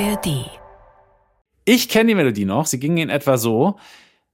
ARD. 0.00 0.50
Ich 1.64 1.88
kenne 1.88 2.08
die 2.08 2.14
Melodie 2.16 2.44
noch. 2.44 2.66
Sie 2.66 2.80
ging 2.80 2.96
in 2.96 3.10
etwa 3.10 3.36
so. 3.36 3.76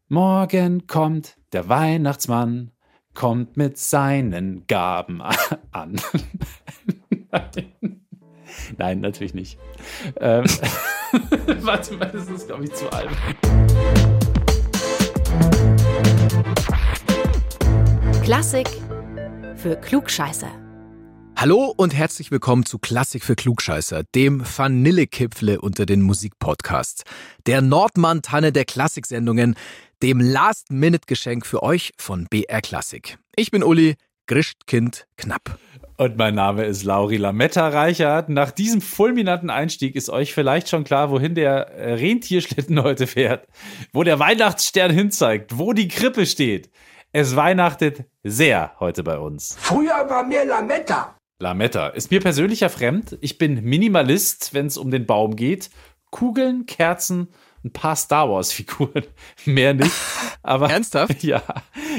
Morgen 0.08 0.86
kommt 0.86 1.36
der 1.52 1.68
Weihnachtsmann, 1.68 2.70
kommt 3.12 3.58
mit 3.58 3.76
seinen 3.76 4.66
Gaben 4.66 5.20
an. 5.72 6.00
Nein. 7.30 8.00
Nein, 8.78 9.00
natürlich 9.00 9.34
nicht. 9.34 9.58
Ähm, 10.18 10.44
warte 11.60 11.94
mal, 11.94 12.10
das 12.10 12.28
ist, 12.28 12.46
glaube 12.46 12.64
ich, 12.64 12.72
zu 12.72 12.90
alt. 12.90 13.10
Klassik 18.24 18.68
für 19.56 19.76
Klugscheißer. 19.76 20.69
Hallo 21.40 21.72
und 21.74 21.96
herzlich 21.96 22.30
willkommen 22.30 22.66
zu 22.66 22.78
Klassik 22.78 23.24
für 23.24 23.34
Klugscheißer, 23.34 24.02
dem 24.14 24.42
Vanillekipfle 24.44 25.58
unter 25.58 25.86
den 25.86 26.02
Musikpodcasts, 26.02 27.02
der 27.46 27.62
Nordmann-Tanne 27.62 28.52
der 28.52 28.66
Klassiksendungen, 28.66 29.54
dem 30.02 30.20
Last-Minute-Geschenk 30.20 31.46
für 31.46 31.62
euch 31.62 31.92
von 31.96 32.26
BR 32.28 32.60
Klassik. 32.60 33.16
Ich 33.36 33.50
bin 33.50 33.62
Uli, 33.62 33.94
Grischtkind 34.26 35.06
Knapp. 35.16 35.58
Und 35.96 36.18
mein 36.18 36.34
Name 36.34 36.66
ist 36.66 36.84
Lauri 36.84 37.16
Lametta 37.16 37.68
Reichert. 37.68 38.28
Nach 38.28 38.50
diesem 38.50 38.82
fulminanten 38.82 39.48
Einstieg 39.48 39.96
ist 39.96 40.10
euch 40.10 40.34
vielleicht 40.34 40.68
schon 40.68 40.84
klar, 40.84 41.10
wohin 41.10 41.34
der 41.34 41.70
Rentierschlitten 41.74 42.82
heute 42.82 43.06
fährt, 43.06 43.48
wo 43.94 44.02
der 44.02 44.18
Weihnachtsstern 44.18 44.90
hinzeigt, 44.90 45.56
wo 45.56 45.72
die 45.72 45.88
Krippe 45.88 46.26
steht. 46.26 46.70
Es 47.12 47.34
weihnachtet 47.34 48.04
sehr 48.22 48.72
heute 48.78 49.02
bei 49.02 49.18
uns. 49.18 49.56
Früher 49.58 50.06
war 50.10 50.22
mir 50.22 50.44
Lametta. 50.44 51.16
Lametta 51.40 51.88
ist 51.88 52.10
mir 52.10 52.20
persönlich 52.20 52.60
ja 52.60 52.68
fremd. 52.68 53.16
Ich 53.22 53.38
bin 53.38 53.64
Minimalist, 53.64 54.52
wenn 54.52 54.66
es 54.66 54.76
um 54.76 54.90
den 54.90 55.06
Baum 55.06 55.36
geht. 55.36 55.70
Kugeln, 56.10 56.66
Kerzen, 56.66 57.28
ein 57.64 57.72
paar 57.72 57.96
Star 57.96 58.28
Wars 58.30 58.52
Figuren, 58.52 59.04
mehr 59.46 59.74
nicht. 59.74 59.92
Aber 60.42 60.70
ernsthaft? 60.70 61.22
Ja. 61.24 61.42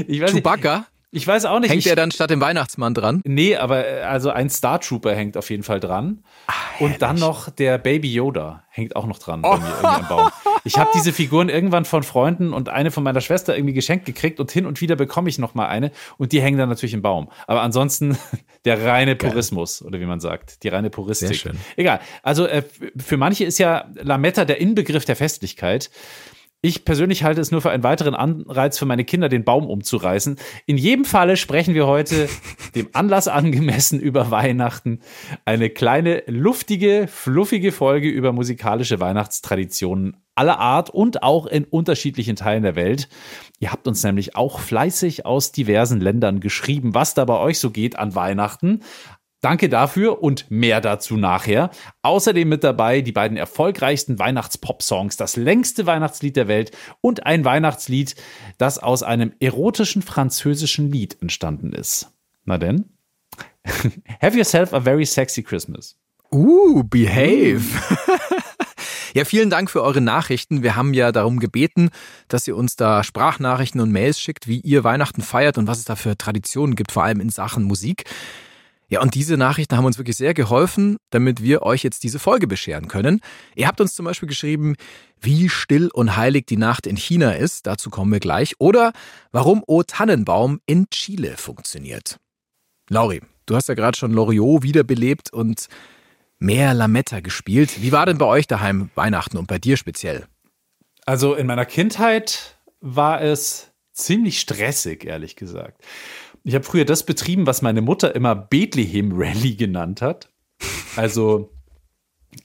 Ich 0.08 0.22
weiß 0.22 0.32
Chewbacca? 0.32 0.78
Nicht, 0.78 0.88
ich 1.12 1.28
weiß 1.28 1.46
auch 1.46 1.60
nicht. 1.60 1.70
Hängt 1.70 1.86
der 1.86 1.98
dann 1.98 2.12
statt 2.12 2.30
dem 2.30 2.40
Weihnachtsmann 2.40 2.94
dran? 2.94 3.22
Nee, 3.26 3.58
aber 3.58 3.86
äh, 3.86 4.02
also 4.02 4.30
ein 4.30 4.50
Star 4.50 4.80
Trooper 4.80 5.14
hängt 5.14 5.36
auf 5.36 5.50
jeden 5.50 5.64
Fall 5.64 5.82
dran. 5.82 6.24
Ach, 6.48 6.80
und 6.80 7.02
dann 7.02 7.18
noch 7.18 7.50
der 7.50 7.78
Baby 7.78 8.14
Yoda 8.14 8.64
hängt 8.70 8.96
auch 8.96 9.06
noch 9.06 9.20
dran 9.20 9.42
oh. 9.44 9.52
bei 9.52 9.58
mir 9.58 9.68
irgendwie 9.68 9.88
am 9.88 10.08
Baum. 10.08 10.30
Ich 10.64 10.78
habe 10.78 10.90
diese 10.94 11.12
Figuren 11.12 11.50
irgendwann 11.50 11.86
von 11.86 12.04
Freunden 12.04 12.54
und 12.54 12.70
eine 12.70 12.92
von 12.92 13.04
meiner 13.04 13.20
Schwester 13.20 13.56
irgendwie 13.56 13.74
geschenkt 13.74 14.06
gekriegt 14.06 14.40
und 14.40 14.52
hin 14.52 14.66
und 14.66 14.80
wieder 14.80 14.96
bekomme 14.96 15.28
ich 15.28 15.38
noch 15.38 15.54
mal 15.54 15.68
eine 15.68 15.92
und 16.18 16.32
die 16.32 16.42
hängen 16.42 16.58
dann 16.58 16.70
natürlich 16.70 16.94
im 16.94 17.02
Baum. 17.02 17.30
Aber 17.48 17.62
ansonsten 17.62 18.18
der 18.66 18.86
reine 18.86 19.16
Purismus 19.16 19.80
Geil. 19.80 19.88
oder 19.90 20.00
wie 20.00 20.06
man 20.06 20.20
sagt, 20.22 20.64
die 20.64 20.70
reine 20.70 20.90
Puristik. 20.90 21.30
Sehr 21.30 21.36
schön. 21.36 21.58
Egal. 21.76 22.00
Also 22.24 22.46
äh, 22.46 22.64
für 22.98 23.18
manche 23.18 23.44
ist 23.44 23.58
ja 23.58 23.86
Lametta 23.96 24.46
der 24.46 24.62
Inbegriff 24.62 25.04
der 25.04 25.16
Festlichkeit. 25.18 25.90
Ich 26.64 26.86
persönlich 26.86 27.24
halte 27.24 27.42
es 27.42 27.50
nur 27.50 27.60
für 27.62 27.72
einen 27.72 27.82
weiteren 27.82 28.14
Anreiz 28.14 28.78
für 28.78 28.86
meine 28.86 29.04
Kinder, 29.04 29.30
den 29.30 29.44
Baum 29.44 29.68
umzureißen. 29.68 30.38
In 30.68 30.78
jedem 30.78 31.06
Falle 31.06 31.36
sprechen 31.36 31.74
wir 31.74 31.88
heute 31.88 32.30
dem 32.76 32.88
Anlass 32.94 33.28
angemessen 33.28 34.00
über 34.00 34.30
Weihnachten. 34.30 35.00
Eine 35.44 35.72
kleine, 35.72 36.22
luftige, 36.28 37.08
fluffige 37.08 37.72
Folge 37.72 38.10
über 38.10 38.32
musikalische 38.32 39.00
Weihnachtstraditionen 39.00 40.18
aller 40.36 40.60
Art 40.60 40.92
und 40.92 41.24
auch 41.24 41.48
in 41.48 41.64
unterschiedlichen 41.66 42.36
Teilen 42.36 42.62
der 42.62 42.76
Welt. 42.76 43.10
Ihr 43.60 43.72
habt 43.72 43.88
uns 43.88 44.04
nämlich 44.04 44.36
auch 44.36 44.60
fleißig 44.60 45.26
aus 45.26 45.52
diversen 45.52 46.00
Ländern 46.00 46.40
geschrieben, 46.40 46.94
was 46.94 47.16
da 47.16 47.26
bei 47.26 47.40
euch 47.40 47.58
so 47.60 47.72
geht 47.72 47.98
an 47.98 48.14
Weihnachten. 48.14 48.82
Danke 49.42 49.70
dafür 49.70 50.22
und 50.22 50.52
mehr 50.52 50.82
dazu 50.82 51.18
nachher. 51.18 51.72
Außerdem 52.04 52.48
mit 52.48 52.64
dabei 52.64 53.02
die 53.02 53.12
beiden 53.12 53.38
erfolgreichsten 53.38 54.20
Weihnachtspop-Songs, 54.20 55.18
das 55.18 55.36
längste 55.36 55.88
Weihnachtslied 55.88 56.36
der 56.36 56.48
Welt 56.48 56.72
und 57.02 57.26
ein 57.26 57.44
Weihnachtslied, 57.44 58.16
das 58.60 58.78
aus 58.78 59.02
einem 59.02 59.34
erotischen 59.40 60.04
französischen 60.04 60.92
Lied 60.92 61.20
entstanden 61.22 61.74
ist. 61.74 62.12
Na 62.46 62.60
denn? 62.60 62.86
Have 64.22 64.38
yourself 64.38 64.74
a 64.74 64.80
very 64.80 65.06
sexy 65.06 65.42
Christmas. 65.42 65.98
Uh, 66.32 66.84
behave. 66.84 67.64
Ja, 69.14 69.26
vielen 69.26 69.50
Dank 69.50 69.70
für 69.70 69.84
eure 69.84 70.00
Nachrichten. 70.00 70.64
Wir 70.64 70.78
haben 70.78 70.94
ja 70.94 71.12
darum 71.12 71.40
gebeten, 71.40 71.90
dass 72.30 72.48
ihr 72.48 72.56
uns 72.56 72.78
da 72.78 73.04
Sprachnachrichten 73.04 73.82
und 73.82 73.92
Mails 73.92 74.22
schickt, 74.22 74.48
wie 74.48 74.62
ihr 74.62 74.86
Weihnachten 74.86 75.22
feiert 75.22 75.58
und 75.58 75.68
was 75.68 75.80
es 75.80 75.84
da 75.84 75.98
für 75.98 76.18
Traditionen 76.18 76.76
gibt, 76.76 76.94
vor 76.94 77.04
allem 77.04 77.20
in 77.20 77.30
Sachen 77.30 77.64
Musik. 77.64 78.06
Ja, 78.92 79.02
und 79.02 79.16
diese 79.16 79.38
Nachrichten 79.38 79.78
haben 79.78 79.86
uns 79.86 79.98
wirklich 79.98 80.18
sehr 80.18 80.34
geholfen, 80.34 80.98
damit 81.12 81.42
wir 81.42 81.62
euch 81.62 81.82
jetzt 81.82 82.04
diese 82.04 82.20
Folge 82.20 82.46
bescheren 82.46 82.90
können. 82.90 83.22
Ihr 83.56 83.68
habt 83.68 83.80
uns 83.80 83.96
zum 83.96 84.04
Beispiel 84.04 84.28
geschrieben, 84.28 84.76
wie 85.22 85.48
still 85.48 85.90
und 85.94 86.18
heilig 86.18 86.46
die 86.46 86.58
Nacht 86.58 86.86
in 86.86 86.98
China 86.98 87.32
ist, 87.32 87.68
dazu 87.68 87.90
kommen 87.90 88.12
wir 88.12 88.20
gleich, 88.20 88.56
oder 88.60 88.92
warum 89.32 89.64
O 89.66 89.82
Tannenbaum 89.84 90.60
in 90.66 90.90
Chile 90.90 91.38
funktioniert. 91.38 92.20
Lauri, 92.90 93.22
du 93.46 93.56
hast 93.56 93.70
ja 93.70 93.76
gerade 93.76 93.98
schon 93.98 94.12
Loriot 94.12 94.62
wiederbelebt 94.64 95.32
und 95.32 95.68
mehr 96.38 96.74
Lametta 96.74 97.22
gespielt. 97.22 97.82
Wie 97.82 97.94
war 97.94 98.06
denn 98.06 98.18
bei 98.18 98.26
euch 98.26 98.46
daheim 98.46 98.90
Weihnachten 98.96 99.38
und 99.38 99.48
bei 99.48 99.58
dir 99.58 99.78
speziell? 99.78 100.28
Also 101.06 101.34
in 101.36 101.48
meiner 101.48 101.66
Kindheit 101.66 102.58
war 102.82 103.22
es 103.22 103.72
ziemlich 103.94 104.42
stressig, 104.42 105.06
ehrlich 105.06 105.38
gesagt. 105.38 105.82
Ich 106.44 106.56
habe 106.56 106.66
früher 106.66 106.86
das 106.86 107.06
betrieben, 107.06 107.46
was 107.46 107.62
meine 107.62 107.82
Mutter 107.82 108.16
immer 108.16 108.36
Bethlehem 108.36 109.12
Rally 109.14 109.56
genannt 109.56 110.02
hat. 110.02 110.30
Also 110.96 111.52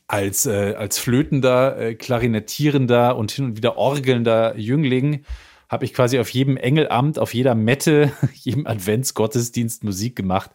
als, 0.06 0.46
äh, 0.46 0.74
als 0.76 0.98
flötender, 0.98 1.78
äh, 1.78 1.94
klarinettierender 1.94 3.16
und 3.16 3.30
hin 3.30 3.46
und 3.46 3.56
wieder 3.56 3.76
orgelnder 3.76 4.56
Jüngling 4.56 5.24
habe 5.68 5.84
ich 5.84 5.94
quasi 5.94 6.18
auf 6.18 6.28
jedem 6.28 6.56
Engelamt, 6.56 7.18
auf 7.18 7.34
jeder 7.34 7.54
Mette, 7.54 8.12
jedem 8.34 8.66
Adventsgottesdienst 8.66 9.82
Musik 9.82 10.14
gemacht. 10.14 10.50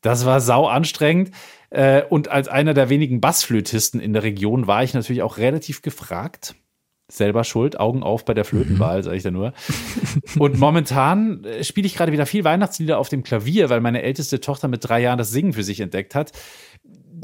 Das 0.00 0.24
war 0.24 0.40
sau 0.40 0.66
anstrengend. 0.66 1.30
Äh, 1.70 2.02
und 2.08 2.28
als 2.28 2.48
einer 2.48 2.74
der 2.74 2.88
wenigen 2.88 3.20
Bassflötisten 3.20 4.00
in 4.00 4.12
der 4.12 4.22
Region 4.22 4.66
war 4.66 4.82
ich 4.82 4.94
natürlich 4.94 5.22
auch 5.22 5.38
relativ 5.38 5.82
gefragt 5.82 6.54
selber 7.16 7.44
schuld, 7.44 7.78
Augen 7.78 8.02
auf 8.02 8.24
bei 8.24 8.34
der 8.34 8.44
Flötenwahl, 8.44 8.98
mhm. 8.98 9.02
sage 9.02 9.16
ich 9.16 9.22
da 9.22 9.30
nur. 9.30 9.52
Und 10.38 10.58
momentan 10.58 11.44
äh, 11.44 11.64
spiele 11.64 11.86
ich 11.86 11.94
gerade 11.94 12.12
wieder 12.12 12.26
viel 12.26 12.44
Weihnachtslieder 12.44 12.98
auf 12.98 13.08
dem 13.08 13.22
Klavier, 13.22 13.70
weil 13.70 13.80
meine 13.80 14.02
älteste 14.02 14.40
Tochter 14.40 14.68
mit 14.68 14.86
drei 14.86 15.00
Jahren 15.00 15.18
das 15.18 15.30
Singen 15.30 15.52
für 15.52 15.62
sich 15.62 15.80
entdeckt 15.80 16.14
hat. 16.14 16.32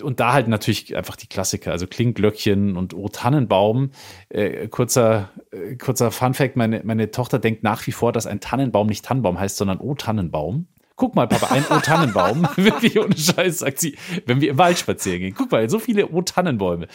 Und 0.03 0.21
da 0.21 0.32
halt 0.32 0.47
natürlich 0.47 0.97
einfach 0.97 1.16
die 1.16 1.27
Klassiker, 1.27 1.72
also 1.72 1.87
Klingglöckchen 1.87 2.77
und 2.77 2.94
O 2.94 3.09
Tannenbaum. 3.09 3.91
Äh, 4.28 4.69
kurzer, 4.69 5.31
äh, 5.50 5.75
kurzer 5.75 6.10
Funfact: 6.12 6.56
meine, 6.56 6.82
meine 6.84 7.10
Tochter 7.10 7.38
denkt 7.38 7.65
nach 7.65 7.84
wie 7.87 7.93
vor, 7.93 8.12
dass 8.12 8.27
ein 8.27 8.41
Tannenbaum 8.41 8.87
nicht 8.87 9.04
Tannenbaum 9.04 9.41
heißt, 9.41 9.56
sondern 9.56 9.81
O 9.81 9.94
Tannenbaum 9.94 10.69
guck 10.98 11.14
mal, 11.14 11.26
Papa, 11.26 11.54
ein 11.54 11.64
O-Tannenbaum. 11.70 12.47
Wirklich 12.56 12.98
ohne 12.98 13.16
Scheiß, 13.16 13.60
sagt 13.60 13.78
sie, 13.78 13.97
wenn 14.26 14.41
wir 14.42 14.50
im 14.50 14.59
Wald 14.59 14.78
spazieren 14.78 15.20
gehen. 15.20 15.34
Guck 15.34 15.50
mal, 15.53 15.70
so 15.70 15.78
viele 15.78 16.09
O-Tannenbäume. 16.09 16.88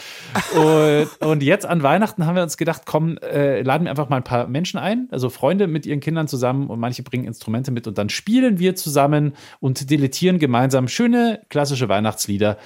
Und, 0.56 1.08
und, 1.26 1.42
jetzt 1.42 1.66
an 1.66 1.82
Weihnachten 1.82 2.26
haben 2.26 2.36
wir 2.36 2.44
uns 2.44 2.58
gedacht, 2.58 2.84
komm, 2.86 3.18
äh, 3.18 3.62
laden 3.62 3.86
wir 3.86 3.92
einfach 3.92 4.10
mal 4.10 4.18
ein 4.18 4.24
paar 4.24 4.48
Menschen 4.48 4.78
ein, 4.78 5.08
also 5.10 5.30
Freunde 5.30 5.68
mit 5.68 5.86
ihren 5.86 6.02
Kindern 6.02 6.28
zusammen 6.28 6.68
und 6.68 6.80
manche 6.80 7.02
bringen 7.02 7.24
Instrumente 7.24 7.72
mit 7.72 7.88
und 7.88 7.98
dann 7.98 8.10
spielen 8.10 8.60
wir 8.60 8.76
zusammen 8.76 9.34
und 9.62 9.90
dilettieren 9.90 10.38
gemeinsam 10.38 10.90
schöne 10.90 11.42
klassische 11.50 11.88
Weihnachtslieder. 11.88 12.58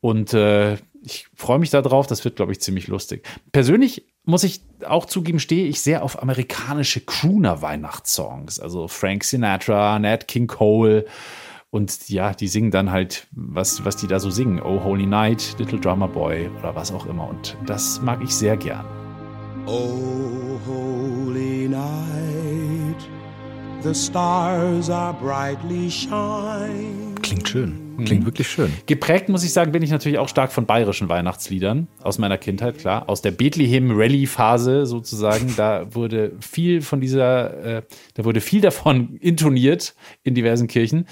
Und 0.00 0.34
äh, 0.34 0.76
ich 1.06 1.28
freue 1.36 1.60
mich 1.60 1.70
darauf, 1.70 2.08
das 2.08 2.24
wird, 2.24 2.34
glaube 2.34 2.50
ich, 2.50 2.60
ziemlich 2.60 2.88
lustig. 2.88 3.24
Persönlich 3.52 4.06
muss 4.24 4.42
ich 4.42 4.60
auch 4.84 5.04
zugeben, 5.04 5.38
stehe 5.38 5.66
ich 5.68 5.80
sehr 5.80 6.02
auf 6.02 6.20
amerikanische 6.20 7.00
Crooner-Weihnachtssongs. 7.00 8.58
Also 8.58 8.88
Frank 8.88 9.22
Sinatra, 9.22 10.00
Nat 10.00 10.26
King 10.26 10.48
Cole. 10.48 11.06
Und 11.70 12.08
ja, 12.08 12.34
die 12.34 12.48
singen 12.48 12.72
dann 12.72 12.90
halt, 12.90 13.28
was, 13.30 13.84
was 13.84 13.96
die 13.96 14.08
da 14.08 14.18
so 14.18 14.30
singen. 14.30 14.60
Oh 14.60 14.82
Holy 14.82 15.06
Night, 15.06 15.54
Little 15.58 15.78
Drummer 15.78 16.08
Boy 16.08 16.50
oder 16.58 16.74
was 16.74 16.90
auch 16.90 17.06
immer. 17.06 17.28
Und 17.28 17.56
das 17.66 18.00
mag 18.02 18.20
ich 18.24 18.34
sehr 18.34 18.56
gern. 18.56 18.84
Oh 19.66 20.58
Holy 20.66 21.68
Night, 21.68 23.08
the 23.84 23.94
stars 23.94 24.90
are 24.90 25.14
brightly 25.14 25.88
shine. 25.88 27.14
Klingt 27.22 27.48
schön. 27.48 27.85
Klingt 28.04 28.22
mhm. 28.22 28.26
wirklich 28.26 28.48
schön. 28.48 28.72
Geprägt, 28.86 29.28
muss 29.28 29.44
ich 29.44 29.52
sagen, 29.52 29.72
bin 29.72 29.82
ich 29.82 29.90
natürlich 29.90 30.18
auch 30.18 30.28
stark 30.28 30.52
von 30.52 30.66
bayerischen 30.66 31.08
Weihnachtsliedern 31.08 31.88
aus 32.02 32.18
meiner 32.18 32.38
Kindheit, 32.38 32.78
klar. 32.78 33.08
Aus 33.08 33.22
der 33.22 33.30
Bethlehem-Rally-Phase 33.30 34.86
sozusagen. 34.86 35.54
Da 35.56 35.94
wurde 35.94 36.32
viel 36.40 36.82
von 36.82 37.00
dieser, 37.00 37.78
äh, 37.78 37.82
da 38.14 38.24
wurde 38.24 38.40
viel 38.40 38.60
davon 38.60 39.16
intoniert 39.20 39.94
in 40.22 40.34
diversen 40.34 40.66
Kirchen. 40.68 41.06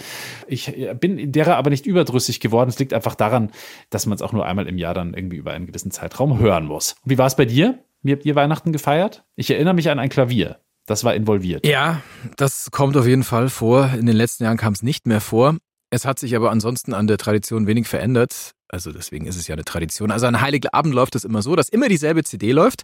Ich 0.47 0.77
äh, 0.77 0.95
bin 0.99 1.33
derer 1.33 1.57
aber 1.57 1.71
nicht 1.71 1.87
überdrüssig 1.87 2.41
geworden. 2.41 2.69
Es 2.69 2.79
liegt 2.79 2.93
einfach 2.93 3.15
daran, 3.15 3.51
dass 3.91 4.07
man 4.07 4.17
es 4.17 4.23
auch 4.23 4.33
nur 4.33 4.47
einmal 4.47 4.67
im 4.67 4.79
Jahr 4.79 4.95
dann 4.95 5.15
irgendwie 5.15 5.37
über 5.37 5.53
einen 5.53 5.67
gewissen 5.67 5.91
Zeitraum 5.91 6.39
hören 6.39 6.67
muss. 6.67 6.97
wie 7.05 7.19
war 7.19 7.27
es 7.27 7.37
bei 7.37 7.45
dir? 7.45 7.79
Wie 8.03 8.13
habt 8.13 8.27
ihr 8.27 8.35
Weihnachten 8.35 8.73
gefeiert? 8.73 9.25
Ich 9.35 9.51
erinnere 9.51 9.75
mich 9.75 9.89
an 9.89 9.99
ein 9.99 10.11
Klavier. 10.11 10.59
Das 10.87 11.05
war 11.05 11.15
involviert. 11.15 11.67
Ja, 11.67 12.03
das 12.37 12.71
kommt 12.71 12.97
auf 12.97 13.07
jeden 13.07 13.23
Fall 13.23 13.49
vor. 13.49 13.91
In 13.99 14.05
den 14.05 14.17
letzten 14.17 14.45
Jahren 14.45 14.59
kam 14.59 14.75
es 14.75 14.83
nicht 14.83 15.07
mehr 15.07 15.23
vor. 15.23 15.57
Es 15.95 16.05
hat 16.05 16.19
sich 16.19 16.35
aber 16.35 16.51
ansonsten 16.51 16.93
an 16.93 17.07
der 17.07 17.19
Tradition 17.19 17.69
wenig 17.69 17.87
verändert. 17.87 18.51
Also 18.67 18.91
deswegen 18.91 19.27
ist 19.27 19.37
es 19.37 19.47
ja 19.47 19.53
eine 19.55 19.65
Tradition. 19.65 20.11
Also 20.11 20.27
an 20.27 20.41
Heiligabend 20.41 20.93
läuft 20.93 21.15
es 21.15 21.23
immer 21.23 21.41
so, 21.41 21.55
dass 21.55 21.69
immer 21.69 21.89
dieselbe 21.89 22.25
CD 22.25 22.51
läuft. 22.51 22.83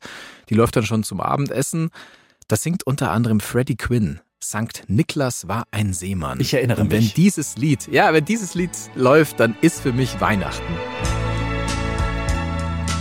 Die 0.48 0.54
läuft 0.54 0.76
dann 0.76 0.84
schon 0.84 1.02
zum 1.02 1.20
Abendessen. 1.20 1.90
Das 2.46 2.62
singt 2.62 2.84
unter 2.84 3.10
anderem 3.10 3.40
Freddie 3.40 3.74
Quinn. 3.74 4.20
Sankt 4.38 4.84
Niklas 4.86 5.48
war 5.48 5.64
ein 5.72 5.92
Seemann. 5.92 6.38
Ich 6.38 6.54
erinnere 6.54 6.82
Und 6.82 6.92
wenn 6.92 7.02
mich. 7.02 7.14
dieses 7.14 7.56
Lied, 7.56 7.88
ja, 7.90 8.12
wenn 8.12 8.24
dieses 8.24 8.54
Lied 8.54 8.70
läuft, 8.94 9.40
dann 9.40 9.56
ist 9.60 9.80
für 9.80 9.92
mich 9.92 10.20
Weihnachten. 10.20 10.72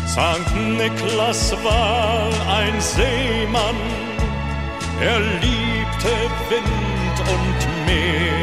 Sankt 0.07 0.55
Niklas 0.75 1.51
war 1.63 2.31
ein 2.49 2.81
Seemann, 2.81 3.75
er 4.99 5.19
liebte 5.19 6.15
Wind 6.49 7.19
und 7.29 7.85
Meer. 7.85 8.38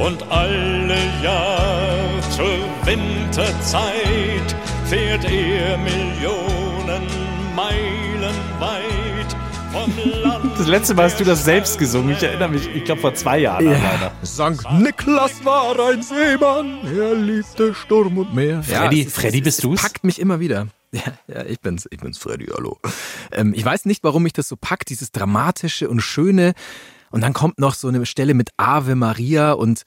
Und 0.00 0.22
alle 0.30 0.96
Jahr 1.22 2.20
zur 2.30 2.46
Winterzeit 2.86 4.56
fährt 4.86 5.24
er 5.24 5.76
Millionen 5.78 7.06
Meilen 7.54 8.34
weit 8.58 9.36
vom 9.70 9.92
Land. 10.22 10.58
Das 10.58 10.66
letzte 10.66 10.94
Mal 10.94 11.04
hast 11.04 11.20
du 11.20 11.24
das 11.24 11.44
selbst 11.44 11.78
gesungen. 11.78 12.12
Ich 12.12 12.22
erinnere 12.22 12.48
mich, 12.48 12.66
ich 12.74 12.84
glaube 12.84 13.00
vor 13.02 13.14
zwei 13.14 13.40
Jahren 13.40 13.68
an 13.68 13.74
leider. 13.82 14.12
Sankt 14.22 14.64
Niklas 14.72 15.44
war 15.44 15.78
ein 15.90 16.02
Seemann, 16.02 16.78
er 16.96 17.14
liebte 17.14 17.74
Sturm 17.74 18.18
und 18.18 18.34
Meer. 18.34 18.62
Freddy- 18.62 19.02
es 19.02 19.06
ist- 19.08 19.16
Freddy, 19.16 19.38
es- 19.38 19.44
bist 19.44 19.58
es 19.58 19.62
du's? 19.62 19.82
packt 19.82 20.04
mich 20.04 20.18
immer 20.18 20.40
wieder. 20.40 20.66
Ja, 20.92 21.02
ja, 21.32 21.44
ich 21.44 21.60
bin's, 21.60 21.86
ich 21.92 22.00
bin's, 22.00 22.18
Freddy, 22.18 22.46
hallo. 22.52 22.76
Ähm, 23.30 23.54
ich 23.54 23.64
weiß 23.64 23.84
nicht, 23.84 24.02
warum 24.02 24.24
mich 24.24 24.32
das 24.32 24.48
so 24.48 24.56
packt, 24.56 24.90
dieses 24.90 25.12
Dramatische 25.12 25.88
und 25.88 26.00
Schöne. 26.00 26.54
Und 27.10 27.20
dann 27.22 27.32
kommt 27.32 27.58
noch 27.58 27.74
so 27.74 27.88
eine 27.88 28.04
Stelle 28.06 28.34
mit 28.34 28.50
Ave 28.56 28.94
Maria 28.94 29.52
und 29.52 29.82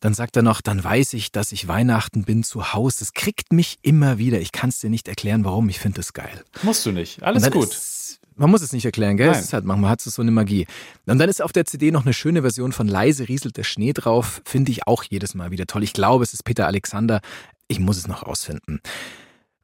dann 0.00 0.12
sagt 0.12 0.36
er 0.36 0.42
noch, 0.42 0.60
dann 0.60 0.84
weiß 0.84 1.14
ich, 1.14 1.32
dass 1.32 1.50
ich 1.52 1.66
Weihnachten 1.66 2.24
bin 2.24 2.42
zu 2.42 2.74
Hause. 2.74 2.98
Das 2.98 3.14
kriegt 3.14 3.52
mich 3.52 3.78
immer 3.80 4.18
wieder. 4.18 4.38
Ich 4.40 4.52
kann's 4.52 4.80
dir 4.80 4.90
nicht 4.90 5.08
erklären, 5.08 5.44
warum. 5.44 5.68
Ich 5.70 5.78
finde 5.78 5.96
das 5.96 6.12
geil. 6.12 6.44
Musst 6.62 6.84
du 6.84 6.92
nicht. 6.92 7.22
Alles 7.22 7.50
gut. 7.50 7.72
Ist, 7.72 8.20
man 8.36 8.50
muss 8.50 8.60
es 8.60 8.72
nicht 8.72 8.84
erklären, 8.84 9.16
gell? 9.16 9.28
Nein. 9.28 9.38
Es 9.38 9.46
ist 9.46 9.52
halt, 9.52 9.64
manchmal 9.64 9.90
hat 9.90 10.04
es 10.04 10.14
so 10.14 10.20
eine 10.20 10.30
Magie. 10.30 10.66
Und 11.06 11.18
dann 11.18 11.28
ist 11.30 11.40
auf 11.40 11.52
der 11.52 11.64
CD 11.64 11.90
noch 11.90 12.04
eine 12.04 12.12
schöne 12.12 12.42
Version 12.42 12.72
von 12.72 12.88
Leise 12.88 13.28
rieselt 13.28 13.56
der 13.56 13.64
Schnee 13.64 13.92
drauf. 13.92 14.42
Finde 14.44 14.72
ich 14.72 14.86
auch 14.86 15.04
jedes 15.04 15.34
Mal 15.34 15.50
wieder 15.50 15.66
toll. 15.66 15.82
Ich 15.84 15.92
glaube, 15.92 16.24
es 16.24 16.34
ist 16.34 16.44
Peter 16.44 16.66
Alexander. 16.66 17.20
Ich 17.68 17.78
muss 17.78 17.96
es 17.96 18.06
noch 18.06 18.26
rausfinden. 18.26 18.80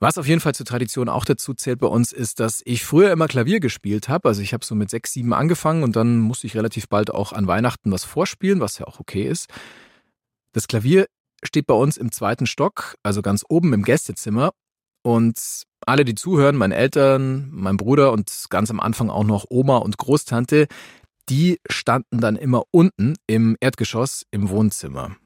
Was 0.02 0.17
auf 0.17 0.26
jeden 0.26 0.41
Fall 0.41 0.55
zur 0.55 0.64
Tradition 0.64 1.11
auch 1.11 1.26
dazu 1.26 1.52
zählt 1.52 1.79
bei 1.79 1.87
uns, 1.87 2.11
ist, 2.12 2.41
dass 2.41 2.62
ich 2.64 2.85
früher 2.85 3.12
immer 3.12 3.29
Klavier 3.29 3.61
gespielt 3.61 4.08
habe. 4.08 4.29
Also 4.29 4.41
ich 4.41 4.55
habe 4.55 4.64
so 4.64 4.75
mit 4.75 4.88
sechs, 4.88 5.12
sieben 5.12 5.35
angefangen 5.35 5.82
und 5.82 5.94
dann 5.94 6.19
musste 6.19 6.47
ich 6.47 6.56
relativ 6.56 6.88
bald 6.88 7.11
auch 7.12 7.35
an 7.35 7.47
Weihnachten 7.47 7.93
was 7.93 8.05
vorspielen, 8.05 8.61
was 8.61 8.79
ja 8.79 8.87
auch 8.87 8.99
okay 8.99 9.29
ist. 9.29 9.50
Das 10.52 10.69
Klavier 10.69 11.06
steht 11.43 11.67
bei 11.67 11.75
uns 11.75 11.99
im 11.99 12.12
zweiten 12.12 12.47
Stock, 12.47 12.94
also 13.02 13.20
ganz 13.20 13.44
oben 13.50 13.75
im 13.75 13.82
Gästezimmer. 13.82 14.52
Und 15.02 15.38
alle, 15.87 16.06
die 16.06 16.14
zuhören, 16.14 16.56
meine 16.56 16.76
Eltern, 16.76 17.50
mein 17.52 17.76
Bruder 17.76 18.12
und 18.12 18.47
ganz 18.49 18.70
am 18.70 18.81
Anfang 18.81 19.11
auch 19.11 19.25
noch 19.25 19.44
Oma 19.50 19.79
und 19.79 19.99
Großtante, 19.99 20.67
die 21.29 21.58
standen 21.69 22.20
dann 22.20 22.37
immer 22.37 22.64
unten 22.70 23.17
im 23.26 23.56
Erdgeschoss 23.61 24.25
im 24.31 24.49
Wohnzimmer. 24.49 25.17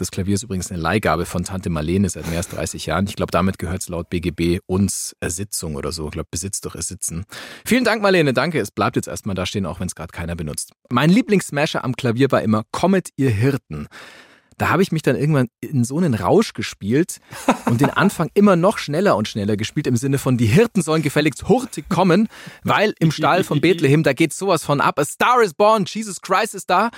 Das 0.00 0.10
Klavier 0.10 0.34
ist 0.34 0.44
übrigens 0.44 0.70
eine 0.70 0.80
Leihgabe 0.80 1.26
von 1.26 1.44
Tante 1.44 1.68
Marlene 1.68 2.08
seit 2.08 2.26
mehr 2.26 2.38
als 2.38 2.48
30 2.48 2.86
Jahren. 2.86 3.06
Ich 3.06 3.16
glaube, 3.16 3.32
damit 3.32 3.58
gehört 3.58 3.82
es 3.82 3.90
laut 3.90 4.08
BGB 4.08 4.60
uns 4.64 5.14
Ersitzung 5.20 5.74
oder 5.76 5.92
so. 5.92 6.06
Ich 6.06 6.12
glaube, 6.12 6.28
Besitz 6.30 6.62
durch 6.62 6.74
Ersitzen. 6.74 7.26
Vielen 7.66 7.84
Dank, 7.84 8.00
Marlene. 8.00 8.32
Danke. 8.32 8.60
Es 8.60 8.70
bleibt 8.70 8.96
jetzt 8.96 9.08
erstmal 9.08 9.34
da 9.34 9.44
stehen, 9.44 9.66
auch 9.66 9.78
wenn 9.78 9.88
es 9.88 9.94
gerade 9.94 10.10
keiner 10.10 10.36
benutzt. 10.36 10.72
Mein 10.88 11.10
Lieblingssmasher 11.10 11.84
am 11.84 11.96
Klavier 11.96 12.30
war 12.30 12.40
immer 12.40 12.64
Kommet, 12.72 13.10
ihr 13.16 13.28
Hirten. 13.28 13.88
Da 14.56 14.70
habe 14.70 14.82
ich 14.82 14.90
mich 14.90 15.02
dann 15.02 15.16
irgendwann 15.16 15.48
in 15.60 15.84
so 15.84 15.98
einen 15.98 16.14
Rausch 16.14 16.54
gespielt 16.54 17.18
und 17.66 17.82
den 17.82 17.90
Anfang 17.90 18.30
immer 18.32 18.56
noch 18.56 18.78
schneller 18.78 19.16
und 19.16 19.28
schneller 19.28 19.58
gespielt, 19.58 19.86
im 19.86 19.96
Sinne 19.96 20.16
von, 20.16 20.38
die 20.38 20.46
Hirten 20.46 20.80
sollen 20.80 21.02
gefälligst 21.02 21.46
hurtig 21.46 21.90
kommen, 21.90 22.28
weil 22.64 22.94
im 23.00 23.10
Stall 23.10 23.44
von 23.44 23.60
Bethlehem, 23.60 24.02
da 24.02 24.14
geht 24.14 24.32
sowas 24.32 24.64
von 24.64 24.80
ab. 24.80 24.98
A 24.98 25.04
Star 25.04 25.42
is 25.42 25.52
born, 25.52 25.84
Jesus 25.86 26.22
Christ 26.22 26.54
ist 26.54 26.70
da. 26.70 26.88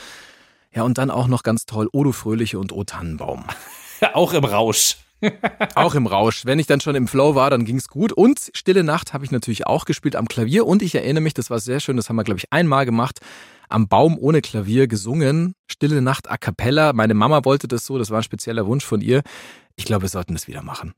Ja, 0.75 0.83
und 0.85 0.99
dann 0.99 1.11
auch 1.11 1.29
noch 1.29 1.43
ganz 1.43 1.67
toll, 1.67 1.89
O 1.93 2.05
du 2.05 2.13
Fröhliche 2.13 2.59
und 2.59 2.73
O 2.73 2.85
Tannenbaum. 2.85 3.45
Auch 4.15 4.33
im 4.33 4.45
Rausch. 4.45 4.97
Auch 5.75 5.95
im 5.95 6.07
Rausch. 6.07 6.45
Wenn 6.45 6.59
ich 6.59 6.67
dann 6.67 6.81
schon 6.81 6.97
im 6.97 7.07
Flow 7.07 7.35
war, 7.35 7.51
dann 7.51 7.65
ging's 7.65 7.89
gut. 7.89 8.13
Und 8.13 8.51
Stille 8.55 8.83
Nacht 8.83 9.13
habe 9.13 9.25
ich 9.25 9.31
natürlich 9.31 9.67
auch 9.67 9.85
gespielt 9.85 10.17
am 10.17 10.27
Klavier. 10.27 10.67
Und 10.67 10.83
ich 10.83 10.95
erinnere 10.95 11.23
mich, 11.23 11.35
das 11.35 11.51
war 11.51 11.61
sehr 11.61 11.79
schön, 11.79 11.97
das 11.97 12.09
haben 12.09 12.17
wir, 12.17 12.25
glaube 12.25 12.39
ich, 12.39 12.53
einmal 12.53 12.85
gemacht, 12.85 13.21
am 13.69 13.87
Baum 13.87 14.19
ohne 14.19 14.41
Klavier 14.41 14.89
gesungen. 14.89 15.55
Stille 15.71 16.03
Nacht 16.03 16.29
a 16.29 16.37
cappella. 16.37 16.93
Meine 16.93 17.15
Mama 17.15 17.45
wollte 17.45 17.69
das 17.69 17.87
so, 17.87 17.99
das 17.99 18.11
war 18.11 18.19
ein 18.19 18.25
spezieller 18.25 18.67
Wunsch 18.67 18.85
von 18.85 19.01
ihr. 19.01 19.23
Ich 19.77 19.85
glaube, 19.85 20.03
wir 20.03 20.09
sollten 20.09 20.33
das 20.33 20.49
wieder 20.49 20.63
machen. 20.63 20.95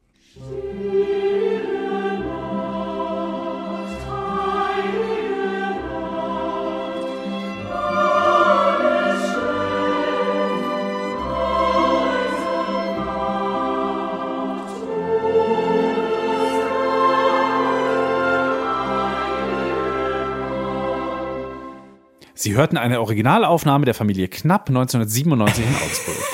Sie 22.34 22.54
hörten 22.54 22.76
eine 22.76 23.00
Originalaufnahme 23.00 23.84
der 23.84 23.94
Familie 23.94 24.28
Knapp 24.28 24.68
1997 24.68 25.64
in 25.64 25.74
Augsburg. 25.74 26.16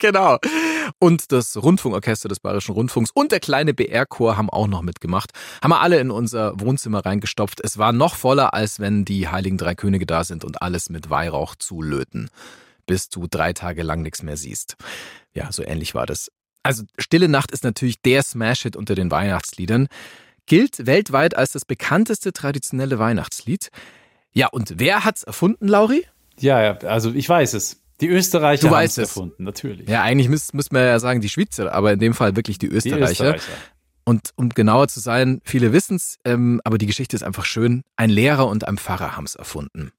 Genau. 0.00 0.38
Und 1.00 1.32
das 1.32 1.56
Rundfunkorchester 1.60 2.28
des 2.28 2.38
Bayerischen 2.38 2.72
Rundfunks 2.72 3.10
und 3.10 3.32
der 3.32 3.40
kleine 3.40 3.74
BR-Chor 3.74 4.36
haben 4.36 4.48
auch 4.48 4.68
noch 4.68 4.82
mitgemacht. 4.82 5.32
Haben 5.60 5.72
wir 5.72 5.80
alle 5.80 5.98
in 5.98 6.12
unser 6.12 6.58
Wohnzimmer 6.60 7.04
reingestopft. 7.04 7.60
Es 7.64 7.78
war 7.78 7.92
noch 7.92 8.14
voller, 8.14 8.54
als 8.54 8.78
wenn 8.78 9.04
die 9.04 9.26
Heiligen 9.26 9.58
Drei 9.58 9.74
Könige 9.74 10.06
da 10.06 10.22
sind 10.22 10.44
und 10.44 10.62
alles 10.62 10.88
mit 10.88 11.10
Weihrauch 11.10 11.56
zulöten. 11.56 12.30
Bis 12.86 13.08
du 13.08 13.26
drei 13.28 13.52
Tage 13.52 13.82
lang 13.82 14.02
nichts 14.02 14.22
mehr 14.22 14.36
siehst. 14.36 14.76
Ja, 15.34 15.50
so 15.50 15.64
ähnlich 15.64 15.96
war 15.96 16.06
das. 16.06 16.30
Also 16.62 16.84
Stille 16.96 17.28
Nacht 17.28 17.50
ist 17.50 17.64
natürlich 17.64 18.00
der 18.00 18.22
Smash-Hit 18.22 18.76
unter 18.76 18.94
den 18.94 19.10
Weihnachtsliedern. 19.10 19.88
Gilt 20.46 20.86
weltweit 20.86 21.36
als 21.36 21.52
das 21.52 21.64
bekannteste 21.64 22.32
traditionelle 22.32 23.00
Weihnachtslied. 23.00 23.70
Ja, 24.32 24.48
und 24.48 24.74
wer 24.76 25.04
hat's 25.04 25.22
erfunden, 25.22 25.68
Lauri? 25.68 26.06
Ja, 26.38 26.62
ja, 26.62 26.76
also 26.78 27.12
ich 27.12 27.28
weiß 27.28 27.54
es. 27.54 27.82
Die 28.00 28.08
Österreicher 28.08 28.70
haben 28.70 28.84
es 28.84 28.92
es. 28.92 28.98
erfunden, 28.98 29.42
natürlich. 29.42 29.88
Ja, 29.88 30.02
eigentlich 30.02 30.28
müsste 30.28 30.56
müsst 30.56 30.72
man 30.72 30.82
ja 30.82 30.98
sagen 31.00 31.20
die 31.20 31.28
Schweizer, 31.28 31.72
aber 31.72 31.92
in 31.92 31.98
dem 31.98 32.14
Fall 32.14 32.36
wirklich 32.36 32.58
die 32.58 32.68
die 32.68 32.74
Österreicher. 32.74 33.34
Österreicher. 33.34 33.52
Und 34.04 34.30
um 34.36 34.48
genauer 34.50 34.88
zu 34.88 35.00
sein, 35.00 35.40
viele 35.44 35.72
wissen's, 35.72 36.18
ähm, 36.24 36.60
aber 36.64 36.78
die 36.78 36.86
Geschichte 36.86 37.16
ist 37.16 37.22
einfach 37.22 37.44
schön. 37.44 37.82
Ein 37.96 38.08
Lehrer 38.08 38.46
und 38.46 38.66
ein 38.66 38.78
Pfarrer 38.78 39.16
haben's 39.16 39.34
erfunden. 39.34 39.92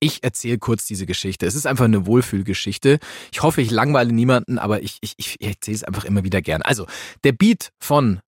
Ich 0.00 0.24
erzähle 0.24 0.58
kurz 0.58 0.86
diese 0.86 1.06
Geschichte. 1.06 1.46
Es 1.46 1.54
ist 1.54 1.66
einfach 1.66 1.84
eine 1.84 2.06
Wohlfühlgeschichte. 2.06 2.98
Ich 3.30 3.42
hoffe, 3.42 3.60
ich 3.60 3.70
langweile 3.70 4.12
niemanden, 4.12 4.58
aber 4.58 4.82
ich, 4.82 4.98
ich, 5.02 5.14
ich 5.18 5.40
erzähle 5.40 5.76
es 5.76 5.84
einfach 5.84 6.04
immer 6.04 6.24
wieder 6.24 6.42
gern. 6.42 6.62
Also, 6.62 6.86
der 7.22 7.30
Beat 7.30 7.70
von 7.78 8.18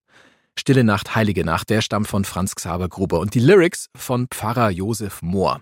Stille 0.59 0.85
Nacht, 0.85 1.15
Heilige 1.15 1.45
Nacht, 1.45 1.71
der 1.71 1.81
stammt 1.81 2.09
von 2.09 2.25
Franz 2.25 2.55
Xaver 2.55 2.89
Gruber 2.89 3.21
und 3.21 3.35
die 3.35 3.41
Lyrics 3.41 3.89
von 3.97 4.29
Pfarrer 4.29 4.71
Josef 4.71 5.21
Mohr. 5.23 5.61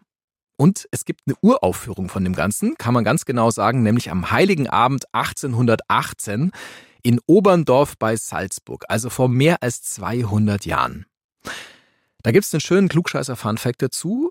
Und 0.57 0.87
es 0.91 1.05
gibt 1.05 1.23
eine 1.27 1.35
Uraufführung 1.41 2.09
von 2.09 2.25
dem 2.25 2.35
Ganzen, 2.35 2.77
kann 2.77 2.95
man 2.95 3.05
ganz 3.05 3.25
genau 3.25 3.51
sagen, 3.51 3.83
nämlich 3.83 4.11
am 4.11 4.31
Heiligen 4.31 4.69
Abend 4.69 5.07
1818 5.13 6.53
in 7.03 7.21
Oberndorf 7.27 7.99
bei 7.99 8.17
Salzburg, 8.17 8.85
also 8.89 9.11
vor 9.11 9.29
mehr 9.29 9.63
als 9.63 9.83
200 9.83 10.67
Jahren. 10.67 11.07
Da 12.23 12.31
gibt's 12.31 12.55
einen 12.55 12.61
schönen 12.61 12.89
Klugscheißer-Fun-Fact 12.89 13.83
dazu, 13.83 14.31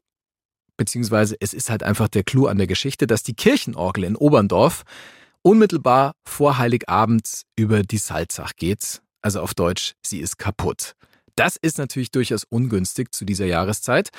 beziehungsweise 0.77 1.35
es 1.39 1.53
ist 1.53 1.69
halt 1.69 1.83
einfach 1.83 2.07
der 2.07 2.23
Clou 2.23 2.47
an 2.47 2.57
der 2.57 2.67
Geschichte, 2.67 3.07
dass 3.07 3.23
die 3.23 3.35
Kirchenorgel 3.35 4.05
in 4.05 4.15
Oberndorf 4.15 4.83
unmittelbar 5.41 6.13
vor 6.25 6.57
Heiligabend 6.57 7.41
über 7.57 7.83
die 7.83 7.97
Salzach 7.97 8.53
geht, 8.55 9.01
also 9.21 9.41
auf 9.41 9.53
Deutsch, 9.53 9.93
sie 10.05 10.19
ist 10.19 10.37
kaputt. 10.37 10.95
Das 11.35 11.55
ist 11.55 11.77
natürlich 11.77 12.11
durchaus 12.11 12.43
ungünstig 12.43 13.13
zu 13.13 13.25
dieser 13.25 13.45
Jahreszeit. 13.45 14.09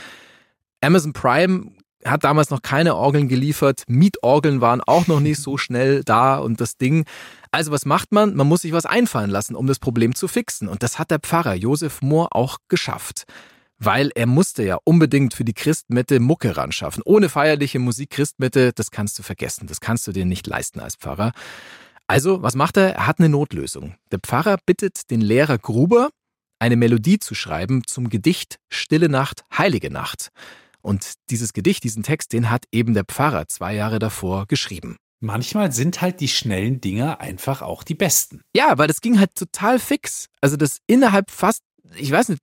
Amazon 0.80 1.12
Prime 1.12 1.72
hat 2.04 2.24
damals 2.24 2.50
noch 2.50 2.62
keine 2.62 2.96
Orgeln 2.96 3.28
geliefert. 3.28 3.84
Mietorgeln 3.86 4.60
waren 4.60 4.80
auch 4.80 5.06
noch 5.06 5.20
nicht 5.20 5.40
so 5.40 5.56
schnell 5.58 6.02
da 6.04 6.38
und 6.38 6.60
das 6.60 6.76
Ding. 6.76 7.04
Also 7.50 7.70
was 7.70 7.84
macht 7.84 8.12
man? 8.12 8.34
Man 8.34 8.48
muss 8.48 8.62
sich 8.62 8.72
was 8.72 8.86
einfallen 8.86 9.30
lassen, 9.30 9.54
um 9.54 9.66
das 9.66 9.78
Problem 9.78 10.14
zu 10.14 10.26
fixen. 10.26 10.68
Und 10.68 10.82
das 10.82 10.98
hat 10.98 11.10
der 11.10 11.20
Pfarrer 11.20 11.54
Josef 11.54 12.02
Mohr 12.02 12.34
auch 12.34 12.58
geschafft. 12.68 13.24
Weil 13.78 14.10
er 14.14 14.26
musste 14.26 14.62
ja 14.62 14.78
unbedingt 14.84 15.34
für 15.34 15.44
die 15.44 15.54
Christmette 15.54 16.20
Mucke 16.20 16.56
ran 16.56 16.70
schaffen. 16.70 17.02
Ohne 17.04 17.28
feierliche 17.28 17.80
Musik 17.80 18.10
Christmette, 18.10 18.72
das 18.72 18.92
kannst 18.92 19.18
du 19.18 19.22
vergessen. 19.24 19.66
Das 19.66 19.80
kannst 19.80 20.06
du 20.06 20.12
dir 20.12 20.24
nicht 20.24 20.46
leisten 20.46 20.78
als 20.80 20.94
Pfarrer. 20.94 21.32
Also, 22.12 22.42
was 22.42 22.54
macht 22.54 22.76
er? 22.76 22.94
Er 22.94 23.06
hat 23.06 23.20
eine 23.20 23.30
Notlösung. 23.30 23.94
Der 24.10 24.18
Pfarrer 24.18 24.58
bittet 24.66 25.10
den 25.10 25.22
Lehrer 25.22 25.56
Gruber, 25.56 26.10
eine 26.58 26.76
Melodie 26.76 27.18
zu 27.18 27.34
schreiben 27.34 27.84
zum 27.86 28.10
Gedicht 28.10 28.58
Stille 28.68 29.08
Nacht, 29.08 29.44
Heilige 29.56 29.90
Nacht. 29.90 30.28
Und 30.82 31.14
dieses 31.30 31.54
Gedicht, 31.54 31.84
diesen 31.84 32.02
Text, 32.02 32.34
den 32.34 32.50
hat 32.50 32.66
eben 32.70 32.92
der 32.92 33.04
Pfarrer 33.04 33.48
zwei 33.48 33.74
Jahre 33.74 33.98
davor 33.98 34.44
geschrieben. 34.46 34.96
manchmal 35.20 35.72
sind 35.72 36.02
halt 36.02 36.20
die 36.20 36.28
schnellen 36.28 36.82
Dinger 36.82 37.22
einfach 37.22 37.62
auch 37.62 37.82
die 37.82 37.94
besten. 37.94 38.42
Ja, 38.54 38.76
weil 38.76 38.88
das 38.88 39.00
ging 39.00 39.18
halt 39.18 39.34
total 39.34 39.78
fix. 39.78 40.26
Also 40.42 40.58
das 40.58 40.80
innerhalb 40.86 41.30
fast, 41.30 41.62
ich 41.96 42.10
weiß 42.10 42.28
nicht, 42.28 42.42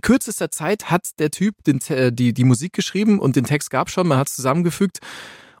kürzester 0.00 0.50
Zeit 0.50 0.90
hat 0.90 1.10
der 1.18 1.30
Typ 1.30 1.62
den, 1.64 1.82
äh, 1.90 2.10
die, 2.10 2.32
die 2.32 2.44
Musik 2.44 2.72
geschrieben 2.72 3.18
und 3.18 3.36
den 3.36 3.44
Text 3.44 3.68
gab 3.68 3.90
schon, 3.90 4.08
man 4.08 4.16
hat 4.16 4.28
es 4.28 4.36
zusammengefügt. 4.36 5.00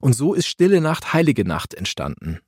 Und 0.00 0.14
so 0.14 0.32
ist 0.32 0.46
Stille 0.46 0.80
Nacht, 0.80 1.12
Heilige 1.12 1.44
Nacht 1.44 1.74
entstanden. 1.74 2.40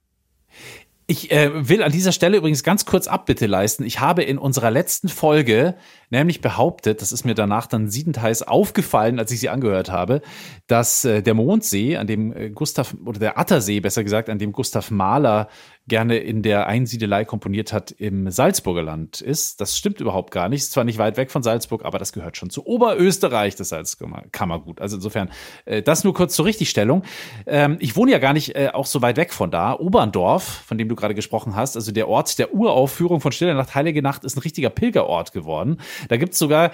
Ich 1.07 1.33
äh, 1.33 1.69
will 1.69 1.83
an 1.83 1.91
dieser 1.91 2.13
Stelle 2.13 2.37
übrigens 2.37 2.63
ganz 2.63 2.87
kurz 2.87 3.09
Abbitte 3.09 3.47
leisten. 3.47 3.85
Ich 3.85 4.01
habe 4.01 4.23
in 4.23 4.39
unserer 4.39 4.71
letzten 4.71 5.09
Folge 5.09 5.75
nämlich 6.11 6.41
behauptet, 6.41 7.03
das 7.03 7.11
ist 7.11 7.25
mir 7.25 7.35
danach 7.35 7.67
dann 7.67 7.89
siebenteils 7.89 8.43
aufgefallen, 8.43 9.19
als 9.19 9.33
ich 9.33 9.41
sie 9.41 9.49
angehört 9.49 9.91
habe, 9.91 10.23
dass 10.69 11.05
äh, 11.05 11.23
der 11.23 11.35
Mondsee, 11.35 11.97
an 11.97 12.07
dem 12.07 12.33
äh, 12.33 12.51
Gustav, 12.51 12.95
oder 13.05 13.19
der 13.19 13.39
Attersee 13.39 13.81
besser 13.81 14.05
gesagt, 14.05 14.29
an 14.29 14.39
dem 14.39 14.53
Gustav 14.53 14.91
Mahler 14.91 15.49
gerne 15.89 16.19
in 16.19 16.43
der 16.43 16.69
Einsiedelei 16.69 17.25
komponiert 17.25 17.73
hat, 17.73 17.91
im 17.91 18.31
Salzburger 18.31 18.83
Land 18.83 19.21
ist. 19.21 19.61
Das 19.61 19.77
stimmt 19.77 20.01
überhaupt 20.01 20.31
gar 20.31 20.49
nicht. 20.49 20.63
Ist 20.63 20.73
zwar 20.73 20.85
nicht 20.85 20.99
weit 20.99 21.17
weg 21.17 21.31
von 21.31 21.43
Salzburg, 21.43 21.85
aber 21.85 21.99
das 21.99 22.13
gehört 22.13 22.37
schon 22.37 22.51
zu 22.51 22.65
Oberösterreich, 22.67 23.57
das 23.57 23.71
Salzkammergut. 23.71 24.81
Also 24.81 24.97
insofern, 24.97 25.31
äh, 25.65 25.83
das 25.83 26.05
nur 26.05 26.15
kurz 26.15 26.35
zur 26.37 26.45
Richtigstellung. 26.45 27.03
Ähm, 27.47 27.77
ich 27.81 27.97
wohne 27.97 28.13
ja 28.13 28.19
gar 28.19 28.33
nicht 28.33 28.55
äh, 28.55 28.71
auch 28.73 28.87
so 28.87 29.03
weit 29.03 29.17
weg 29.17 29.33
von 29.33 29.51
da. 29.51 29.75
Oberndorf, 29.75 30.45
von 30.45 30.79
dem 30.79 30.89
du 30.89 30.95
gerade 30.95 31.15
gesprochen 31.15 31.57
hast, 31.57 31.77
also 31.77 31.91
der 31.91 32.09
Ort 32.09 32.39
der 32.39 32.55
Uraufführung 32.55 33.21
von 33.21 33.33
Stille 33.33 33.55
Nacht, 33.55 33.75
Heilige 33.75 34.03
Nacht, 34.03 34.25
ist 34.25 34.37
ein 34.37 34.41
richtiger 34.41 34.71
Pilgerort 34.71 35.33
geworden. 35.33 35.79
Da 36.09 36.17
gibt's 36.17 36.39
sogar 36.39 36.71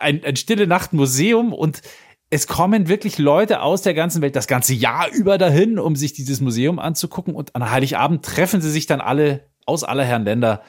ein, 0.00 0.24
ein 0.24 0.36
Stille 0.36 0.66
Nacht 0.66 0.92
Museum 0.92 1.52
und 1.52 1.82
es 2.30 2.46
kommen 2.46 2.88
wirklich 2.88 3.18
Leute 3.18 3.62
aus 3.62 3.82
der 3.82 3.94
ganzen 3.94 4.20
Welt 4.20 4.36
das 4.36 4.46
ganze 4.46 4.74
Jahr 4.74 5.10
über 5.12 5.38
dahin, 5.38 5.78
um 5.78 5.96
sich 5.96 6.12
dieses 6.12 6.40
Museum 6.40 6.78
anzugucken. 6.78 7.34
Und 7.34 7.54
an 7.54 7.70
Heiligabend 7.70 8.24
treffen 8.24 8.60
sie 8.60 8.70
sich 8.70 8.86
dann 8.86 9.00
alle 9.00 9.48
aus 9.64 9.84
aller 9.84 10.04
Herren 10.04 10.24
Länder 10.24 10.62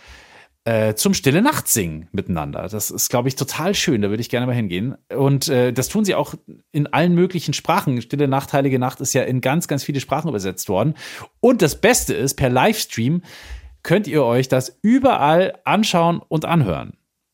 äh, 0.64 0.94
zum 0.94 1.14
Stille 1.14 1.42
Nacht 1.42 1.68
singen 1.68 2.08
miteinander. 2.12 2.68
Das 2.70 2.92
ist, 2.92 3.10
glaube 3.10 3.28
ich, 3.28 3.36
total 3.36 3.76
schön. 3.76 4.02
Da 4.02 4.10
würde 4.10 4.22
ich 4.22 4.30
gerne 4.30 4.46
mal 4.46 4.56
hingehen. 4.56 4.96
Und 5.14 5.50
äh, 5.50 5.74
das 5.74 5.90
tun 5.90 6.06
sie 6.06 6.16
auch 6.16 6.36
in 6.72 6.88
allen 6.88 7.14
möglichen 7.14 7.54
Sprachen. 7.54 8.02
Stille 8.02 8.28
Nacht, 8.28 8.54
Heilige 8.54 8.80
Nacht 8.80 9.02
ist 9.02 9.14
ja 9.14 9.24
in 9.24 9.42
ganz, 9.42 9.68
ganz 9.68 9.84
viele 9.84 10.00
Sprachen 10.00 10.30
übersetzt 10.30 10.70
worden. 10.70 10.94
Und 11.42 11.62
das 11.62 11.82
Beste 11.82 12.14
ist, 12.14 12.36
per 12.36 12.50
Livestream 12.50 13.22
könnt 13.84 14.08
ihr 14.08 14.24
euch 14.24 14.48
das 14.48 14.78
überall 14.82 15.60
anschauen 15.66 16.22
und 16.28 16.46
anhören. 16.46 16.94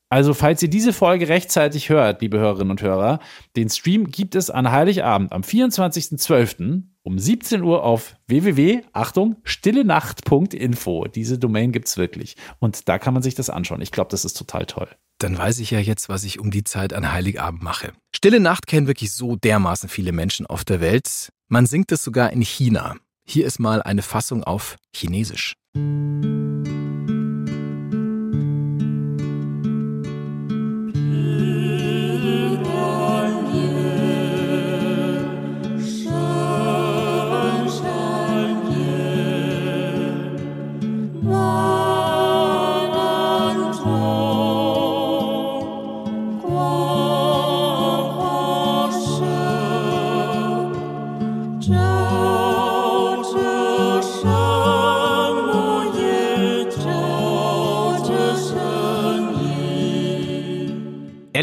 Also, 0.10 0.34
falls 0.34 0.62
ihr 0.62 0.70
diese 0.70 0.94
Folge 0.94 1.28
rechtzeitig 1.28 1.90
hört, 1.90 2.22
liebe 2.22 2.38
Hörerinnen 2.38 2.72
und 2.72 2.82
Hörer, 2.82 3.20
den 3.56 3.70
Stream 3.70 4.12
gibt 4.12 4.36
es 4.36 4.50
an 4.50 4.72
Heiligabend 4.72 5.32
am 5.32 5.42
24.12. 5.42 6.84
um 7.04 7.18
17 7.18 7.64
Uhr 7.64 7.84
auf 7.84 8.16
www, 8.28 8.84
Achtung, 8.94 9.38
stillenacht.info. 9.44 11.06
Diese 11.06 11.40
Domain 11.40 11.72
gibt 11.72 11.88
es 11.88 11.98
wirklich. 11.98 12.36
Und 12.60 12.88
da 12.88 13.00
kann 13.00 13.14
man 13.14 13.24
sich 13.24 13.34
das 13.34 13.50
anschauen. 13.50 13.82
Ich 13.82 13.92
glaube, 13.92 14.12
das 14.12 14.26
ist 14.26 14.38
total 14.38 14.66
toll. 14.68 14.88
Dann 15.18 15.38
weiß 15.38 15.60
ich 15.60 15.72
ja 15.72 15.80
jetzt, 15.80 16.08
was 16.08 16.24
ich 16.24 16.40
um 16.40 16.52
die 16.52 16.64
Zeit 16.64 16.94
an 16.94 17.12
Heiligabend 17.12 17.64
mache. 17.64 17.94
Stille 18.16 18.40
Nacht 18.40 18.68
kennen 18.68 18.88
wirklich 18.88 19.12
so 19.12 19.36
dermaßen 19.36 19.90
viele 19.90 20.12
Menschen 20.12 20.46
auf 20.46 20.64
der 20.64 20.82
Welt. 20.82 21.30
Man 21.48 21.66
singt 21.66 21.92
es 21.92 22.04
sogar 22.04 22.32
in 22.32 22.42
China. 22.42 22.96
Hier 23.28 23.46
ist 23.46 23.60
mal 23.60 23.82
eine 23.82 24.04
Fassung 24.04 24.44
auf 24.44 24.76
Chinesisch. 24.96 25.56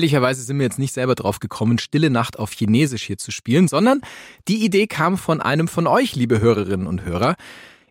Ehrlicherweise 0.02 0.42
sind 0.42 0.58
wir 0.58 0.64
jetzt 0.64 0.80
nicht 0.80 0.94
selber 0.94 1.14
drauf 1.14 1.38
gekommen, 1.38 1.78
Stille 1.78 2.10
Nacht 2.10 2.36
auf 2.36 2.50
Chinesisch 2.50 3.04
hier 3.04 3.18
zu 3.18 3.30
spielen, 3.30 3.68
sondern 3.68 4.00
die 4.48 4.64
Idee 4.64 4.88
kam 4.88 5.16
von 5.16 5.40
einem 5.40 5.68
von 5.68 5.86
euch, 5.86 6.16
liebe 6.16 6.40
Hörerinnen 6.40 6.88
und 6.88 7.04
Hörer. 7.04 7.36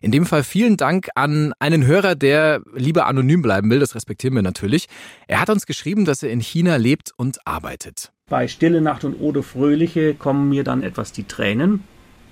In 0.02 0.12
dem 0.12 0.26
Fall 0.26 0.44
vielen 0.44 0.76
Dank 0.76 1.08
an 1.14 1.54
einen 1.58 1.86
Hörer, 1.86 2.14
der 2.14 2.60
lieber 2.74 3.06
anonym 3.06 3.40
bleiben 3.40 3.70
will, 3.70 3.78
das 3.78 3.94
respektieren 3.94 4.34
wir 4.34 4.42
natürlich. 4.42 4.88
Er 5.26 5.40
hat 5.40 5.48
uns 5.48 5.64
geschrieben, 5.64 6.04
dass 6.04 6.22
er 6.22 6.28
in 6.28 6.40
China 6.40 6.76
lebt 6.76 7.12
und 7.16 7.46
arbeitet. 7.46 8.12
Bei 8.28 8.46
Stille 8.46 8.82
Nacht 8.82 9.04
und 9.04 9.18
Ode 9.18 9.42
Fröhliche 9.42 10.12
kommen 10.12 10.50
mir 10.50 10.64
dann 10.64 10.82
etwas 10.82 11.12
die 11.12 11.24
Tränen, 11.24 11.82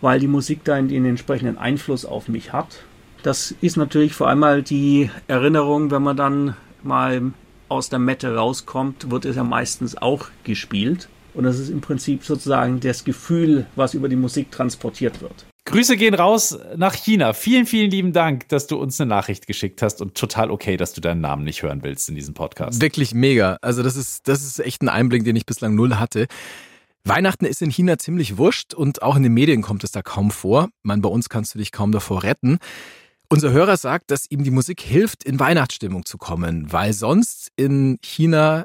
weil 0.03 0.21
die 0.21 0.29
Musik 0.29 0.63
da 0.63 0.79
den 0.83 1.07
entsprechenden 1.07 1.57
Einfluss 1.57 2.05
auf 2.05 2.29
mich 2.29 2.53
hat. 2.53 2.85
Das 3.23 3.55
ist 3.63 3.79
natürlich 3.79 4.13
vor 4.13 4.29
allem 4.29 4.63
die 4.63 5.09
Erinnerung, 5.27 5.91
wenn 5.91 6.03
man 6.03 6.19
dann 6.19 6.55
mal 6.83 7.33
aus 7.71 7.89
der 7.89 7.99
Mette 7.99 8.35
rauskommt, 8.35 9.11
wird 9.11 9.25
es 9.25 9.37
ja 9.37 9.45
meistens 9.45 9.97
auch 9.97 10.27
gespielt. 10.45 11.09
Und 11.35 11.45
das 11.45 11.59
ist 11.59 11.71
im 11.71 11.81
Prinzip 11.81 12.25
sozusagen 12.25 12.81
das 12.81 13.05
Gefühl, 13.05 13.67
was 13.77 13.95
über 13.95 14.09
die 14.09 14.17
Musik 14.17 14.51
transportiert 14.51 15.23
wird. 15.23 15.47
Grüße 15.67 15.97
gehen 15.97 16.15
raus 16.15 16.59
nach 16.77 16.95
China. 16.95 17.33
Vielen, 17.33 17.67
vielen 17.67 17.91
lieben 17.91 18.13
Dank, 18.13 18.49
dass 18.49 18.67
du 18.67 18.77
uns 18.77 19.01
eine 19.01 19.09
Nachricht 19.09 19.47
geschickt 19.47 19.83
hast 19.83 20.01
und 20.03 20.17
total 20.17 20.51
okay, 20.51 20.77
dass 20.77 20.95
du 20.95 21.01
deinen 21.01 21.21
Namen 21.21 21.45
nicht 21.45 21.63
hören 21.63 21.85
willst 21.85 22.09
in 22.09 22.17
diesem 22.17 22.35
Podcast. 22.35 22.83
Wirklich 22.83 23.15
mega. 23.15 23.57
Also 23.63 23.85
das 23.85 23.95
ist, 23.95 24.27
das 24.27 24.43
ist 24.45 24.59
echt 24.59 24.83
ein 24.83 24.89
Einblick, 24.89 25.25
den 25.25 25.37
ich 25.37 25.47
bislang 25.47 25.77
null 25.77 25.97
hatte. 25.97 26.27
Weihnachten 27.05 27.45
ist 27.45 27.63
in 27.63 27.71
China 27.71 27.99
ziemlich 27.99 28.37
wurscht 28.37 28.75
und 28.75 29.03
auch 29.03 29.17
in 29.17 29.23
den 29.23 29.33
Medien 29.33 29.63
kommt 29.63 29.85
es 29.85 29.93
da 29.93 30.03
kaum 30.03 30.31
vor. 30.31 30.71
Man, 30.83 31.03
bei 31.03 31.09
uns 31.09 31.29
kannst 31.29 31.55
du 31.55 31.59
dich 31.59 31.73
kaum 31.73 31.93
davor 31.93 32.25
retten. 32.25 32.59
Unser 33.33 33.53
Hörer 33.53 33.77
sagt, 33.77 34.11
dass 34.11 34.29
ihm 34.29 34.43
die 34.43 34.51
Musik 34.51 34.81
hilft, 34.81 35.23
in 35.23 35.39
Weihnachtsstimmung 35.39 36.05
zu 36.05 36.19
kommen, 36.19 36.73
weil 36.73 36.93
sonst 36.93 37.53
in 37.55 37.97
China 38.03 38.65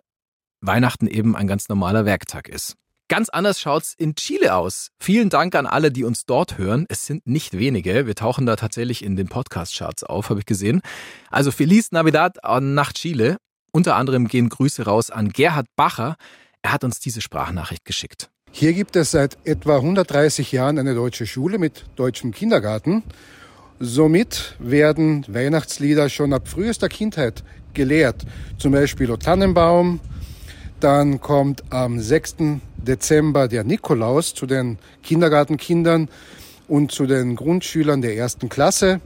Weihnachten 0.60 1.06
eben 1.06 1.36
ein 1.36 1.46
ganz 1.46 1.70
normaler 1.70 2.06
Werktag 2.06 2.50
ist. 2.50 2.74
Ganz 3.08 3.30
anders 3.30 3.62
schaut's 3.62 3.94
in 3.96 4.16
Chile 4.16 4.56
aus. 4.56 4.90
Vielen 5.00 5.30
Dank 5.30 5.54
an 5.54 5.68
alle, 5.68 5.92
die 5.92 6.04
uns 6.04 6.26
dort 6.26 6.58
hören. 6.58 6.88
Es 6.90 7.06
sind 7.06 7.28
nicht 7.28 7.54
wenige. 7.54 8.08
Wir 8.08 8.16
tauchen 8.16 8.48
da 8.48 8.56
tatsächlich 8.56 9.04
in 9.04 9.16
den 9.16 9.28
Podcast-Charts 9.28 10.04
auf, 10.04 10.32
habe 10.32 10.40
ich 10.40 10.48
gesehen. 10.48 10.82
Also 11.30 11.52
Feliz 11.52 11.92
Navidad 11.92 12.38
nach 12.62 12.92
Chile. 12.94 13.38
Unter 13.72 13.96
anderem 13.96 14.28
gehen 14.28 14.50
Grüße 14.50 14.86
raus 14.86 15.12
an 15.12 15.30
Gerhard 15.30 15.68
Bacher. 15.76 16.16
Er 16.64 16.72
hat 16.72 16.84
uns 16.84 17.00
diese 17.00 17.22
Sprachnachricht 17.22 17.86
geschickt. 17.86 18.32
Hier 18.52 18.74
gibt 18.74 18.96
es 18.96 19.12
seit 19.12 19.38
etwa 19.46 19.76
130 19.76 20.52
Jahren 20.52 20.80
eine 20.80 20.96
deutsche 20.96 21.28
Schule 21.28 21.60
mit 21.60 21.86
deutschem 21.98 22.32
Kindergarten. 22.32 23.04
Somit 23.80 24.56
werden 24.60 25.26
Weihnachtslieder 25.28 26.08
schon 26.08 26.32
ab 26.32 26.48
frühester 26.48 26.88
Kindheit 26.88 27.44
gelehrt. 27.74 28.26
Zum 28.58 28.72
Beispiel 28.72 29.12
O 29.12 29.18
Tannenbaum. 29.18 30.00
Dann 30.80 31.20
kommt 31.20 31.64
am 31.72 32.00
6. 32.00 32.36
Dezember 32.78 33.50
der 33.50 33.66
Nikolaus 33.66 34.34
zu 34.34 34.46
den 34.46 34.78
Kindergartenkindern 35.04 36.10
und 36.70 36.92
zu 36.92 37.06
den 37.06 37.36
Grundschülern 37.36 38.02
der 38.02 38.16
ersten 38.16 38.48
Klasse. 38.48 39.02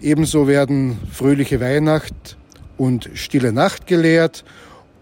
Ebenso 0.00 0.48
werden 0.48 0.98
fröhliche 1.12 1.60
Weihnacht 1.60 2.36
und 2.76 3.08
stille 3.14 3.52
Nacht 3.52 3.86
gelehrt. 3.86 4.44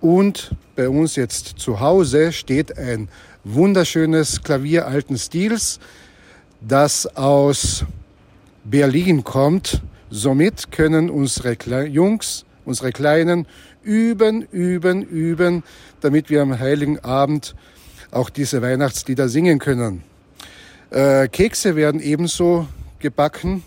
Und 0.03 0.55
bei 0.77 0.91
uns 0.91 1.17
jetzt 1.17 1.59
zu 1.59 1.81
Hause 1.81 2.33
steht 2.33 2.77
ein 2.77 3.09
wunderschönes 3.45 4.43
Klavier 4.43 4.87
alten 4.87 5.17
Stils, 5.17 5.81
das 6.61 7.07
aus 7.17 7.87
Berlin 8.71 9.25
kommt. 9.25 9.81
Somit 10.11 10.71
können 10.71 11.09
unsere 11.09 11.57
Kle 11.57 11.87
Jungs, 11.87 12.45
unsere 12.65 12.93
Kleinen 12.93 13.47
üben, 13.83 14.43
üben, 14.43 15.03
üben, 15.03 15.63
damit 16.01 16.29
wir 16.29 16.43
am 16.43 16.59
heiligen 16.59 16.99
Abend 17.01 17.55
auch 18.11 18.29
diese 18.29 18.61
Weihnachtslieder 18.61 19.29
singen 19.29 19.59
können. 19.59 20.03
Äh, 20.91 21.29
Kekse 21.29 21.77
werden 21.77 22.01
ebenso 22.01 22.69
gebacken, 22.99 23.63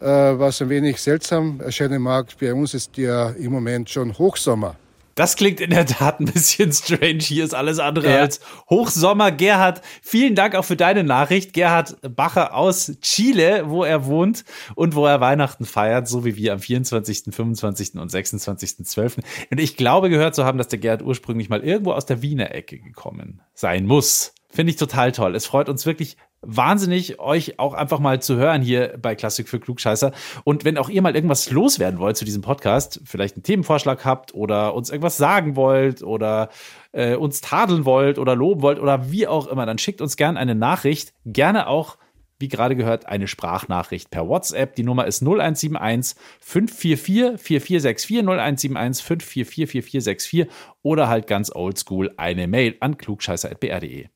äh, 0.00 0.06
was 0.06 0.62
ein 0.62 0.68
wenig 0.68 1.00
seltsam 1.00 1.60
erscheinen 1.60 2.02
mag. 2.02 2.26
Bei 2.40 2.54
uns 2.54 2.74
ist 2.74 2.96
ja 2.96 3.30
im 3.30 3.52
Moment 3.52 3.90
schon 3.90 4.16
Hochsommer. 4.16 4.76
Das 5.18 5.34
klingt 5.34 5.60
in 5.60 5.70
der 5.70 5.84
Tat 5.84 6.20
ein 6.20 6.26
bisschen 6.26 6.72
strange. 6.72 7.18
Hier 7.18 7.42
ist 7.42 7.52
alles 7.52 7.80
andere 7.80 8.08
ja. 8.08 8.20
als 8.20 8.38
Hochsommer. 8.70 9.32
Gerhard, 9.32 9.82
vielen 10.00 10.36
Dank 10.36 10.54
auch 10.54 10.64
für 10.64 10.76
deine 10.76 11.02
Nachricht. 11.02 11.54
Gerhard 11.54 11.96
Bacher 12.14 12.54
aus 12.54 12.92
Chile, 13.00 13.64
wo 13.68 13.82
er 13.82 14.06
wohnt 14.06 14.44
und 14.76 14.94
wo 14.94 15.06
er 15.06 15.20
Weihnachten 15.20 15.64
feiert, 15.64 16.06
so 16.06 16.24
wie 16.24 16.36
wir 16.36 16.52
am 16.52 16.60
24., 16.60 17.34
25. 17.34 17.94
und 17.94 18.12
26.12. 18.12 19.16
Und 19.50 19.58
ich 19.58 19.76
glaube 19.76 20.08
gehört 20.08 20.36
zu 20.36 20.44
haben, 20.44 20.56
dass 20.56 20.68
der 20.68 20.78
Gerhard 20.78 21.02
ursprünglich 21.02 21.48
mal 21.48 21.64
irgendwo 21.64 21.94
aus 21.94 22.06
der 22.06 22.22
Wiener 22.22 22.54
Ecke 22.54 22.78
gekommen 22.78 23.40
sein 23.54 23.86
muss. 23.86 24.34
Finde 24.48 24.70
ich 24.70 24.76
total 24.76 25.10
toll. 25.10 25.34
Es 25.34 25.46
freut 25.46 25.68
uns 25.68 25.84
wirklich 25.84 26.16
wahnsinnig, 26.42 27.18
euch 27.18 27.58
auch 27.58 27.74
einfach 27.74 27.98
mal 27.98 28.20
zu 28.22 28.36
hören 28.36 28.62
hier 28.62 28.96
bei 29.00 29.14
Klassik 29.14 29.48
für 29.48 29.58
Klugscheißer. 29.58 30.12
Und 30.44 30.64
wenn 30.64 30.78
auch 30.78 30.88
ihr 30.88 31.02
mal 31.02 31.14
irgendwas 31.14 31.50
loswerden 31.50 31.98
wollt 31.98 32.16
zu 32.16 32.24
diesem 32.24 32.42
Podcast, 32.42 33.00
vielleicht 33.04 33.36
einen 33.36 33.42
Themenvorschlag 33.42 34.04
habt 34.04 34.34
oder 34.34 34.74
uns 34.74 34.90
irgendwas 34.90 35.16
sagen 35.16 35.56
wollt 35.56 36.02
oder 36.02 36.50
äh, 36.92 37.16
uns 37.16 37.40
tadeln 37.40 37.84
wollt 37.84 38.18
oder 38.18 38.36
loben 38.36 38.62
wollt 38.62 38.78
oder 38.78 39.10
wie 39.10 39.26
auch 39.26 39.46
immer, 39.48 39.66
dann 39.66 39.78
schickt 39.78 40.00
uns 40.00 40.16
gerne 40.16 40.38
eine 40.38 40.54
Nachricht. 40.54 41.12
Gerne 41.24 41.66
auch, 41.66 41.98
wie 42.38 42.48
gerade 42.48 42.76
gehört, 42.76 43.06
eine 43.06 43.26
Sprachnachricht 43.26 44.10
per 44.10 44.28
WhatsApp. 44.28 44.76
Die 44.76 44.84
Nummer 44.84 45.06
ist 45.06 45.22
0171 45.22 46.16
544 46.40 47.40
4464 47.40 48.18
0171 48.18 49.04
544 49.04 49.70
4464 49.70 50.46
oder 50.82 51.08
halt 51.08 51.26
ganz 51.26 51.50
oldschool 51.52 52.12
eine 52.16 52.46
Mail 52.46 52.76
an 52.80 52.96
klugscheißer.br.de. 52.96 54.08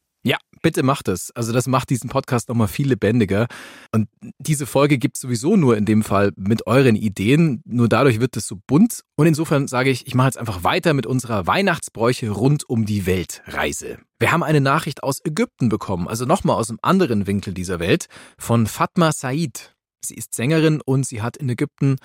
Bitte 0.62 0.85
macht 0.85 1.09
es. 1.09 1.33
Also 1.33 1.52
das 1.52 1.66
macht 1.66 1.90
diesen 1.90 2.09
Podcast 2.09 2.49
nochmal 2.49 2.69
viel 2.69 2.88
lebendiger. 2.88 3.49
Und 3.90 4.09
diese 4.38 4.64
Folge 4.64 4.97
gibt 4.97 5.16
es 5.16 5.21
sowieso 5.21 5.57
nur 5.57 5.76
in 5.76 5.85
dem 5.85 6.02
Fall 6.02 6.33
mit 6.37 6.69
euren 6.69 6.95
Ideen. 6.95 7.62
Nur 7.64 7.88
dadurch 7.88 8.21
wird 8.21 8.37
es 8.37 8.47
so 8.47 8.59
bunt. 8.66 9.02
Und 9.16 9.26
insofern 9.26 9.66
sage 9.66 9.90
ich, 9.90 10.07
ich 10.07 10.14
mache 10.14 10.28
jetzt 10.28 10.38
einfach 10.38 10.62
weiter 10.62 10.95
mit 10.95 11.04
unserer 11.04 11.49
Weihnachtsbräuche 11.49 12.31
rund 12.31 12.69
um 12.69 12.87
die 12.87 13.07
Weltreise. 13.07 13.99
Wir 14.21 14.31
haben 14.31 14.45
eine 14.45 14.61
Nachricht 14.61 15.02
aus 15.02 15.19
Ägypten 15.25 15.69
bekommen, 15.69 16.07
also 16.07 16.26
nochmal 16.26 16.57
aus 16.57 16.71
einem 16.71 16.78
anderen 16.81 17.26
Winkel 17.26 17.54
dieser 17.54 17.81
Welt, 17.81 18.07
von 18.38 18.69
Fatma 18.69 19.11
Said. 19.11 19.75
Sie 20.04 20.14
ist 20.14 20.35
Sängerin 20.35 20.81
und 20.81 21.04
sie 21.04 21.23
hat 21.23 21.37
in 21.37 21.49
Ägypten 21.49 21.97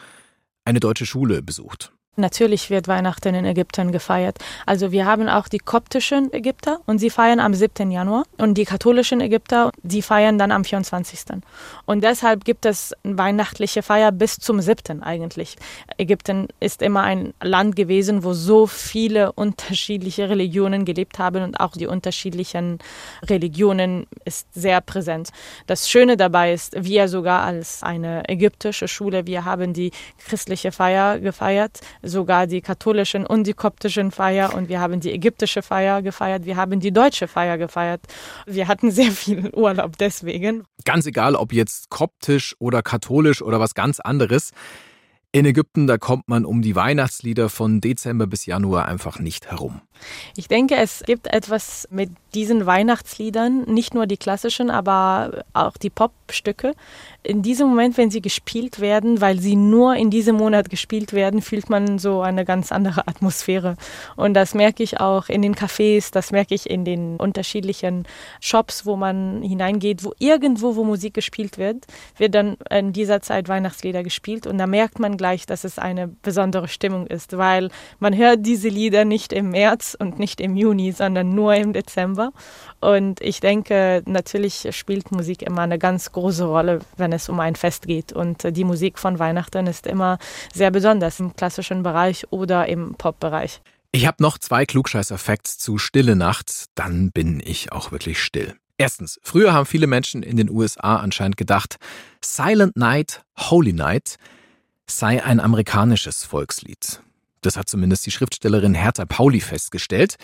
eine 0.65 0.79
deutsche 0.79 1.05
Schule 1.05 1.43
besucht. 1.43 1.93
Natürlich 2.19 2.71
wird 2.71 2.87
Weihnachten 2.87 3.35
in 3.35 3.45
Ägypten 3.45 3.91
gefeiert. 3.91 4.39
Also 4.65 4.91
wir 4.91 5.05
haben 5.05 5.29
auch 5.29 5.47
die 5.47 5.59
koptischen 5.59 6.33
Ägypter 6.33 6.79
und 6.87 6.97
sie 6.97 7.11
feiern 7.11 7.39
am 7.39 7.53
7. 7.53 7.91
Januar 7.91 8.23
und 8.39 8.55
die 8.55 8.65
katholischen 8.65 9.21
Ägypter, 9.21 9.71
die 9.83 10.01
feiern 10.01 10.39
dann 10.39 10.51
am 10.51 10.65
24. 10.65 11.19
Und 11.85 12.03
deshalb 12.03 12.43
gibt 12.43 12.65
es 12.65 12.95
weihnachtliche 13.03 13.83
Feier 13.83 14.11
bis 14.11 14.37
zum 14.37 14.61
7. 14.61 15.03
eigentlich. 15.03 15.57
Ägypten 15.99 16.47
ist 16.59 16.81
immer 16.81 17.03
ein 17.03 17.35
Land 17.39 17.75
gewesen, 17.75 18.23
wo 18.23 18.33
so 18.33 18.65
viele 18.65 19.31
unterschiedliche 19.33 20.27
Religionen 20.27 20.85
gelebt 20.85 21.19
haben 21.19 21.43
und 21.43 21.59
auch 21.59 21.73
die 21.73 21.85
unterschiedlichen 21.85 22.79
Religionen 23.29 24.07
ist 24.25 24.51
sehr 24.55 24.81
präsent. 24.81 25.29
Das 25.67 25.87
Schöne 25.87 26.17
dabei 26.17 26.51
ist, 26.51 26.73
wir 26.75 27.09
sogar 27.09 27.43
als 27.43 27.83
eine 27.83 28.27
ägyptische 28.27 28.87
Schule, 28.87 29.27
wir 29.27 29.45
haben 29.45 29.73
die 29.73 29.91
christliche 30.17 30.71
Feier 30.71 31.19
gefeiert 31.19 31.79
sogar 32.07 32.47
die 32.47 32.61
katholischen 32.61 33.25
und 33.25 33.45
die 33.45 33.53
koptischen 33.53 34.11
Feier 34.11 34.53
und 34.53 34.69
wir 34.69 34.79
haben 34.79 34.99
die 34.99 35.11
ägyptische 35.11 35.61
Feier 35.61 36.01
gefeiert, 36.01 36.45
wir 36.45 36.57
haben 36.57 36.79
die 36.79 36.91
deutsche 36.91 37.27
Feier 37.27 37.57
gefeiert. 37.57 38.01
Wir 38.45 38.67
hatten 38.67 38.91
sehr 38.91 39.11
viel 39.11 39.49
Urlaub 39.53 39.97
deswegen. 39.97 40.63
Ganz 40.85 41.05
egal, 41.05 41.35
ob 41.35 41.53
jetzt 41.53 41.89
koptisch 41.89 42.55
oder 42.59 42.81
katholisch 42.81 43.41
oder 43.41 43.59
was 43.59 43.73
ganz 43.73 43.99
anderes. 43.99 44.51
In 45.33 45.45
Ägypten, 45.45 45.87
da 45.87 45.97
kommt 45.97 46.29
man 46.29 46.45
um 46.45 46.61
die 46.61 46.75
Weihnachtslieder 46.75 47.49
von 47.49 47.81
Dezember 47.81 48.27
bis 48.27 48.45
Januar 48.45 48.87
einfach 48.87 49.19
nicht 49.19 49.51
herum. 49.51 49.81
Ich 50.35 50.47
denke, 50.47 50.75
es 50.75 51.03
gibt 51.05 51.27
etwas 51.27 51.87
mit 51.91 52.09
diesen 52.33 52.65
Weihnachtsliedern, 52.65 53.63
nicht 53.63 53.93
nur 53.93 54.05
die 54.05 54.17
klassischen, 54.17 54.69
aber 54.69 55.43
auch 55.53 55.75
die 55.77 55.89
Popstücke. 55.89 56.73
In 57.23 57.41
diesem 57.41 57.67
Moment, 57.67 57.97
wenn 57.97 58.11
sie 58.11 58.21
gespielt 58.21 58.79
werden, 58.79 59.21
weil 59.21 59.39
sie 59.39 59.55
nur 59.55 59.95
in 59.95 60.11
diesem 60.11 60.35
Monat 60.35 60.69
gespielt 60.69 61.13
werden, 61.13 61.41
fühlt 61.41 61.69
man 61.69 61.99
so 61.99 62.21
eine 62.21 62.45
ganz 62.45 62.71
andere 62.71 63.07
Atmosphäre. 63.07 63.75
Und 64.15 64.33
das 64.33 64.53
merke 64.53 64.83
ich 64.83 64.99
auch 64.99 65.29
in 65.29 65.41
den 65.41 65.55
Cafés, 65.55 66.11
das 66.11 66.31
merke 66.31 66.53
ich 66.53 66.69
in 66.69 66.85
den 66.85 67.17
unterschiedlichen 67.17 68.05
Shops, 68.39 68.85
wo 68.85 68.95
man 68.95 69.41
hineingeht, 69.41 70.03
wo 70.03 70.13
irgendwo, 70.19 70.75
wo 70.75 70.83
Musik 70.83 71.15
gespielt 71.15 71.57
wird, 71.57 71.85
wird 72.17 72.35
dann 72.35 72.57
in 72.69 72.93
dieser 72.93 73.21
Zeit 73.21 73.49
Weihnachtslieder 73.49 74.03
gespielt. 74.03 74.47
Und 74.47 74.57
da 74.57 74.67
merkt 74.67 74.99
man 74.99 75.16
gleich, 75.17 75.45
dass 75.45 75.63
es 75.63 75.79
eine 75.79 76.07
besondere 76.07 76.67
Stimmung 76.67 77.07
ist, 77.07 77.37
weil 77.37 77.69
man 77.99 78.15
hört 78.15 78.45
diese 78.45 78.69
Lieder 78.69 79.05
nicht 79.05 79.33
im 79.33 79.49
März 79.49 79.95
und 79.99 80.19
nicht 80.19 80.39
im 80.39 80.55
Juni, 80.55 80.91
sondern 80.91 81.33
nur 81.35 81.55
im 81.55 81.73
Dezember. 81.73 82.31
Und 82.79 83.19
ich 83.21 83.39
denke, 83.39 84.03
natürlich 84.05 84.67
spielt 84.71 85.11
Musik 85.11 85.41
immer 85.41 85.61
eine 85.61 85.79
ganz 85.79 86.11
große 86.11 86.45
Rolle, 86.45 86.79
wenn 86.95 87.11
es 87.11 87.29
um 87.29 87.39
ein 87.39 87.55
Fest 87.55 87.87
geht. 87.87 88.13
Und 88.13 88.55
die 88.55 88.63
Musik 88.63 88.99
von 88.99 89.19
Weihnachten 89.19 89.67
ist 89.67 89.87
immer 89.87 90.19
sehr 90.53 90.71
besonders 90.71 91.19
im 91.19 91.35
klassischen 91.35 91.83
Bereich 91.83 92.25
oder 92.31 92.67
im 92.67 92.95
Pop-Bereich. 92.95 93.61
Ich 93.91 94.05
habe 94.05 94.21
noch 94.21 94.37
zwei 94.37 94.65
Klugscheißer-Facts 94.65 95.57
zu 95.57 95.77
Stille 95.77 96.15
Nacht, 96.15 96.65
dann 96.75 97.11
bin 97.11 97.41
ich 97.43 97.71
auch 97.71 97.91
wirklich 97.91 98.21
still. 98.21 98.53
Erstens, 98.77 99.19
früher 99.23 99.53
haben 99.53 99.65
viele 99.65 99.87
Menschen 99.87 100.21
in 100.21 100.37
den 100.37 100.51
USA 100.51 100.97
anscheinend 100.97 101.35
gedacht, 101.35 101.77
Silent 102.23 102.77
Night, 102.77 103.23
Holy 103.37 103.73
Night 103.73 104.17
sei 104.89 105.23
ein 105.23 105.39
amerikanisches 105.39 106.23
Volkslied. 106.23 107.01
Das 107.41 107.57
hat 107.57 107.69
zumindest 107.69 108.05
die 108.05 108.11
Schriftstellerin 108.11 108.73
Hertha 108.73 109.05
Pauli 109.05 109.41
festgestellt. 109.41 110.15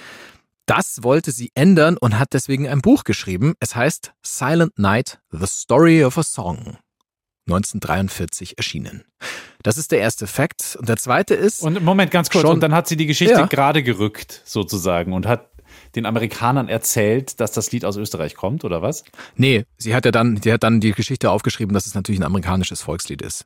Das 0.66 1.04
wollte 1.04 1.32
sie 1.32 1.52
ändern 1.56 1.98
und 1.98 2.18
hat 2.18 2.34
deswegen 2.34 2.68
ein 2.68 2.82
Buch 2.82 3.04
geschrieben. 3.04 3.54
Es 3.60 3.76
heißt 3.76 4.14
Silent 4.24 4.80
Night, 4.80 5.20
The 5.32 5.46
Story 5.46 6.04
of 6.04 6.18
a 6.18 6.24
Song. 6.24 6.78
1943 7.48 8.58
erschienen. 8.58 9.04
Das 9.64 9.78
ist 9.78 9.92
der 9.92 10.00
erste 10.00 10.28
Fakt. 10.28 10.78
Und 10.80 10.88
der 10.88 10.96
zweite 10.98 11.34
ist. 11.36 11.62
Und 11.62 11.84
Moment, 11.84 12.12
ganz 12.12 12.30
kurz. 12.30 12.42
Schon, 12.44 12.54
und 12.54 12.60
dann 12.62 12.74
hat 12.74 12.88
sie 12.88 12.96
die 12.98 13.06
Geschichte 13.06 13.34
Ja. 13.34 13.46
gerade 13.46 13.84
gerückt, 13.84 14.42
sozusagen, 14.46 15.12
und 15.14 15.26
hat 15.26 15.50
den 15.96 16.06
Amerikanern 16.06 16.70
erzählt, 16.70 17.40
dass 17.40 17.52
das 17.52 17.72
Lied 17.72 17.84
aus 17.84 17.98
Österreich 17.98 18.36
kommt, 18.36 18.64
oder 18.64 18.82
was? 18.82 19.04
Nee, 19.36 19.66
sie 19.78 19.94
hat 19.96 20.06
ja 20.06 20.12
dann, 20.12 20.36
die 20.36 20.52
hat 20.54 20.64
dann 20.64 20.80
die 20.80 20.92
Geschichte 20.92 21.30
aufgeschrieben, 21.32 21.74
dass 21.74 21.86
es 21.86 21.96
natürlich 21.96 22.20
ein 22.22 22.26
amerikanisches 22.26 22.82
Volkslied 22.82 23.22
ist. 23.22 23.46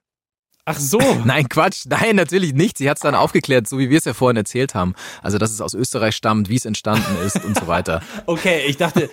Ach 0.70 0.78
so. 0.78 1.00
Nein, 1.26 1.48
Quatsch, 1.48 1.86
nein, 1.88 2.18
natürlich 2.18 2.54
nicht. 2.54 2.78
Sie 2.78 2.90
hat 2.90 2.98
es 2.98 3.02
dann 3.02 3.16
aufgeklärt, 3.16 3.70
so 3.70 3.80
wie 3.80 3.90
wir 3.90 3.98
es 3.98 4.04
ja 4.04 4.14
vorhin 4.14 4.36
erzählt 4.36 4.76
haben. 4.76 4.96
Also, 5.22 5.38
dass 5.38 5.52
es 5.52 5.62
aus 5.62 5.74
Österreich 5.74 6.14
stammt, 6.14 6.50
wie 6.50 6.58
es 6.58 6.66
entstanden 6.66 7.16
ist 7.26 7.44
und 7.44 7.58
so 7.58 7.68
weiter. 7.68 8.02
Okay, 8.26 8.66
ich 8.68 8.76
dachte, 8.76 9.10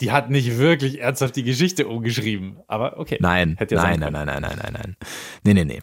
die 0.00 0.10
hat 0.10 0.30
nicht 0.30 0.58
wirklich 0.58 1.00
ernsthaft 1.00 1.36
die 1.36 1.44
Geschichte 1.44 1.86
umgeschrieben. 1.86 2.58
Aber 2.66 2.98
okay. 2.98 3.18
Nein, 3.20 3.54
Hätte 3.56 3.76
ja 3.76 3.82
nein, 3.82 4.00
nein, 4.00 4.12
nein, 4.12 4.26
nein, 4.26 4.42
nein, 4.42 4.58
nein, 4.60 4.72
nein. 4.72 4.96
Nee, 5.44 5.54
nee, 5.54 5.64
nee. 5.64 5.80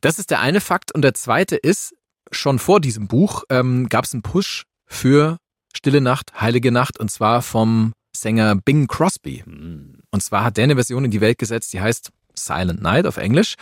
Das 0.00 0.18
ist 0.18 0.30
der 0.30 0.40
eine 0.40 0.62
Fakt. 0.62 0.92
Und 0.94 1.02
der 1.02 1.12
zweite 1.12 1.56
ist, 1.56 1.94
schon 2.30 2.58
vor 2.58 2.80
diesem 2.80 3.08
Buch 3.08 3.44
ähm, 3.50 3.88
gab 3.90 4.06
es 4.06 4.14
einen 4.14 4.22
Push 4.22 4.64
für 4.86 5.36
Stille 5.76 6.00
Nacht, 6.00 6.40
Heilige 6.40 6.72
Nacht 6.72 6.98
und 6.98 7.10
zwar 7.10 7.42
vom 7.42 7.92
Sänger 8.16 8.56
Bing 8.56 8.86
Crosby. 8.86 9.44
Und 9.46 10.22
zwar 10.22 10.44
hat 10.44 10.56
der 10.56 10.64
eine 10.64 10.76
Version 10.76 11.04
in 11.04 11.10
die 11.10 11.20
Welt 11.20 11.38
gesetzt, 11.38 11.74
die 11.74 11.82
heißt 11.82 12.10
Silent 12.34 12.80
Night 12.80 13.06
auf 13.06 13.18
Englisch. 13.18 13.56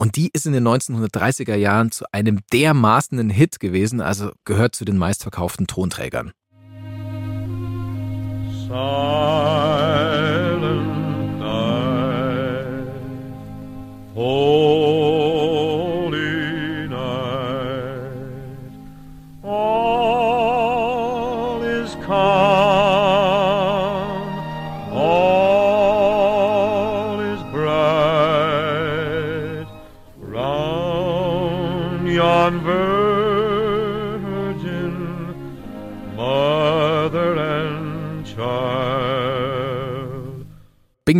Und 0.00 0.16
die 0.16 0.30
ist 0.32 0.46
in 0.46 0.54
den 0.54 0.66
1930er 0.66 1.56
Jahren 1.56 1.90
zu 1.90 2.06
einem 2.10 2.40
dermaßenen 2.54 3.28
Hit 3.28 3.60
gewesen, 3.60 4.00
also 4.00 4.32
gehört 4.46 4.74
zu 4.74 4.86
den 4.86 4.96
meistverkauften 4.96 5.66
Tonträgern. 5.66 6.32
Silent 8.66 8.78
night, 11.38 12.86
holy 14.14 14.69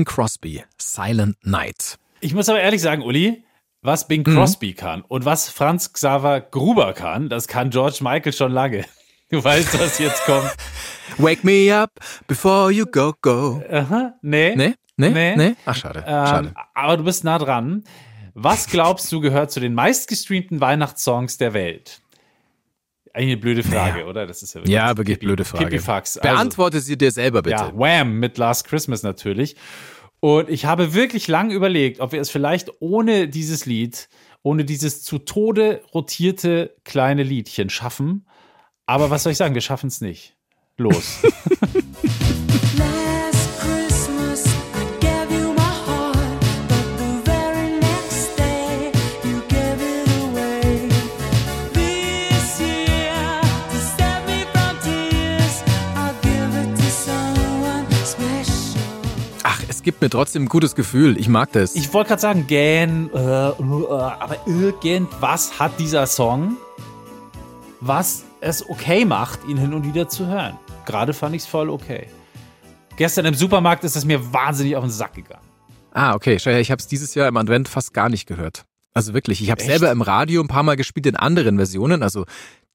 Bing 0.01 0.07
Crosby, 0.07 0.65
Silent 0.79 1.37
Night. 1.45 1.99
Ich 2.21 2.33
muss 2.33 2.49
aber 2.49 2.59
ehrlich 2.59 2.81
sagen, 2.81 3.03
Uli, 3.03 3.45
was 3.83 4.09
Bing 4.09 4.25
Crosby 4.25 4.73
kann 4.73 5.03
und 5.03 5.27
was 5.27 5.51
Franz 5.51 5.93
Xaver 5.93 6.41
Gruber 6.41 6.95
kann, 6.95 7.29
das 7.29 7.47
kann 7.47 7.69
George 7.69 7.99
Michael 8.01 8.33
schon 8.33 8.51
lange. 8.51 8.87
Du 9.29 9.45
weißt, 9.45 9.79
was 9.79 9.99
jetzt 9.99 10.25
kommt. 10.25 10.57
Wake 11.19 11.45
me 11.45 11.71
up 11.71 11.91
before 12.27 12.73
you 12.73 12.87
go, 12.87 13.13
go. 13.21 13.63
Aha, 13.71 14.15
nee. 14.23 14.57
Nee? 14.57 14.75
Nee? 14.97 15.11
Nee. 15.11 15.37
Nee? 15.37 15.57
Ach, 15.67 15.77
schade. 15.77 16.03
schade. 16.07 16.49
Ähm, 16.49 16.55
aber 16.73 16.97
du 16.97 17.05
bist 17.05 17.23
nah 17.25 17.39
dran. 17.39 17.85
Was 18.33 18.69
glaubst 18.69 19.13
du 19.13 19.21
gehört 19.21 19.53
zu 19.53 19.61
den 19.61 19.75
meistgestreamten 19.75 20.63
Weihnachtssongs 20.63 21.37
der 21.37 21.53
Welt? 21.53 22.01
Eigentlich 23.12 23.33
eine 23.33 23.37
blöde 23.38 23.62
Frage, 23.62 24.05
oder? 24.07 24.27
Das 24.27 24.42
ist 24.42 24.55
ja 24.55 24.61
wirklich 24.61 24.75
Ja, 24.75 24.96
wirklich 24.96 25.18
blöde 25.18 25.44
Frage. 25.44 25.66
Pipifax. 25.66 26.18
Also, 26.18 26.35
Beantworte 26.35 26.81
sie 26.81 26.96
dir 26.96 27.11
selber 27.11 27.42
bitte. 27.42 27.57
Ja, 27.57 27.73
Wham 27.75 28.18
mit 28.20 28.38
Last 28.38 28.66
Christmas 28.68 29.03
natürlich. 29.03 29.57
Und 30.20 30.49
ich 30.49 30.66
habe 30.66 30.94
wirklich 30.94 31.29
lang 31.29 31.51
überlegt, 31.51 32.01
ob 32.01 32.12
wir 32.12 32.20
es 32.20 32.31
vielleicht 32.31 32.70
ohne 32.81 33.27
dieses 33.27 33.66
Lied, 33.66 34.09
ohne 34.42 34.64
dieses 34.64 35.03
zu 35.03 35.18
Tode 35.18 35.83
rotierte 35.94 36.77
kleine 36.85 37.23
Liedchen 37.23 37.70
schaffen. 37.70 38.27
Aber 38.87 39.11
was 39.11 39.23
soll 39.23 39.33
ich 39.33 39.38
sagen? 39.38 39.55
Wir 39.55 39.62
schaffen 39.62 39.88
es 39.88 40.01
nicht. 40.01 40.37
Los. 40.77 41.23
gibt 60.01 60.15
mir 60.15 60.19
trotzdem 60.19 60.45
ein 60.45 60.49
gutes 60.49 60.75
Gefühl. 60.75 61.19
Ich 61.19 61.29
mag 61.29 61.53
das. 61.53 61.75
Ich 61.75 61.93
wollte 61.93 62.09
gerade 62.09 62.23
sagen, 62.23 62.47
gähn, 62.47 63.11
äh, 63.13 63.19
äh, 63.19 63.53
aber 63.53 64.37
irgendwas 64.47 65.59
hat 65.59 65.79
dieser 65.79 66.07
Song, 66.07 66.57
was 67.81 68.25
es 68.41 68.67
okay 68.71 69.05
macht, 69.05 69.41
ihn 69.47 69.59
hin 69.59 69.75
und 69.75 69.85
wieder 69.85 70.09
zu 70.09 70.27
hören. 70.27 70.59
Gerade 70.87 71.13
fand 71.13 71.37
ich 71.37 71.43
es 71.43 71.49
voll 71.49 71.69
okay. 71.69 72.07
Gestern 72.97 73.27
im 73.27 73.35
Supermarkt 73.35 73.85
ist 73.85 73.95
es 73.95 74.07
mir 74.07 74.33
wahnsinnig 74.33 74.75
auf 74.75 74.85
den 74.85 74.91
Sack 74.91 75.15
gegangen. 75.15 75.45
ah, 75.93 76.15
okay. 76.15 76.37
Ich 76.37 76.71
habe 76.71 76.81
es 76.81 76.87
dieses 76.87 77.15
Jahr 77.15 77.29
im 77.29 77.37
Advent 77.37 77.69
fast 77.69 77.93
gar 77.93 78.09
nicht 78.09 78.27
gehört. 78.27 78.65
Also 78.95 79.13
wirklich, 79.13 79.43
ich 79.43 79.51
habe 79.51 79.63
selber 79.63 79.91
im 79.91 80.01
Radio 80.01 80.41
ein 80.41 80.49
paar 80.49 80.63
Mal 80.63 80.77
gespielt 80.77 81.07
in 81.07 81.17
anderen 81.17 81.57
Versionen, 81.57 82.03
also 82.03 82.25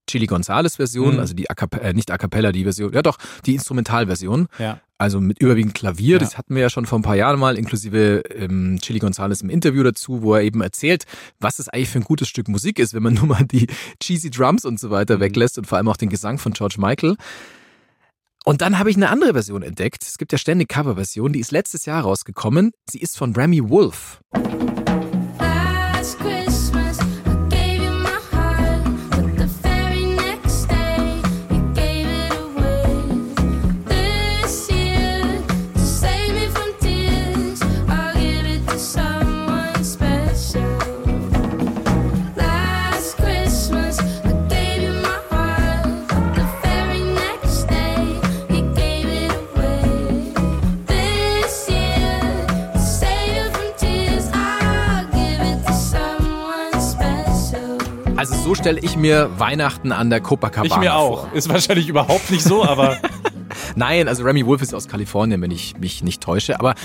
Chili 0.07 0.27
Gonzales 0.27 0.75
Version, 0.75 1.15
Mhm. 1.15 1.19
also 1.19 1.33
die 1.33 1.49
A 1.49 1.55
äh, 1.81 1.93
nicht 1.93 2.11
A 2.11 2.17
cappella, 2.19 2.51
die 2.51 2.63
Version, 2.63 2.93
ja 2.93 3.01
doch, 3.01 3.17
die 3.47 3.55
Instrumentalversion. 3.55 4.47
Ja. 4.59 4.79
Also 4.97 5.19
mit 5.19 5.39
überwiegend 5.41 5.73
Klavier, 5.73 6.13
Ja. 6.13 6.19
das 6.19 6.37
hatten 6.37 6.55
wir 6.55 6.61
ja 6.61 6.69
schon 6.69 6.85
vor 6.85 6.97
ein 6.97 7.01
paar 7.01 7.17
Jahren 7.17 7.37
mal, 7.37 7.57
inklusive 7.57 8.23
ähm, 8.33 8.79
Chili 8.81 8.99
Gonzales 8.99 9.41
im 9.41 9.49
Interview 9.49 9.83
dazu, 9.83 10.21
wo 10.21 10.35
er 10.35 10.41
eben 10.43 10.61
erzählt, 10.61 11.03
was 11.39 11.59
es 11.59 11.67
eigentlich 11.67 11.89
für 11.89 11.99
ein 11.99 12.05
gutes 12.05 12.29
Stück 12.29 12.47
Musik 12.47 12.79
ist, 12.79 12.93
wenn 12.93 13.03
man 13.03 13.13
nur 13.15 13.25
mal 13.25 13.43
die 13.45 13.67
cheesy 14.01 14.29
Drums 14.29 14.63
und 14.63 14.79
so 14.79 14.87
Mhm. 14.87 14.91
weiter 14.91 15.19
weglässt 15.19 15.57
und 15.57 15.67
vor 15.67 15.77
allem 15.77 15.89
auch 15.89 15.97
den 15.97 16.09
Gesang 16.09 16.37
von 16.37 16.53
George 16.53 16.75
Michael. 16.77 17.17
Und 18.45 18.61
dann 18.61 18.77
habe 18.79 18.89
ich 18.91 18.95
eine 18.95 19.09
andere 19.09 19.33
Version 19.33 19.63
entdeckt. 19.63 20.03
Es 20.03 20.17
gibt 20.17 20.31
ja 20.31 20.37
ständig 20.37 20.69
Coverversionen, 20.69 21.33
die 21.33 21.39
ist 21.39 21.51
letztes 21.51 21.85
Jahr 21.85 22.03
rausgekommen. 22.03 22.71
Sie 22.89 22.99
ist 22.99 23.17
von 23.17 23.35
Remy 23.35 23.67
Wolf. 23.69 24.21
So 58.45 58.53
stelle 58.53 58.79
ich 58.79 58.95
mir 58.95 59.31
Weihnachten 59.39 59.91
an 59.91 60.11
der 60.11 60.21
Copacabana 60.21 60.75
Ich 60.75 60.79
mir 60.79 60.93
auch. 60.95 61.21
vor. 61.21 61.33
Ist 61.33 61.49
wahrscheinlich 61.49 61.89
überhaupt 61.89 62.29
nicht 62.29 62.43
so, 62.43 62.63
aber 62.63 62.99
Nein, 63.75 64.07
also 64.07 64.23
Remy 64.23 64.45
Wolf 64.45 64.61
ist 64.61 64.75
aus 64.75 64.87
Kalifornien, 64.87 65.41
wenn 65.41 65.49
ich 65.49 65.75
mich 65.79 66.03
nicht 66.03 66.21
täusche, 66.21 66.59
aber 66.59 66.75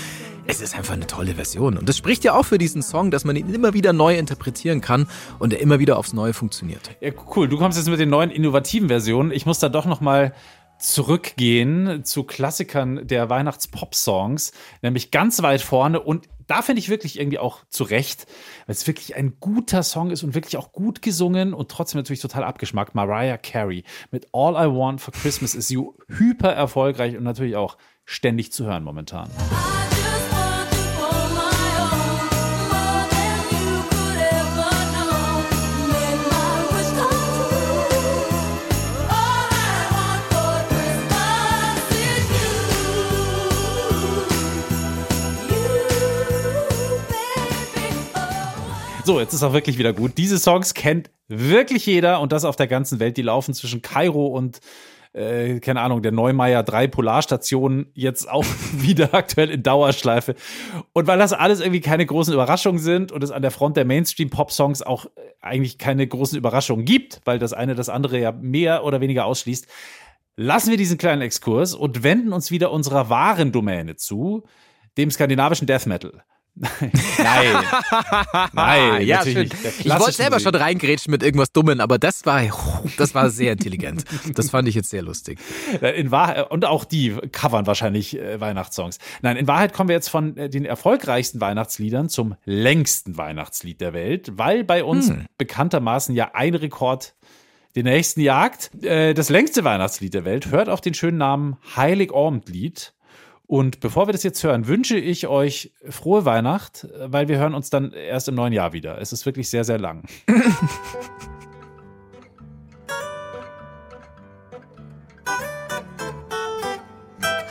es 0.47 0.59
ist 0.59 0.75
einfach 0.75 0.95
eine 0.95 1.05
tolle 1.05 1.35
Version. 1.35 1.77
Und 1.77 1.87
das 1.87 1.99
spricht 1.99 2.23
ja 2.23 2.33
auch 2.33 2.45
für 2.45 2.57
diesen 2.57 2.81
Song, 2.81 3.11
dass 3.11 3.25
man 3.25 3.35
ihn 3.35 3.53
immer 3.53 3.75
wieder 3.75 3.93
neu 3.93 4.17
interpretieren 4.17 4.81
kann 4.81 5.07
und 5.37 5.53
er 5.53 5.59
immer 5.59 5.77
wieder 5.77 5.99
aufs 5.99 6.13
Neue 6.13 6.33
funktioniert. 6.33 6.97
Ja, 6.99 7.11
cool. 7.35 7.47
Du 7.47 7.59
kommst 7.59 7.77
jetzt 7.77 7.89
mit 7.89 7.99
den 7.99 8.09
neuen 8.09 8.31
innovativen 8.31 8.87
Versionen. 8.87 9.29
Ich 9.29 9.45
muss 9.45 9.59
da 9.59 9.69
doch 9.69 9.85
noch 9.85 10.01
mal 10.01 10.33
zurückgehen 10.79 12.03
zu 12.03 12.23
Klassikern 12.23 13.05
der 13.05 13.29
Weihnachts-Pop-Songs, 13.29 14.51
nämlich 14.81 15.11
ganz 15.11 15.43
weit 15.43 15.61
vorne. 15.61 15.99
Und 15.99 16.27
da 16.51 16.61
finde 16.61 16.81
ich 16.81 16.89
wirklich 16.89 17.17
irgendwie 17.17 17.39
auch 17.39 17.63
zu 17.69 17.85
Recht, 17.85 18.25
weil 18.65 18.75
es 18.75 18.85
wirklich 18.85 19.15
ein 19.15 19.37
guter 19.39 19.83
Song 19.83 20.11
ist 20.11 20.21
und 20.21 20.35
wirklich 20.35 20.57
auch 20.57 20.73
gut 20.73 21.01
gesungen 21.01 21.53
und 21.53 21.71
trotzdem 21.71 21.99
natürlich 21.99 22.19
total 22.19 22.43
abgeschmackt. 22.43 22.93
Mariah 22.93 23.37
Carey 23.37 23.85
mit 24.11 24.27
All 24.33 24.55
I 24.55 24.69
Want 24.69 24.99
for 24.99 25.13
Christmas 25.13 25.55
ist 25.55 25.69
sie 25.69 25.81
hyper 26.09 26.51
erfolgreich 26.51 27.15
und 27.15 27.23
natürlich 27.23 27.55
auch 27.55 27.77
ständig 28.03 28.51
zu 28.51 28.65
hören 28.65 28.83
momentan. 28.83 29.29
So, 49.03 49.19
jetzt 49.19 49.33
ist 49.33 49.41
auch 49.41 49.53
wirklich 49.53 49.79
wieder 49.79 49.93
gut. 49.93 50.17
Diese 50.17 50.37
Songs 50.37 50.75
kennt 50.75 51.09
wirklich 51.27 51.85
jeder 51.87 52.19
und 52.19 52.31
das 52.31 52.45
auf 52.45 52.55
der 52.55 52.67
ganzen 52.67 52.99
Welt. 52.99 53.17
Die 53.17 53.23
laufen 53.23 53.53
zwischen 53.53 53.81
Kairo 53.81 54.27
und 54.27 54.59
äh, 55.13 55.59
keine 55.59 55.81
Ahnung, 55.81 56.03
der 56.03 56.11
Neumeier 56.11 56.61
3 56.61 56.87
Polarstationen 56.87 57.87
jetzt 57.95 58.29
auch 58.29 58.45
wieder 58.73 59.13
aktuell 59.13 59.49
in 59.49 59.63
Dauerschleife. 59.63 60.35
Und 60.93 61.07
weil 61.07 61.17
das 61.17 61.33
alles 61.33 61.61
irgendwie 61.61 61.81
keine 61.81 62.05
großen 62.05 62.33
Überraschungen 62.33 62.79
sind 62.79 63.11
und 63.11 63.23
es 63.23 63.31
an 63.31 63.41
der 63.41 63.51
Front 63.51 63.75
der 63.75 63.85
Mainstream-Pop-Songs 63.85 64.83
auch 64.83 65.05
äh, 65.05 65.09
eigentlich 65.41 65.79
keine 65.79 66.05
großen 66.05 66.37
Überraschungen 66.37 66.85
gibt, 66.85 67.21
weil 67.25 67.39
das 67.39 67.53
eine 67.53 67.73
das 67.73 67.89
andere 67.89 68.19
ja 68.19 68.31
mehr 68.31 68.83
oder 68.83 69.01
weniger 69.01 69.25
ausschließt, 69.25 69.67
lassen 70.35 70.69
wir 70.69 70.77
diesen 70.77 70.99
kleinen 70.99 71.23
Exkurs 71.23 71.73
und 71.73 72.03
wenden 72.03 72.33
uns 72.33 72.51
wieder 72.51 72.71
unserer 72.71 73.09
wahren 73.09 73.51
Domäne 73.51 73.95
zu, 73.95 74.43
dem 74.97 75.09
skandinavischen 75.09 75.65
Death 75.65 75.87
Metal. 75.87 76.23
Nein. 76.55 77.55
Nein, 78.53 79.01
ja, 79.07 79.17
natürlich 79.17 79.51
schön. 79.53 79.71
Ich 79.79 79.89
wollte 79.89 80.11
selber 80.11 80.35
Musik. 80.35 80.47
schon 80.47 80.55
reingrätschen 80.55 81.11
mit 81.11 81.23
irgendwas 81.23 81.51
Dummen, 81.51 81.79
aber 81.79 81.97
das 81.97 82.25
war, 82.25 82.41
das 82.97 83.15
war 83.15 83.29
sehr 83.29 83.53
intelligent. 83.53 84.03
Das 84.35 84.49
fand 84.49 84.67
ich 84.67 84.75
jetzt 84.75 84.89
sehr 84.89 85.01
lustig. 85.01 85.39
In 85.95 86.11
Wahrheit, 86.11 86.51
und 86.51 86.65
auch 86.65 86.83
die 86.85 87.15
covern 87.31 87.65
wahrscheinlich 87.67 88.17
äh, 88.19 88.39
Weihnachtssongs. 88.41 88.97
Nein, 89.21 89.37
in 89.37 89.47
Wahrheit 89.47 89.73
kommen 89.73 89.89
wir 89.89 89.95
jetzt 89.95 90.09
von 90.09 90.35
äh, 90.37 90.49
den 90.49 90.65
erfolgreichsten 90.65 91.39
Weihnachtsliedern 91.41 92.09
zum 92.09 92.35
längsten 92.45 93.17
Weihnachtslied 93.17 93.79
der 93.81 93.93
Welt, 93.93 94.31
weil 94.37 94.63
bei 94.63 94.83
uns 94.83 95.09
Hm. 95.09 95.25
bekanntermaßen 95.37 96.13
ja 96.15 96.31
ein 96.33 96.53
Rekord 96.53 97.15
den 97.75 97.85
nächsten 97.85 98.19
jagt. 98.21 98.71
Äh, 98.83 99.13
das 99.13 99.29
längste 99.29 99.63
Weihnachtslied 99.63 100.13
der 100.13 100.25
Welt 100.25 100.51
hört 100.51 100.67
auf 100.69 100.81
den 100.81 100.93
schönen 100.93 101.17
Namen 101.17 101.57
Heiligabendlied. 101.75 102.93
Und 103.51 103.81
bevor 103.81 104.07
wir 104.07 104.13
das 104.13 104.23
jetzt 104.23 104.41
hören, 104.45 104.65
wünsche 104.67 104.97
ich 104.97 105.27
euch 105.27 105.73
frohe 105.89 106.23
Weihnacht, 106.23 106.87
weil 106.97 107.27
wir 107.27 107.37
hören 107.37 107.53
uns 107.53 107.69
dann 107.69 107.91
erst 107.91 108.29
im 108.29 108.35
neuen 108.35 108.53
Jahr 108.53 108.71
wieder. 108.71 109.01
Es 109.01 109.11
ist 109.11 109.25
wirklich 109.25 109.49
sehr, 109.49 109.65
sehr 109.65 109.77
lang. 109.77 110.03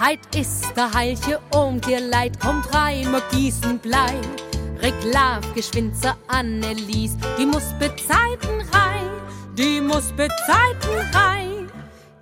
Heit 0.01 0.21
ist 0.35 0.75
der 0.75 0.91
Heilche 0.95 1.39
und 1.55 1.87
ihr 1.87 2.01
Leid 2.01 2.41
kommt 2.41 2.75
rein, 2.75 3.13
mag 3.13 3.29
gießen 3.33 3.79
Blei. 3.79 4.15
Reklav 4.81 5.53
geschwind 5.55 5.95
zur 6.01 6.17
Annelies, 6.29 7.19
die 7.39 7.45
muss 7.45 7.75
bezeiten 7.79 8.63
rein, 8.73 9.05
die 9.55 9.83
muss 9.83 10.11
bezeiten 10.13 10.97
rein. 11.13 11.50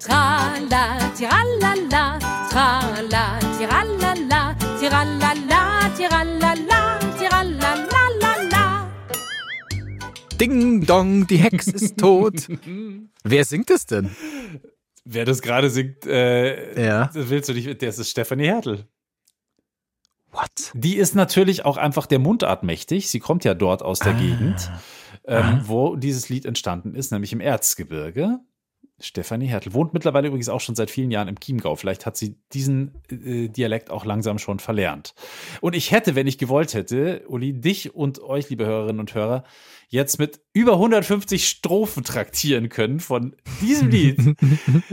Trala, 0.00 1.10
tiralala, 1.16 2.18
trala, 2.50 3.38
tiralala, 3.58 4.54
tiralala, 4.78 5.60
tiralala, 5.96 6.80
tiralalalala. 7.18 8.64
Ding 10.40 10.86
dong, 10.86 11.26
die 11.26 11.38
Hex 11.38 11.66
ist 11.66 11.98
tot. 11.98 12.46
Wer 13.24 13.44
singt 13.44 13.70
es 13.70 13.86
denn? 13.86 14.10
Wer 15.04 15.24
das 15.24 15.42
gerade 15.42 15.68
singt, 15.68 16.06
äh, 16.06 16.80
Ja. 16.80 17.10
das 17.12 17.28
willst 17.28 17.48
du 17.48 17.54
nicht, 17.54 17.82
das 17.82 17.98
ist 17.98 18.10
Stefanie 18.10 18.46
Hertel. 18.46 18.86
What? 20.30 20.70
Die 20.74 20.96
ist 20.96 21.16
natürlich 21.16 21.64
auch 21.64 21.76
einfach 21.76 22.06
der 22.06 22.20
Mundart 22.20 22.62
mächtig. 22.62 23.08
Sie 23.10 23.18
kommt 23.18 23.42
ja 23.44 23.54
dort 23.54 23.82
aus 23.82 23.98
der 23.98 24.12
Gegend, 24.14 24.70
ähm, 25.24 25.62
wo 25.64 25.96
dieses 25.96 26.28
Lied 26.28 26.44
entstanden 26.46 26.94
ist, 26.94 27.10
nämlich 27.10 27.32
im 27.32 27.40
Erzgebirge. 27.40 28.38
Stefanie 29.00 29.46
Hertel 29.46 29.74
wohnt 29.74 29.94
mittlerweile 29.94 30.28
übrigens 30.28 30.48
auch 30.48 30.60
schon 30.60 30.74
seit 30.74 30.90
vielen 30.90 31.10
Jahren 31.10 31.28
im 31.28 31.38
Chiemgau. 31.38 31.76
Vielleicht 31.76 32.04
hat 32.04 32.16
sie 32.16 32.36
diesen 32.52 32.94
äh, 33.10 33.48
Dialekt 33.48 33.90
auch 33.90 34.04
langsam 34.04 34.38
schon 34.38 34.58
verlernt. 34.58 35.14
Und 35.60 35.76
ich 35.76 35.92
hätte, 35.92 36.16
wenn 36.16 36.26
ich 36.26 36.38
gewollt 36.38 36.74
hätte, 36.74 37.22
Uli, 37.28 37.52
dich 37.52 37.94
und 37.94 38.20
euch, 38.20 38.50
liebe 38.50 38.66
Hörerinnen 38.66 39.00
und 39.00 39.14
Hörer, 39.14 39.44
jetzt 39.90 40.18
mit 40.18 40.40
über 40.52 40.74
150 40.74 41.48
Strophen 41.48 42.04
traktieren 42.04 42.68
können 42.68 43.00
von 43.00 43.34
diesem 43.60 43.88
Lied. 43.88 44.18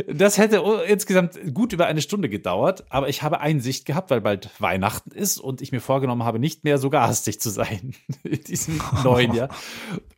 Das 0.07 0.37
hätte 0.37 0.63
insgesamt 0.87 1.53
gut 1.53 1.73
über 1.73 1.87
eine 1.87 2.01
Stunde 2.01 2.29
gedauert, 2.29 2.85
aber 2.89 3.09
ich 3.09 3.21
habe 3.21 3.41
Einsicht 3.41 3.85
gehabt, 3.85 4.09
weil 4.09 4.21
bald 4.21 4.49
Weihnachten 4.59 5.11
ist 5.11 5.37
und 5.37 5.61
ich 5.61 5.71
mir 5.71 5.81
vorgenommen 5.81 6.23
habe, 6.23 6.39
nicht 6.39 6.63
mehr 6.63 6.77
so 6.77 6.89
garstig 6.89 7.39
zu 7.39 7.49
sein 7.49 7.93
in 8.23 8.41
diesem 8.41 8.81
neuen 9.03 9.33
Jahr. 9.33 9.49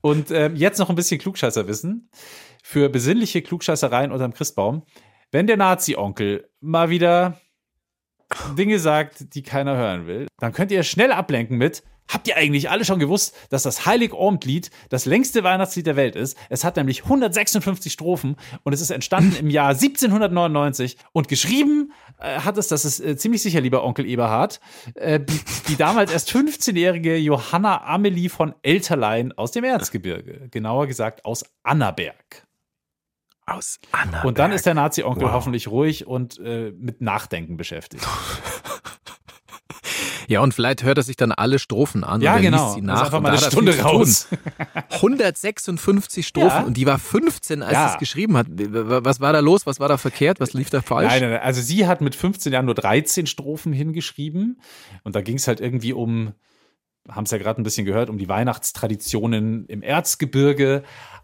Und 0.02 0.30
ähm, 0.32 0.56
jetzt 0.56 0.78
noch 0.78 0.90
ein 0.90 0.96
bisschen 0.96 1.20
Klugscheißerwissen 1.20 2.10
für 2.62 2.90
besinnliche 2.90 3.42
Klugscheißereien 3.42 4.12
unterm 4.12 4.34
Christbaum. 4.34 4.84
Wenn 5.32 5.48
der 5.48 5.58
Nazi-Onkel 5.58 6.50
mal 6.60 6.90
wieder 6.90 7.40
Dinge 8.58 8.80
sagt, 8.80 9.34
die 9.36 9.44
keiner 9.44 9.76
hören 9.76 10.06
will, 10.06 10.28
dann 10.40 10.54
könnt 10.54 10.72
ihr 10.72 10.84
schnell 10.84 11.12
ablenken 11.12 11.58
mit 11.58 11.84
Habt 12.10 12.28
ihr 12.28 12.38
eigentlich 12.38 12.70
alle 12.70 12.86
schon 12.86 13.00
gewusst, 13.00 13.36
dass 13.50 13.63
das 13.63 13.86
Heilig-Ormt-Lied 13.86 14.70
das 14.89 15.06
längste 15.06 15.43
Weihnachtslied 15.43 15.88
der 15.88 15.96
Welt 15.96 16.15
ist? 16.15 16.38
Es 16.50 16.63
hat 16.63 16.78
nämlich 16.78 17.04
156 17.04 17.91
Strophen 17.91 18.36
und 18.63 18.74
es 18.74 18.82
ist 18.82 18.91
entstanden 18.91 19.36
im 19.36 19.50
Jahr 19.50 19.70
1799 19.70 20.98
und 21.12 21.28
geschrieben 21.28 21.91
äh, 22.20 22.39
hat 22.39 22.58
es, 22.58 22.67
das 22.70 22.86
ist 22.86 23.00
äh, 23.00 23.17
ziemlich 23.17 23.41
sicher, 23.41 23.62
lieber 23.62 23.84
Onkel 23.84 24.06
Eberhard, 24.06 24.60
äh, 24.96 25.20
die, 25.20 25.39
die 25.67 25.76
damals 25.76 26.12
erst 26.12 26.32
15-jährige 26.32 27.17
Johanna 27.17 27.84
Amelie 27.86 28.30
von 28.30 28.54
Elterlein 28.62 29.34
aus 29.34 29.52
dem 29.52 29.63
Erzgebirge. 29.63 30.48
Genauer 30.50 30.88
gesagt 30.88 31.26
aus 31.26 31.43
Annaberg. 31.63 32.48
Aus 33.46 33.80
Annaberg. 33.91 34.26
Und 34.26 34.39
dann 34.39 34.52
ist 34.52 34.65
der 34.65 34.74
Nazi-Onkel 34.74 35.24
Wow. 35.28 35.32
hoffentlich 35.34 35.67
ruhig 35.70 36.06
und 36.08 36.39
äh, 36.39 36.72
mit 36.78 37.02
Nachdenken 37.02 37.58
beschäftigt. 37.58 38.06
Ja, 40.28 40.42
und 40.42 40.54
vielleicht 40.54 40.84
hört 40.84 40.98
er 40.98 41.04
sich 41.04 41.16
dann 41.16 41.32
alle 41.32 41.58
Strophen 41.58 42.04
an 42.04 42.22
Ja, 42.22 42.34
und 42.34 42.38
er 42.44 42.52
genau. 42.52 42.63
liest 42.66 42.76
sie 42.76 42.82
nach. 42.82 43.06
einfach 43.06 43.22
mal 43.22 43.30
eine 43.32 43.40
Stunde 43.42 43.80
raus. 43.80 44.28
156 44.92 46.28
Strophen 46.28 46.48
Ja. 46.50 46.63
und 46.63 46.76
die 46.78 46.86
war 46.86 47.00
15, 47.00 47.62
als 47.63 47.72
Ja. 47.74 47.88
sie 47.88 47.94
es 47.94 48.00
geschrieben 48.00 48.38
hat. 48.38 48.48
Was 48.50 49.20
war 49.20 49.34
da 49.34 49.40
los? 49.40 49.66
Was 49.66 49.80
war 49.80 49.88
da 49.90 49.98
verkehrt? 49.98 50.40
Was 50.40 50.54
lief 50.54 50.70
da 50.70 50.82
falsch? 50.82 51.08
Nein, 51.12 51.22
nein, 51.22 51.32
nein. 51.32 51.42
Also 51.42 51.62
sie 51.62 51.88
hat 51.88 52.02
mit 52.02 52.16
15 52.16 52.52
Jahren 52.54 52.66
nur 52.66 52.76
13 52.76 53.26
Strophen 53.28 53.74
hingeschrieben. 53.74 54.60
Und 55.04 55.16
da 55.16 55.22
ging 55.22 55.38
es 55.38 55.48
halt 55.48 55.60
irgendwie 55.62 55.94
um, 55.94 56.34
haben 57.10 57.24
es 57.24 57.32
ja 57.32 57.38
gerade 57.38 57.62
ein 57.62 57.63
bisschen 57.63 57.86
gehört, 57.86 58.10
um 58.10 58.18
die 58.18 58.28
Weihnachtstraditionen 58.30 59.66
im 59.68 59.82
Erzgebirge. 59.82 60.84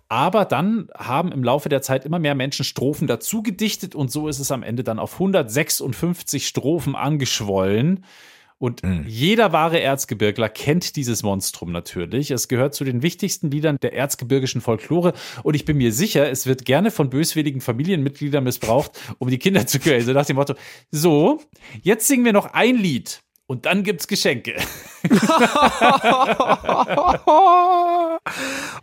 Aber 0.10 0.46
dann 0.46 0.90
haben 0.98 1.32
im 1.32 1.44
Laufe 1.44 1.70
der 1.70 1.82
Zeit 1.82 2.06
immer 2.06 2.20
mehr 2.20 2.36
Menschen 2.36 2.64
Strophen 2.66 3.08
dazu 3.08 3.42
gedichtet 3.42 3.96
und 3.96 4.12
so 4.12 4.28
ist 4.28 4.40
es 4.40 4.52
am 4.52 4.62
Ende 4.64 4.84
dann 4.84 5.00
auf 5.00 5.14
156 5.14 6.48
Strophen 6.48 6.96
angeschwollen. 6.96 8.06
Und 8.58 8.82
jeder 9.06 9.52
wahre 9.52 9.80
Erzgebirgler 9.80 10.50
kennt 10.50 10.96
dieses 10.96 11.24
Monstrum 11.24 11.72
natürlich. 11.72 12.32
Es 12.32 12.48
gehört 12.48 12.74
zu 12.74 12.84
den 12.84 13.02
wichtigsten 13.02 13.52
Liedern 13.52 13.78
der 13.82 13.94
erzgebirgischen 13.94 14.62
Folklore. 14.62 15.14
Und 15.44 15.56
ich 15.56 15.66
bin 15.66 15.78
mir 15.78 15.92
sicher, 15.92 16.30
es 16.30 16.48
wird 16.48 16.66
gerne 16.66 16.92
von 16.92 17.10
böswilligen 17.10 17.62
Familienmitgliedern 17.62 18.44
missbraucht, 18.44 18.92
um 19.20 19.30
die 19.30 19.40
Kinder 19.40 19.68
zu 19.68 19.80
quälen. 19.80 20.06
So 20.06 20.14
nach 20.14 20.26
dem 20.26 20.38
Motto, 20.38 20.56
so, 20.92 21.42
jetzt 21.82 22.08
singen 22.08 22.26
wir 22.26 22.34
noch 22.34 22.54
ein 22.54 22.78
Lied 22.78 23.22
und 23.48 23.66
dann 23.66 23.84
gibt's 23.84 24.08
Geschenke. 24.08 24.56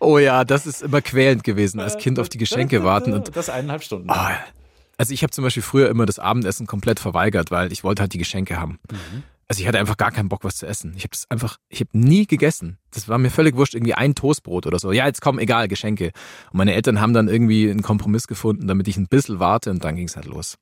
oh 0.01 0.19
ja, 0.19 0.45
das 0.45 0.67
ist 0.67 0.83
immer 0.83 1.01
quälend 1.01 1.45
gewesen, 1.45 1.81
als 1.81 1.97
Kind 1.99 2.19
auf 2.19 2.29
die 2.29 2.39
Geschenke 2.39 2.85
warten. 2.85 3.15
Und 3.15 3.37
Das 3.37 3.49
eineinhalb 3.49 3.83
Stunden. 3.83 4.11
Ah, 4.11 4.33
also 4.99 5.15
ich 5.15 5.23
habe 5.23 5.31
zum 5.31 5.45
Beispiel 5.45 5.63
früher 5.63 5.89
immer 5.89 6.05
das 6.05 6.19
Abendessen 6.19 6.67
komplett 6.67 7.01
verweigert, 7.01 7.51
weil 7.51 7.73
ich 7.73 7.85
wollte 7.85 8.03
halt 8.03 8.13
die 8.13 8.19
Geschenke 8.19 8.61
haben. 8.61 8.79
Also 9.51 9.63
ich 9.63 9.67
hatte 9.67 9.81
einfach 9.81 9.97
gar 9.97 10.13
keinen 10.13 10.29
Bock, 10.29 10.45
was 10.45 10.55
zu 10.59 10.67
essen. 10.67 10.93
Ich 10.97 11.03
habe 11.03 11.11
das 11.11 11.29
einfach, 11.29 11.57
ich 11.69 11.81
habe 11.81 11.91
nie 11.93 12.25
gegessen. 12.25 12.79
Das 12.93 13.09
war 13.09 13.19
mir 13.19 13.31
völlig 13.31 13.57
wurscht, 13.57 13.75
irgendwie 13.75 13.95
ein 13.95 14.15
Toastbrot 14.15 14.65
oder 14.65 14.79
so. 14.79 14.93
Ja, 14.93 15.07
jetzt 15.07 15.21
komm, 15.23 15.41
egal, 15.41 15.67
Geschenke. 15.67 16.13
Und 16.53 16.59
meine 16.59 16.73
Eltern 16.73 17.01
haben 17.01 17.15
dann 17.15 17.27
irgendwie 17.27 17.69
einen 17.69 17.83
Kompromiss 17.83 18.29
gefunden, 18.29 18.69
damit 18.69 18.87
ich 18.87 18.97
ein 18.97 19.09
bisschen 19.09 19.41
warte 19.41 19.73
und 19.73 19.83
dann 19.83 19.97
ging 19.97 20.07
es 20.07 20.15
halt 20.15 20.27
los. 20.27 20.57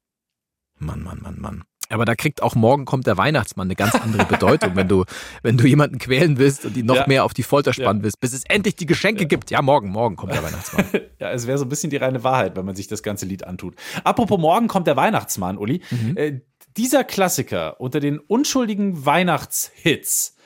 Mann, 0.79 1.03
Mann, 1.03 1.21
Mann, 1.21 1.39
Mann. 1.39 1.65
Aber 1.91 2.05
da 2.07 2.15
kriegt 2.15 2.43
auch 2.43 2.55
morgen 2.55 2.85
kommt 2.87 3.07
der 3.07 3.17
Weihnachtsmann 3.19 3.67
eine 3.67 3.75
ganz 3.75 3.95
andere 3.95 4.25
Bedeutung, 4.29 4.75
wenn 4.75 4.89
du, 4.89 5.05
wenn 5.43 5.59
du 5.59 5.67
jemanden 5.67 5.99
quälen 5.99 6.39
willst 6.39 6.65
und 6.65 6.75
ihn 6.77 6.87
noch 6.87 6.97
Ja. 6.97 7.05
mehr 7.07 7.25
auf 7.25 7.35
die 7.35 7.43
Folter 7.43 7.75
spannen 7.75 8.01
Ja. 8.01 8.05
willst, 8.05 8.21
bis 8.21 8.33
es 8.33 8.45
endlich 8.47 8.77
die 8.77 8.87
Geschenke 8.87 9.27
gibt. 9.27 9.51
Ja, 9.51 9.61
morgen, 9.61 9.91
morgen 9.91 10.17
kommt 10.17 10.33
der 10.33 10.43
Weihnachtsmann. 10.43 10.87
Ja, 11.21 11.33
es 11.33 11.49
wäre 11.49 11.59
so 11.59 11.65
ein 11.65 11.69
bisschen 11.69 11.91
die 11.91 11.97
reine 11.97 12.23
Wahrheit, 12.23 12.55
wenn 12.57 12.65
man 12.65 12.77
sich 12.77 12.87
das 12.87 13.03
ganze 13.03 13.27
Lied 13.27 13.43
antut. 13.45 13.75
Apropos 14.05 14.39
morgen 14.39 14.69
kommt 14.69 14.87
der 14.87 14.95
Weihnachtsmann, 14.97 15.59
Uli. 15.59 15.83
Äh, 16.15 16.43
dieser 16.77 17.05
Klassiker 17.05 17.81
unter 17.81 18.01
den 18.01 18.19
unschuldigen 18.19 19.05
Weihnachtshits 19.05 20.37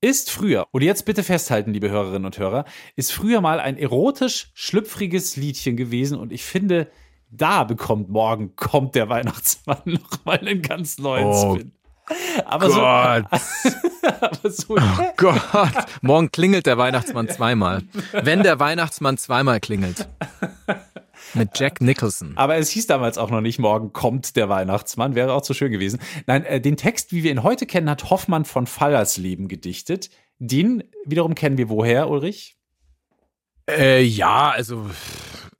ist 0.00 0.30
früher, 0.30 0.66
und 0.70 0.82
jetzt 0.82 1.04
bitte 1.04 1.22
festhalten, 1.24 1.72
liebe 1.72 1.90
Hörerinnen 1.90 2.24
und 2.24 2.38
Hörer, 2.38 2.64
ist 2.94 3.12
früher 3.12 3.40
mal 3.40 3.58
ein 3.58 3.76
erotisch 3.76 4.50
schlüpfriges 4.54 5.36
Liedchen 5.36 5.76
gewesen 5.76 6.18
und 6.18 6.32
ich 6.32 6.44
finde, 6.44 6.88
da 7.30 7.64
bekommt 7.64 8.08
morgen 8.08 8.54
kommt 8.56 8.94
der 8.94 9.08
Weihnachtsmann 9.08 9.82
noch 9.84 10.24
mal 10.24 10.38
einen 10.38 10.62
ganz 10.62 10.98
neuen 10.98 11.26
Oh 11.26 11.56
Spin. 11.56 11.72
Aber 12.46 12.68
Gott. 12.68 13.40
so, 13.42 14.06
aber 14.20 14.50
so 14.50 14.76
Gott, 15.16 15.86
morgen 16.00 16.30
klingelt 16.30 16.64
der 16.64 16.78
Weihnachtsmann 16.78 17.28
zweimal. 17.28 17.82
Wenn 18.12 18.42
der 18.42 18.58
Weihnachtsmann 18.58 19.18
zweimal 19.18 19.60
klingelt. 19.60 20.08
Mit 21.34 21.58
Jack 21.58 21.80
Nicholson. 21.80 22.32
Aber 22.36 22.56
es 22.56 22.70
hieß 22.70 22.86
damals 22.86 23.18
auch 23.18 23.30
noch 23.30 23.40
nicht, 23.40 23.58
morgen 23.58 23.92
kommt 23.92 24.36
der 24.36 24.48
Weihnachtsmann, 24.48 25.14
wäre 25.14 25.32
auch 25.32 25.42
zu 25.42 25.54
schön 25.54 25.70
gewesen. 25.70 26.00
Nein, 26.26 26.44
äh, 26.44 26.60
den 26.60 26.76
Text, 26.76 27.12
wie 27.12 27.22
wir 27.22 27.30
ihn 27.30 27.42
heute 27.42 27.66
kennen, 27.66 27.90
hat 27.90 28.10
Hoffmann 28.10 28.44
von 28.44 28.66
Fallersleben 28.66 29.48
gedichtet. 29.48 30.10
Den 30.38 30.84
wiederum 31.04 31.34
kennen 31.34 31.58
wir 31.58 31.68
woher, 31.68 32.08
Ulrich? 32.08 32.56
Äh, 33.68 34.02
ja, 34.02 34.50
also 34.50 34.88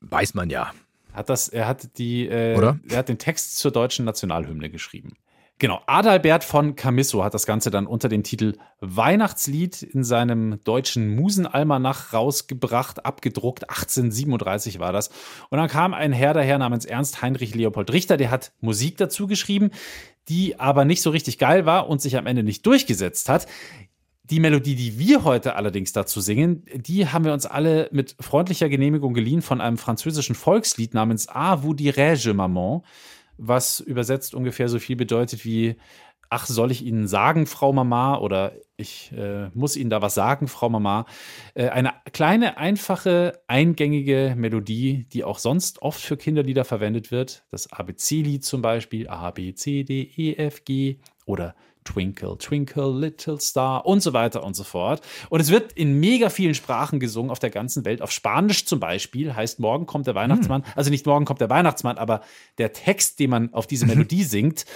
weiß 0.01 0.35
man 0.35 0.51
ja. 0.51 0.73
Hat 1.13 1.29
das, 1.29 1.49
er 1.49 1.67
hat 1.67 1.99
die, 1.99 2.29
äh, 2.29 2.57
Oder? 2.57 2.79
er 2.89 2.99
hat 2.99 3.09
den 3.09 3.19
Text 3.19 3.59
zur 3.59 3.73
deutschen 3.73 4.05
Nationalhymne 4.05 4.71
geschrieben. 4.71 5.17
Genau, 5.61 5.81
Adalbert 5.87 6.45
von 6.45 6.77
Camisso 6.77 7.25
hat 7.25 7.35
das 7.35 7.45
Ganze 7.45 7.73
dann 7.73 7.89
unter 7.89 8.09
dem 8.09 8.23
Titel 8.23 8.57
Weihnachtslied 8.81 9.83
in 9.83 10.05
seinem 10.05 10.61
deutschen 10.63 11.17
Musenalmanach 11.17 12.13
rausgebracht, 12.13 13.05
abgedruckt, 13.05 13.69
1837 13.69 14.79
war 14.79 14.93
das. 14.93 15.09
Und 15.51 15.59
dann 15.59 15.67
kam 15.69 15.95
ein 15.95 16.13
Herr 16.13 16.33
daher 16.33 16.59
namens 16.59 16.85
Ernst 16.85 17.23
Heinrich 17.23 17.57
Leopold 17.57 17.93
Richter, 17.93 18.17
der 18.17 18.31
hat 18.31 18.53
Musik 18.61 18.99
dazu 18.99 19.27
geschrieben, 19.27 19.73
die 20.29 20.61
aber 20.61 20.85
nicht 20.85 21.03
so 21.03 21.11
richtig 21.11 21.39
geil 21.39 21.67
war 21.67 21.89
und 21.89 22.01
sich 22.01 22.17
am 22.17 22.27
Ende 22.27 22.45
nicht 22.45 22.65
durchgesetzt 22.65 23.29
hat. 23.29 23.49
Die 24.23 24.39
Melodie, 24.39 24.77
die 24.77 24.99
wir 25.01 25.25
heute 25.25 25.57
allerdings 25.57 25.93
dazu 25.93 26.21
singen, 26.21 26.67
die 26.73 27.09
haben 27.09 27.25
wir 27.25 27.33
uns 27.33 27.47
alle 27.47 27.89
mit 27.91 28.15
freundlicher 28.21 28.69
Genehmigung 28.69 29.13
geliehen 29.13 29.43
von 29.43 29.61
einem 29.61 29.79
französischen 29.79 30.37
Volkslied 30.37 30.95
namens 30.95 31.29
Ah, 31.29 31.65
vous 31.65 31.75
dirais-je, 31.75 32.33
Maman, 32.33 32.83
was 33.39 33.81
übersetzt 33.81 34.35
ungefähr 34.35 34.69
so 34.69 34.79
viel 34.79 34.97
bedeutet 34.97 35.45
wie 35.45 35.77
Ach, 36.31 36.45
soll 36.45 36.71
ich 36.71 36.85
Ihnen 36.85 37.09
sagen, 37.09 37.47
Frau 37.47 37.73
Mama? 37.73 38.19
Oder 38.19 38.53
ich 38.77 39.13
äh, 39.13 39.49
muss 39.55 39.77
Ihnen 39.77 39.89
da 39.89 40.03
was 40.03 40.13
sagen, 40.13 40.47
Frau 40.47 40.69
Mama. 40.69 41.07
Äh, 41.55 41.69
eine 41.69 41.95
kleine, 42.13 42.59
einfache, 42.59 43.41
eingängige 43.47 44.35
Melodie, 44.37 45.07
die 45.11 45.25
auch 45.25 45.39
sonst 45.39 45.81
oft 45.81 46.01
für 46.01 46.19
Kinderlieder 46.19 46.67
verwendet 46.67 47.11
wird. 47.11 47.47
Das 47.51 47.73
ABC-Lied 47.73 48.45
zum 48.45 48.61
Beispiel, 48.61 49.09
A, 49.09 49.31
B, 49.31 49.55
C, 49.55 49.85
D, 49.85 50.03
E, 50.17 50.35
F, 50.35 50.65
G 50.65 50.99
oder 51.25 51.55
Twinkle, 51.89 52.37
Twinkle, 52.37 52.91
Little 52.91 53.41
Star 53.41 53.87
und 53.87 54.01
so 54.01 54.13
weiter 54.13 54.45
und 54.45 54.55
so 54.55 54.65
fort. 54.65 55.01
Und 55.31 55.41
es 55.41 55.51
wird 55.51 55.73
in 55.73 55.99
mega 55.99 56.29
vielen 56.29 56.55
Sprachen 56.55 57.01
gesungen 57.01 57.31
auf 57.31 57.39
der 57.39 57.51
ganzen 57.51 57.85
Welt. 57.85 58.03
Auf 58.03 58.13
Spanisch 58.13 58.67
zum 58.67 58.79
Beispiel 58.79 59.35
heißt 59.35 59.59
Morgen 59.59 59.87
kommt 59.87 60.07
der 60.07 60.15
Weihnachtsmann. 60.15 60.65
Also 60.77 60.91
nicht 60.91 61.07
Morgen 61.07 61.25
kommt 61.25 61.41
der 61.41 61.51
Weihnachtsmann, 61.51 61.97
aber 61.97 62.21
der 62.59 62.73
Text, 62.73 63.21
den 63.21 63.31
man 63.31 63.55
auf 63.55 63.67
diese 63.67 63.87
Melodie 63.87 64.25
singt, 64.25 64.67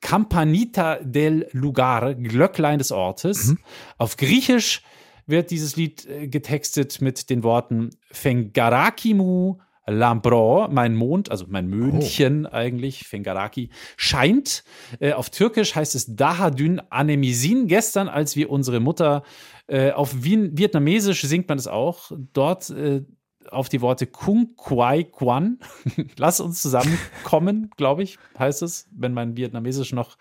Campanita 0.00 0.96
del 0.96 1.48
Lugar, 1.52 2.14
Glöcklein 2.14 2.78
des 2.78 2.92
Ortes. 2.92 3.54
Auf 3.96 4.16
Griechisch 4.16 4.82
wird 5.26 5.50
dieses 5.50 5.76
Lied 5.76 6.06
äh, 6.06 6.28
getextet 6.28 7.00
mit 7.00 7.30
den 7.30 7.42
Worten 7.42 7.90
Fengarakimu 8.10 9.58
Lambro, 9.88 10.68
mein 10.70 10.94
Mond, 10.94 11.30
also 11.30 11.46
mein 11.48 11.68
Möndchen 11.68 12.46
eigentlich, 12.46 13.06
Fengaraki, 13.06 13.70
scheint. 13.96 14.64
Äh, 15.00 15.12
auf 15.12 15.30
Türkisch 15.30 15.74
heißt 15.74 15.94
es 15.94 16.14
Dahadün 16.14 16.80
Anemisin. 16.90 17.66
Gestern, 17.66 18.08
als 18.08 18.36
wir 18.36 18.50
unsere 18.50 18.80
Mutter 18.80 19.22
äh, 19.66 19.92
auf 19.92 20.22
Wien, 20.22 20.56
Vietnamesisch 20.56 21.22
singt 21.22 21.48
man 21.48 21.58
es 21.58 21.66
auch, 21.66 22.12
dort 22.32 22.70
äh, 22.70 23.02
auf 23.50 23.68
die 23.68 23.80
Worte 23.80 24.06
Kung 24.06 24.54
Kwai 24.56 25.04
Quan. 25.04 25.58
Lass 26.16 26.40
uns 26.40 26.62
zusammenkommen, 26.62 27.70
glaube 27.76 28.02
ich, 28.02 28.18
heißt 28.38 28.62
es, 28.62 28.88
wenn 28.92 29.14
mein 29.14 29.36
Vietnamesisch 29.36 29.92
noch 29.92 30.16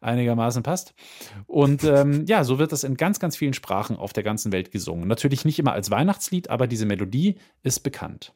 einigermaßen 0.00 0.62
passt. 0.62 0.94
Und 1.46 1.84
ähm, 1.84 2.24
ja, 2.26 2.44
so 2.44 2.58
wird 2.58 2.72
das 2.72 2.84
in 2.84 2.96
ganz, 2.96 3.20
ganz 3.20 3.36
vielen 3.36 3.54
Sprachen 3.54 3.96
auf 3.96 4.12
der 4.12 4.22
ganzen 4.22 4.52
Welt 4.52 4.70
gesungen. 4.70 5.08
Natürlich 5.08 5.44
nicht 5.44 5.58
immer 5.58 5.72
als 5.72 5.90
Weihnachtslied, 5.90 6.50
aber 6.50 6.66
diese 6.66 6.86
Melodie 6.86 7.36
ist 7.62 7.80
bekannt. 7.80 8.32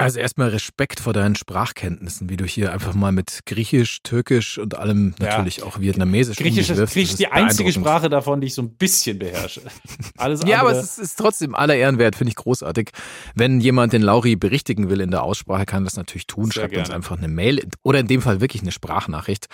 Also 0.00 0.20
erstmal 0.20 0.50
Respekt 0.50 1.00
vor 1.00 1.12
deinen 1.12 1.34
Sprachkenntnissen, 1.34 2.30
wie 2.30 2.36
du 2.36 2.44
hier 2.44 2.72
einfach 2.72 2.94
mal 2.94 3.10
mit 3.10 3.40
Griechisch, 3.46 3.98
Türkisch 4.04 4.56
und 4.56 4.76
allem 4.78 5.16
Ja. 5.20 5.26
natürlich 5.30 5.64
auch 5.64 5.80
Vietnamesisch 5.80 6.36
Griechisch 6.36 6.70
ist. 6.70 6.92
Griechisch 6.92 7.16
die 7.16 7.26
einzige. 7.26 7.72
Sprache 7.72 8.08
davon, 8.08 8.40
die 8.40 8.46
ich 8.46 8.54
so 8.54 8.62
ein 8.62 8.70
bisschen 8.76 9.18
beherrsche. 9.18 9.60
Alles 10.16 10.42
Ja, 10.46 10.60
aber 10.60 10.70
es 10.70 10.84
ist, 10.84 10.98
ist 10.98 11.16
trotzdem 11.18 11.56
aller 11.56 11.74
Ehren 11.74 11.98
wert, 11.98 12.14
finde 12.14 12.30
ich 12.30 12.36
großartig. 12.36 12.90
Wenn 13.34 13.60
jemand 13.60 13.92
den 13.92 14.02
Lauri 14.02 14.36
berichtigen 14.36 14.88
will 14.88 15.00
in 15.00 15.10
der 15.10 15.24
Aussprache, 15.24 15.66
kann 15.66 15.82
das 15.82 15.96
natürlich 15.96 16.28
tun. 16.28 16.44
Sehr 16.44 16.52
Schreibt 16.62 16.76
uns 16.76 16.84
gerne. 16.88 16.94
einfach 16.94 17.18
eine 17.18 17.26
Mail 17.28 17.66
oder 17.82 17.98
in 17.98 18.06
dem 18.06 18.22
Fall 18.22 18.40
wirklich 18.40 18.62
eine 18.62 18.70
Sprachnachricht. 18.70 19.48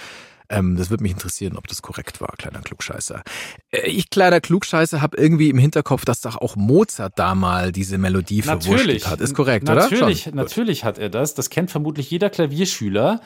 Ähm, 0.49 0.77
das 0.77 0.91
würde 0.91 1.03
mich 1.03 1.13
interessieren, 1.13 1.57
ob 1.57 1.67
das 1.69 1.83
korrekt 1.83 2.21
war, 2.21 2.35
kleiner 2.37 2.61
Klugscheißer. 2.61 3.23
Äh, 3.71 3.89
ich, 3.89 4.11
kleiner 4.11 4.41
Klugscheißer, 4.41 5.01
habe 5.01 5.17
irgendwie 5.17 5.51
im 5.51 5.59
Hinterkopf, 5.59 6.05
dass 6.05 6.21
doch 6.21 6.37
auch 6.37 6.57
Mozart 6.57 7.15
da 7.17 7.35
mal 7.35 7.73
diese 7.73 7.99
Melodie 7.99 8.43
verwurschtelt 8.43 9.09
hat. 9.09 9.21
Ist 9.21 9.35
korrekt, 9.35 9.65
natürlich, 9.65 9.93
oder? 9.93 9.99
Schon. 9.99 10.01
Natürlich, 10.01 10.35
natürlich 10.35 10.85
hat 10.85 10.99
er 10.99 11.09
das. 11.09 11.35
Das 11.35 11.51
kennt 11.51 11.71
vermutlich 11.71 12.11
jeder 12.11 12.31
Klavierschüler. 12.31 13.21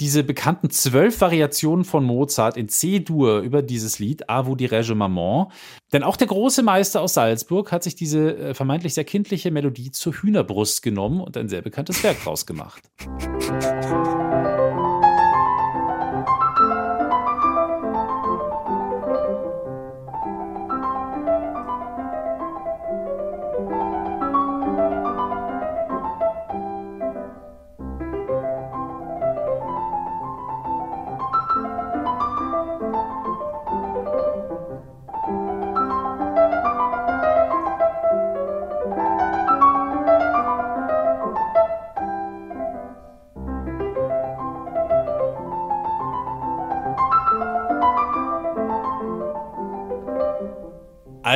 diese 0.00 0.24
bekannten 0.24 0.70
zwölf 0.70 1.20
Variationen 1.20 1.84
von 1.84 2.04
Mozart 2.04 2.56
in 2.56 2.68
C-Dur 2.68 3.40
über 3.40 3.62
dieses 3.62 3.98
Lied, 3.98 4.30
A 4.30 4.46
vous 4.46 4.56
dirais-je 4.56 4.94
maman. 4.94 5.48
Denn 5.92 6.02
auch 6.02 6.16
der 6.16 6.26
große 6.26 6.62
Meister 6.62 7.02
aus 7.02 7.14
Salzburg 7.14 7.70
hat 7.70 7.82
sich 7.82 7.96
diese 7.96 8.36
äh, 8.36 8.54
vermeintlich 8.54 8.94
sehr 8.94 9.04
kindliche 9.04 9.50
Melodie 9.50 9.90
zur 9.90 10.14
Hühnerbrust 10.14 10.82
genommen 10.82 11.20
und 11.20 11.36
ein 11.36 11.48
sehr 11.48 11.62
bekanntes 11.62 12.02
Werk 12.02 12.22
draus 12.24 12.46
gemacht. 12.46 12.82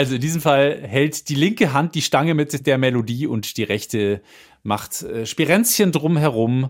Also 0.04 0.16
in 0.16 0.20
diesem 0.20 0.42
Fall 0.42 0.82
hält 0.82 1.30
die 1.30 1.34
linke 1.34 1.72
Hand 1.72 1.94
die 1.94 2.02
Stange 2.02 2.34
mit 2.34 2.66
der 2.66 2.76
Melodie 2.76 3.26
und 3.26 3.56
die 3.56 3.62
rechte 3.62 4.20
macht 4.62 5.00
äh, 5.00 5.24
Spirenzchen 5.24 5.92
drumherum. 5.92 6.68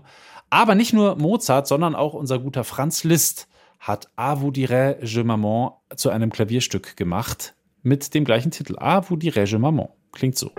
Aber 0.49 0.73
nicht 0.73 0.93
nur 0.93 1.17
Mozart, 1.17 1.67
sondern 1.67 1.95
auch 1.95 2.13
unser 2.13 2.39
guter 2.39 2.63
Franz 2.63 3.03
Liszt 3.03 3.49
hat 3.77 4.09
A 4.15 4.41
vous 4.41 4.53
dirais-je 4.53 5.21
maman 5.25 5.71
zu 5.97 6.11
einem 6.11 6.31
Klavierstück 6.31 6.95
gemacht 6.95 7.55
mit 7.83 8.13
dem 8.13 8.23
gleichen 8.23 8.51
Titel. 8.51 8.77
A 8.79 9.01
vous 9.01 9.19
dirais-je 9.19 9.57
maman. 9.57 9.89
Klingt 10.13 10.37
so. 10.37 10.51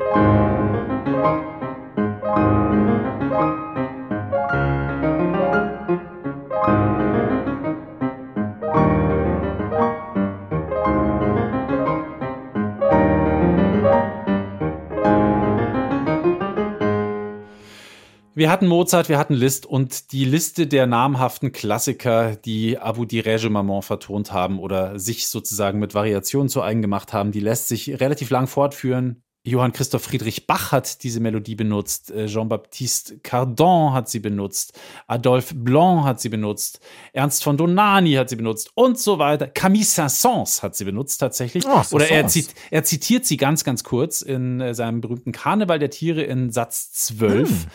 Wir 18.36 18.50
hatten 18.50 18.66
Mozart, 18.66 19.08
wir 19.08 19.16
hatten 19.16 19.32
Liszt 19.32 19.64
und 19.64 20.12
die 20.12 20.26
Liste 20.26 20.66
der 20.66 20.86
namhaften 20.86 21.52
Klassiker, 21.52 22.36
die 22.36 22.76
Abu 22.76 23.06
Direge 23.06 23.48
Maman 23.48 23.80
vertont 23.80 24.30
haben 24.30 24.58
oder 24.58 24.98
sich 24.98 25.28
sozusagen 25.28 25.78
mit 25.78 25.94
Variationen 25.94 26.50
zu 26.50 26.60
eigen 26.60 26.82
gemacht 26.82 27.14
haben, 27.14 27.32
die 27.32 27.40
lässt 27.40 27.68
sich 27.68 27.98
relativ 27.98 28.28
lang 28.28 28.46
fortführen. 28.46 29.22
Johann 29.42 29.72
Christoph 29.72 30.02
Friedrich 30.02 30.46
Bach 30.46 30.70
hat 30.70 31.02
diese 31.02 31.20
Melodie 31.20 31.54
benutzt, 31.54 32.10
äh, 32.10 32.26
Jean-Baptiste 32.26 33.20
Cardon 33.20 33.94
hat 33.94 34.10
sie 34.10 34.20
benutzt, 34.20 34.78
Adolphe 35.06 35.54
Blanc 35.54 36.04
hat 36.04 36.20
sie 36.20 36.28
benutzt, 36.28 36.80
Ernst 37.14 37.42
von 37.42 37.56
Donani 37.56 38.12
hat 38.14 38.28
sie 38.28 38.36
benutzt 38.36 38.70
und 38.74 38.98
so 38.98 39.18
weiter. 39.18 39.46
Camille 39.46 39.84
Saint-Saëns 39.84 40.62
hat 40.62 40.76
sie 40.76 40.84
benutzt 40.84 41.22
tatsächlich. 41.22 41.64
Oh, 41.66 41.82
Oder 41.92 42.10
er, 42.10 42.26
zit 42.26 42.54
er 42.70 42.84
zitiert 42.84 43.24
sie 43.24 43.38
ganz, 43.38 43.64
ganz 43.64 43.82
kurz 43.82 44.20
in 44.20 44.60
äh, 44.60 44.74
seinem 44.74 45.00
berühmten 45.00 45.32
Karneval 45.32 45.78
der 45.78 45.88
Tiere 45.88 46.22
in 46.22 46.50
Satz 46.50 46.92
12 46.92 47.66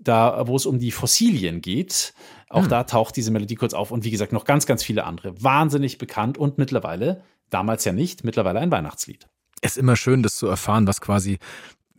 da, 0.00 0.46
wo 0.46 0.56
es 0.56 0.66
um 0.66 0.78
die 0.78 0.90
Fossilien 0.90 1.60
geht. 1.60 2.14
Auch 2.48 2.62
Hm. 2.62 2.68
da 2.68 2.84
taucht 2.84 3.16
diese 3.16 3.30
Melodie 3.30 3.54
kurz 3.54 3.74
auf 3.74 3.90
und 3.90 4.04
wie 4.04 4.10
gesagt 4.10 4.32
noch 4.32 4.44
ganz, 4.44 4.66
ganz 4.66 4.82
viele 4.82 5.04
andere. 5.04 5.40
Wahnsinnig 5.42 5.98
bekannt 5.98 6.38
und 6.38 6.58
mittlerweile, 6.58 7.22
damals 7.50 7.84
ja 7.84 7.92
nicht, 7.92 8.24
mittlerweile 8.24 8.60
ein 8.60 8.70
Weihnachtslied. 8.70 9.28
Es 9.60 9.72
ist 9.72 9.76
immer 9.76 9.96
schön, 9.96 10.22
das 10.22 10.36
zu 10.36 10.46
erfahren, 10.46 10.86
was 10.86 11.00
quasi 11.00 11.38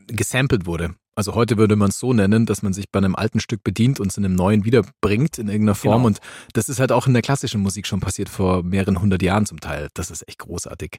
gesampelt 0.08 0.66
wurde. 0.66 0.96
Also 1.14 1.36
heute 1.36 1.58
würde 1.58 1.76
man 1.76 1.90
es 1.90 2.00
so 2.00 2.14
nennen, 2.14 2.46
dass 2.46 2.64
man 2.64 2.74
sich 2.74 2.90
bei 2.90 2.98
einem 2.98 3.16
alten 3.16 3.40
Stück 3.40 3.64
bedient 3.64 4.00
und 4.00 4.08
es 4.08 4.18
in 4.18 4.26
einem 4.26 4.36
neuen 4.36 4.66
wiederbringt 4.66 5.38
in 5.38 5.48
irgendeiner 5.48 5.76
Form. 5.76 5.98
Genau. 5.98 6.08
Und 6.08 6.20
das 6.54 6.70
ist 6.70 6.80
halt 6.80 6.92
auch 6.92 7.06
in 7.06 7.14
der 7.14 7.22
klassischen 7.22 7.62
Musik 7.62 7.86
schon 7.86 8.00
passiert 8.00 8.30
vor 8.30 8.64
mehreren 8.64 9.00
hundert 9.02 9.22
Jahren 9.22 9.46
zum 9.46 9.60
Teil. 9.60 9.90
Das 9.94 10.10
ist 10.10 10.28
echt 10.28 10.40
großartig. 10.40 10.98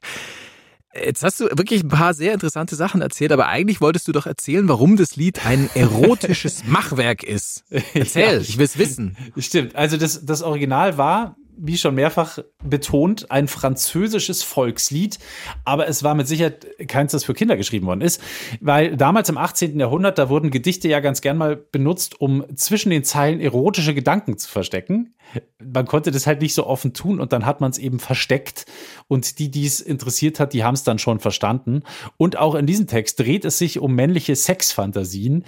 Jetzt 0.95 1.23
hast 1.23 1.39
du 1.39 1.45
wirklich 1.45 1.83
ein 1.83 1.87
paar 1.89 2.13
sehr 2.13 2.33
interessante 2.33 2.75
Sachen 2.75 3.01
erzählt, 3.01 3.31
aber 3.31 3.47
eigentlich 3.47 3.81
wolltest 3.81 4.07
du 4.07 4.11
doch 4.11 4.27
erzählen, 4.27 4.67
warum 4.67 4.95
das 4.95 5.15
Lied 5.15 5.43
ein 5.45 5.69
erotisches 5.75 6.65
Machwerk 6.65 7.23
ist. 7.23 7.63
Erzähl, 7.93 8.35
Ja. 8.35 8.39
ich 8.39 8.57
will 8.59 8.65
es 8.65 8.77
wissen. 8.77 9.17
Stimmt. 9.37 9.75
Also 9.75 9.97
das, 9.97 10.23
das 10.25 10.43
Original 10.43 10.97
war, 10.97 11.35
wie 11.57 11.77
schon 11.77 11.95
mehrfach 11.95 12.39
betont, 12.63 13.31
ein 13.31 13.47
französisches 13.47 14.43
Volkslied, 14.43 15.19
aber 15.65 15.87
es 15.87 16.03
war 16.03 16.15
mit 16.15 16.27
Sicherheit 16.27 16.67
keins, 16.87 17.11
das 17.11 17.23
für 17.23 17.33
Kinder 17.33 17.57
geschrieben 17.57 17.87
worden 17.87 18.01
ist, 18.01 18.21
weil 18.61 18.97
damals 18.97 19.29
im 19.29 19.37
18. 19.37 19.79
Jahrhundert, 19.79 20.17
da 20.17 20.29
wurden 20.29 20.51
Gedichte 20.51 20.87
ja 20.87 20.99
ganz 20.99 21.21
gern 21.21 21.37
mal 21.37 21.55
benutzt, 21.55 22.19
um 22.19 22.45
zwischen 22.55 22.89
den 22.89 23.03
Zeilen 23.03 23.39
erotische 23.39 23.93
Gedanken 23.93 24.37
zu 24.37 24.49
verstecken. 24.49 25.15
Man 25.63 25.85
konnte 25.85 26.11
das 26.11 26.27
halt 26.27 26.41
nicht 26.41 26.53
so 26.53 26.67
offen 26.67 26.93
tun 26.93 27.19
und 27.19 27.33
dann 27.33 27.45
hat 27.45 27.61
man 27.61 27.71
es 27.71 27.77
eben 27.77 27.99
versteckt 27.99 28.65
und 29.07 29.39
die, 29.39 29.49
die 29.49 29.65
es 29.65 29.79
interessiert 29.79 30.39
hat, 30.39 30.53
die 30.53 30.63
haben 30.63 30.75
es 30.75 30.83
dann 30.83 30.99
schon 30.99 31.19
verstanden. 31.19 31.83
Und 32.17 32.37
auch 32.37 32.55
in 32.55 32.65
diesem 32.65 32.87
Text 32.87 33.19
dreht 33.19 33.45
es 33.45 33.57
sich 33.57 33.79
um 33.79 33.95
männliche 33.95 34.35
Sexfantasien. 34.35 35.45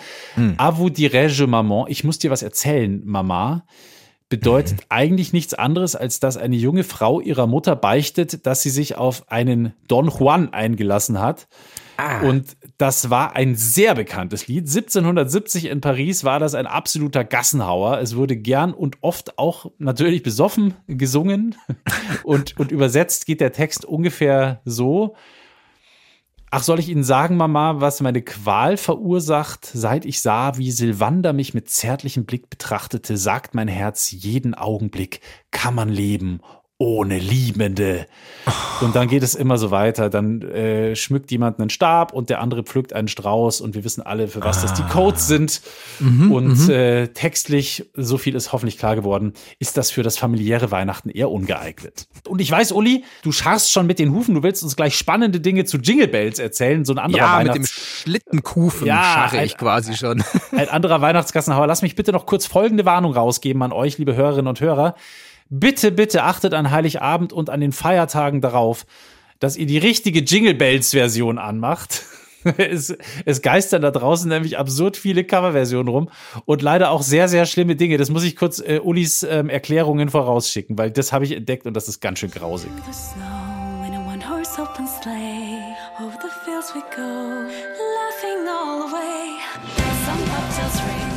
A 0.57 0.77
vous 0.77 0.91
dirais-je, 0.91 1.47
Maman? 1.47 1.85
Ich 1.89 2.03
muss 2.03 2.19
dir 2.19 2.31
was 2.31 2.41
erzählen, 2.41 3.01
Mama 3.05 3.65
bedeutet 4.29 4.81
eigentlich 4.89 5.33
nichts 5.33 5.53
anderes, 5.53 5.95
als 5.95 6.19
dass 6.19 6.37
eine 6.37 6.55
junge 6.55 6.83
Frau 6.83 7.21
ihrer 7.21 7.47
Mutter 7.47 7.75
beichtet, 7.75 8.45
dass 8.45 8.61
sie 8.63 8.71
sich 8.71 8.97
auf 8.97 9.29
einen 9.31 9.73
Don 9.87 10.09
Juan 10.09 10.51
eingelassen 10.51 11.19
hat. 11.19 11.47
Und 12.23 12.57
das 12.77 13.09
war 13.09 13.35
ein 13.35 13.55
sehr 13.55 13.95
bekanntes 13.95 14.47
Lied. 14.47 14.67
1770 14.67 15.65
in 15.65 15.79
Paris 15.79 16.23
war 16.23 16.39
das 16.39 16.53
ein 16.55 16.67
absoluter 16.67 17.23
Gassenhauer. 17.23 17.99
Es 17.99 18.15
wurde 18.15 18.35
gern 18.35 18.73
und 18.73 18.97
oft 19.01 19.37
auch 19.37 19.71
natürlich 19.77 20.23
besoffen 20.23 20.73
gesungen. 20.87 21.55
Und, 22.23 22.57
und 22.57 22.71
übersetzt 22.71 23.25
geht 23.25 23.39
der 23.39 23.51
Text 23.51 23.85
ungefähr 23.85 24.61
so. 24.65 25.15
Ach, 26.51 26.63
soll 26.63 26.79
ich 26.79 26.89
Ihnen 26.89 27.03
sagen, 27.03 27.37
Mama, 27.37 27.81
was 27.81 28.01
meine 28.01 28.21
Qual 28.21 28.77
verursacht? 28.77 29.65
Seit 29.65 30.05
ich 30.05 30.21
sah, 30.21 30.57
wie 30.57 30.71
Silvander 30.71 31.33
mich 31.33 31.53
mit 31.53 31.69
zärtlichem 31.69 32.25
Blick 32.25 32.49
betrachtete, 32.49 33.17
sagt 33.17 33.55
mein 33.55 33.67
Herz 33.67 34.11
jeden 34.11 34.53
Augenblick, 34.53 35.21
kann 35.51 35.75
man 35.75 35.89
leben 35.89 36.39
ohne 36.85 37.17
Liebende. 37.17 38.05
Und 38.81 38.95
dann 38.95 39.07
geht 39.07 39.23
es 39.23 39.33
immer 39.33 39.57
so 39.57 39.71
weiter. 39.71 40.11
Dann 40.11 40.43
äh, 40.43 40.95
schmückt 40.95 41.31
jemand 41.31 41.59
einen 41.59 41.71
Stab 41.71 42.13
und 42.13 42.29
der 42.29 42.41
andere 42.41 42.61
pflückt 42.61 42.93
einen 42.93 43.07
Strauß 43.07 43.59
und 43.61 43.73
wir 43.73 43.83
wissen 43.83 44.03
alle, 44.03 44.27
für 44.27 44.43
was 44.43 44.61
das 44.61 44.75
die 44.75 44.83
Codes 44.83 45.27
sind. 45.27 45.61
und 45.99 46.69
äh, 46.69 47.07
textlich, 47.07 47.85
so 47.95 48.19
viel 48.19 48.35
ist 48.35 48.53
hoffentlich 48.53 48.77
klar 48.77 48.95
geworden, 48.95 49.33
ist 49.57 49.77
das 49.77 49.89
für 49.89 50.03
das 50.03 50.19
familiäre 50.19 50.69
Weihnachten 50.69 51.09
eher 51.09 51.31
ungeeignet. 51.31 52.07
Und 52.27 52.39
ich 52.39 52.51
weiß, 52.51 52.71
Uli, 52.71 53.03
du 53.23 53.31
scharrst 53.31 53.71
schon 53.71 53.87
mit 53.87 53.97
den 53.97 54.11
Hufen, 54.13 54.35
du 54.35 54.43
willst 54.43 54.61
uns 54.61 54.75
gleich 54.75 54.95
spannende 54.95 55.39
Dinge 55.39 55.65
zu 55.65 55.77
Jingle 55.77 56.07
Bells 56.07 56.37
erzählen, 56.37 56.85
so 56.85 56.93
ein 56.93 56.99
anderer 56.99 57.19
Ja, 57.23 57.37
mit 57.39 57.47
Weihnachts 57.49 57.59
dem 57.59 57.65
Schlittenkufen 57.65 58.85
Ja, 58.85 59.01
scharre 59.01 59.39
ein- 59.39 59.45
ich 59.45 59.57
quasi 59.57 59.95
schon. 59.97 60.23
ein 60.55 60.69
anderer 60.69 61.01
Weihnachtsgassenhauer. 61.01 61.65
Lass 61.65 61.81
mich 61.81 61.95
bitte 61.95 62.11
noch 62.11 62.27
kurz 62.27 62.45
folgende 62.45 62.85
Warnung 62.85 63.13
rausgeben 63.13 63.63
an 63.63 63.71
euch, 63.71 63.97
liebe 63.97 64.15
Hörerinnen 64.15 64.47
und 64.47 64.61
Hörer. 64.61 64.93
Bitte, 65.49 65.91
bitte 65.91 66.23
achtet 66.23 66.53
an 66.53 66.71
Heiligabend 66.71 67.31
und 67.31 67.49
an 67.49 67.61
den 67.61 67.71
Feiertagen 67.71 68.41
darauf, 68.41 68.85
dass 69.39 69.57
ihr 69.57 69.67
die 69.67 69.77
richtige 69.77 70.21
Jingle 70.21 70.55
Bells 70.55 70.91
Version 70.91 71.37
anmacht. 71.37 72.03
Es, 72.57 72.95
es 73.25 73.41
geistern 73.41 73.81
da 73.81 73.89
draußen 73.89 74.29
nämlich 74.29 74.59
absurd 74.59 74.97
viele 74.97 75.23
Coverversionen 75.23 75.87
rum 75.87 76.09
und 76.45 76.61
leider 76.61 76.91
auch 76.91 77.01
sehr, 77.01 77.27
sehr 77.27 77.47
schlimme 77.47 77.75
Dinge. 77.75 77.97
Das 77.97 78.11
muss 78.11 78.23
ich 78.23 78.35
kurz 78.35 78.59
äh, 78.59 78.79
Ulis 78.83 79.23
ähm, 79.23 79.49
Erklärungen 79.49 80.09
vorausschicken, 80.09 80.77
weil 80.77 80.91
das 80.91 81.11
habe 81.11 81.25
ich 81.25 81.31
entdeckt 81.31 81.65
und 81.65 81.73
das 81.73 81.87
ist 81.87 82.01
ganz 82.01 82.19
schön 82.19 82.29
grausig. 82.29 82.69
Some 90.05 90.23
bobtails 90.29 90.77
ring, 90.85 91.11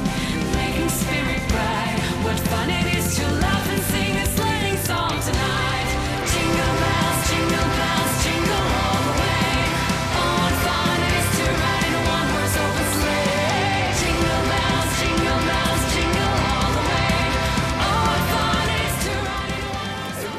making 0.57 0.89
spirit 0.89 1.43
bright. 1.49 1.99
What 2.25 2.41
fun 2.49 2.71
it 2.71 2.97
is 2.97 3.17
to 3.19 3.25
laugh 3.43 3.58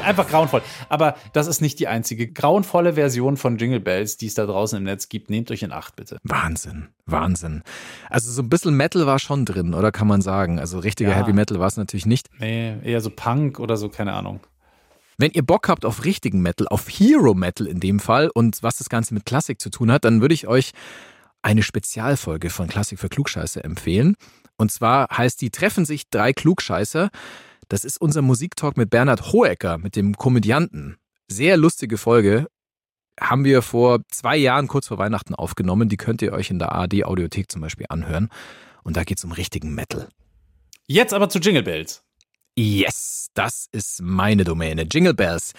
einfach 0.02 0.28
grauenvoll. 0.28 0.62
Aber 0.88 1.16
das 1.32 1.46
ist 1.46 1.60
nicht 1.60 1.78
die 1.78 1.88
einzige 1.88 2.30
grauenvolle 2.30 2.94
Version 2.94 3.36
von 3.36 3.58
Jingle 3.58 3.80
Bells, 3.80 4.16
die 4.16 4.26
es 4.26 4.34
da 4.34 4.46
draußen 4.46 4.78
im 4.78 4.84
Netz 4.84 5.08
gibt. 5.08 5.30
Nehmt 5.30 5.50
euch 5.50 5.62
in 5.62 5.72
Acht, 5.72 5.96
bitte. 5.96 6.18
Wahnsinn, 6.22 6.88
Wahnsinn. 7.06 7.62
Also 8.08 8.30
so 8.30 8.42
ein 8.42 8.48
bisschen 8.48 8.74
Metal 8.76 9.06
war 9.06 9.18
schon 9.18 9.44
drin, 9.44 9.74
oder 9.74 9.92
kann 9.92 10.06
man 10.06 10.22
sagen? 10.22 10.58
Also 10.58 10.78
richtiger 10.78 11.10
Ja. 11.10 11.16
Heavy 11.16 11.32
Metal 11.32 11.58
war 11.58 11.66
es 11.66 11.76
natürlich 11.76 12.06
nicht. 12.06 12.28
Nee, 12.38 12.76
eher 12.82 13.00
so 13.00 13.10
Punk 13.10 13.60
oder 13.60 13.76
so, 13.76 13.88
keine 13.88 14.12
Ahnung. 14.12 14.40
Wenn 15.18 15.32
ihr 15.32 15.42
Bock 15.42 15.68
habt 15.68 15.84
auf 15.84 16.04
richtigen 16.04 16.40
Metal, 16.40 16.66
auf 16.68 16.88
Hero 16.88 17.34
Metal 17.34 17.66
in 17.66 17.78
dem 17.78 18.00
Fall 18.00 18.30
und 18.32 18.62
was 18.62 18.78
das 18.78 18.88
Ganze 18.88 19.12
mit 19.12 19.26
Klassik 19.26 19.60
zu 19.60 19.68
tun 19.68 19.92
hat, 19.92 20.06
dann 20.06 20.22
würde 20.22 20.32
ich 20.32 20.48
euch 20.48 20.70
eine 21.42 21.62
Spezialfolge 21.62 22.48
von 22.48 22.68
Klassik 22.68 22.98
für 22.98 23.10
Klugscheißer 23.10 23.62
empfehlen. 23.64 24.16
Und 24.56 24.72
zwar 24.72 25.08
heißt 25.14 25.40
die 25.42 25.50
Treffen 25.50 25.84
sich 25.84 26.08
drei 26.08 26.32
Klugscheißer. 26.32 27.10
Das 27.70 27.84
ist 27.84 28.00
unser 28.00 28.20
Musiktalk 28.20 28.76
mit 28.76 28.90
Bernhard 28.90 29.32
Hohecker, 29.32 29.78
mit 29.78 29.94
dem 29.94 30.16
Komödianten. 30.16 30.96
Sehr 31.28 31.56
lustige 31.56 31.98
Folge. 31.98 32.48
Haben 33.20 33.44
wir 33.44 33.62
vor 33.62 34.00
zwei 34.08 34.36
Jahren 34.36 34.66
kurz 34.66 34.88
vor 34.88 34.98
Weihnachten 34.98 35.36
aufgenommen. 35.36 35.88
Die 35.88 35.96
könnt 35.96 36.20
ihr 36.20 36.32
euch 36.32 36.50
in 36.50 36.58
der 36.58 36.72
ARD 36.72 37.04
Audiothek 37.04 37.50
zum 37.50 37.60
Beispiel 37.60 37.86
anhören. 37.88 38.28
Und 38.82 38.96
da 38.96 39.04
geht's 39.04 39.22
um 39.22 39.30
richtigen 39.30 39.72
Metal. 39.72 40.08
Jetzt 40.88 41.14
aber 41.14 41.28
zu 41.28 41.38
Jingle 41.38 41.62
Bells. 41.62 42.02
Yes, 42.58 43.28
das 43.34 43.68
ist 43.70 44.02
meine 44.02 44.42
Domäne. 44.42 44.88
Jingle 44.90 45.14
Bells. 45.14 45.52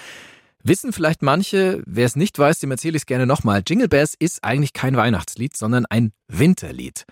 Wissen 0.63 0.91
vielleicht 0.91 1.21
manche, 1.21 1.81
wer 1.85 2.05
es 2.05 2.17
nicht 2.17 2.37
weiß, 2.37 2.59
dem 2.59 2.71
erzähle 2.71 2.97
ich 2.97 3.03
es 3.03 3.05
gerne 3.05 3.25
nochmal. 3.25 3.63
Jingle 3.65 3.87
Bells 3.87 4.15
ist 4.19 4.43
eigentlich 4.43 4.73
kein 4.73 4.97
Weihnachtslied, 4.97 5.55
sondern 5.55 5.85
ein 5.85 6.11
Winterlied. 6.27 7.05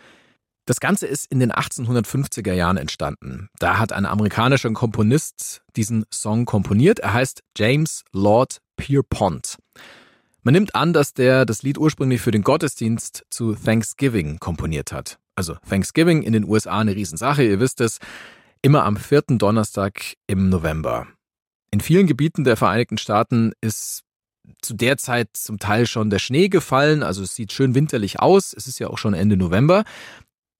Das 0.69 0.79
Ganze 0.79 1.07
ist 1.07 1.25
in 1.31 1.39
den 1.39 1.51
1850er 1.51 2.53
Jahren 2.53 2.77
entstanden. 2.77 3.49
Da 3.57 3.79
hat 3.79 3.91
ein 3.91 4.05
amerikanischer 4.05 4.71
Komponist 4.71 5.63
diesen 5.75 6.05
Song 6.13 6.45
komponiert. 6.45 6.99
Er 6.99 7.13
heißt 7.13 7.41
James 7.57 8.03
Lord 8.13 8.61
Pierpont. 8.77 9.57
Man 10.43 10.53
nimmt 10.53 10.75
an, 10.75 10.93
dass 10.93 11.15
der 11.15 11.47
das 11.47 11.63
Lied 11.63 11.79
ursprünglich 11.79 12.21
für 12.21 12.29
den 12.29 12.43
Gottesdienst 12.43 13.25
zu 13.31 13.55
Thanksgiving 13.55 14.37
komponiert 14.37 14.91
hat. 14.91 15.17
Also 15.33 15.55
Thanksgiving 15.67 16.21
in 16.21 16.33
den 16.33 16.43
USA 16.43 16.77
eine 16.77 16.95
Riesensache, 16.95 17.43
ihr 17.43 17.59
wisst 17.59 17.81
es, 17.81 17.97
immer 18.61 18.83
am 18.83 18.95
vierten 18.95 19.39
Donnerstag 19.39 20.17
im 20.27 20.49
November. 20.49 21.07
In 21.71 21.81
vielen 21.81 22.05
Gebieten 22.05 22.43
der 22.43 22.57
Vereinigten 22.57 22.99
Staaten 22.99 23.53
ist 23.59 24.03
zu 24.61 24.75
der 24.75 24.97
Zeit 24.97 25.29
zum 25.33 25.57
Teil 25.57 25.87
schon 25.87 26.11
der 26.11 26.19
Schnee 26.19 26.47
gefallen, 26.47 27.01
also 27.01 27.23
es 27.23 27.33
sieht 27.33 27.53
schön 27.53 27.73
winterlich 27.73 28.19
aus, 28.19 28.53
es 28.55 28.67
ist 28.67 28.77
ja 28.77 28.87
auch 28.87 28.99
schon 28.99 29.15
Ende 29.15 29.35
November. 29.35 29.83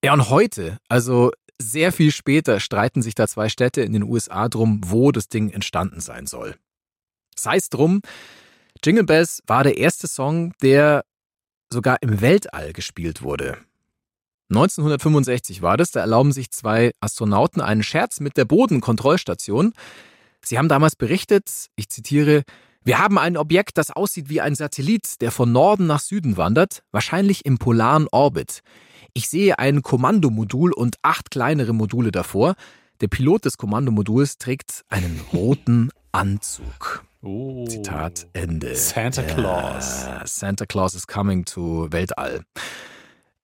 Ja, 0.03 0.13
und 0.13 0.29
heute, 0.29 0.77
also 0.87 1.31
sehr 1.57 1.91
viel 1.91 2.11
später, 2.11 2.59
streiten 2.59 3.01
sich 3.01 3.15
da 3.15 3.27
zwei 3.27 3.49
Städte 3.49 3.81
in 3.81 3.91
den 3.91 4.03
USA 4.03 4.47
drum, 4.47 4.81
wo 4.85 5.11
das 5.11 5.27
Ding 5.27 5.49
entstanden 5.49 5.99
sein 5.99 6.25
soll. 6.25 6.55
Sei 7.35 7.57
es 7.57 7.69
drum, 7.69 8.01
Jingle 8.83 9.03
Bells 9.03 9.41
war 9.45 9.63
der 9.63 9.77
erste 9.77 10.07
Song, 10.07 10.53
der 10.61 11.03
sogar 11.69 12.01
im 12.01 12.21
Weltall 12.21 12.71
gespielt 12.71 13.21
wurde. 13.21 13.57
1965 14.49 15.61
war 15.61 15.77
das, 15.77 15.91
da 15.91 15.99
erlauben 15.99 16.31
sich 16.31 16.49
zwei 16.49 16.91
Astronauten 17.01 17.61
einen 17.61 17.83
Scherz 17.83 18.19
mit 18.19 18.37
der 18.37 18.45
Bodenkontrollstation. 18.45 19.73
Sie 20.43 20.57
haben 20.57 20.69
damals 20.69 20.95
berichtet, 20.95 21.67
ich 21.75 21.89
zitiere, 21.89 22.43
wir 22.83 22.97
haben 22.97 23.17
ein 23.17 23.37
Objekt, 23.37 23.77
das 23.77 23.91
aussieht 23.91 24.29
wie 24.29 24.41
ein 24.41 24.55
Satellit, 24.55 25.21
der 25.21 25.31
von 25.31 25.51
Norden 25.51 25.85
nach 25.85 25.99
Süden 25.99 26.37
wandert, 26.37 26.83
wahrscheinlich 26.91 27.45
im 27.45 27.57
polaren 27.57 28.07
Orbit. 28.11 28.61
Ich 29.14 29.30
sehe 29.30 29.60
ein 29.60 29.82
Kommandomodul 29.82 30.74
und 30.74 30.97
acht 31.01 31.32
kleinere 31.32 31.74
Module 31.74 32.12
davor. 32.12 32.55
Der 33.01 33.07
Pilot 33.07 33.45
des 33.45 33.57
Kommandomoduls 33.57 34.38
trägt 34.38 34.84
einen 34.89 35.22
roten 35.32 35.89
Anzug. 36.12 37.03
Oh. 37.22 37.66
Zitat 37.68 38.28
Ende. 38.34 38.76
Santa 38.76 39.24
Claus. 39.24 40.05
Ja, 40.05 40.26
Santa 40.26 40.66
Claus 40.66 40.95
is 40.95 41.07
coming 41.07 41.45
to 41.45 41.88
Weltall. 41.91 42.43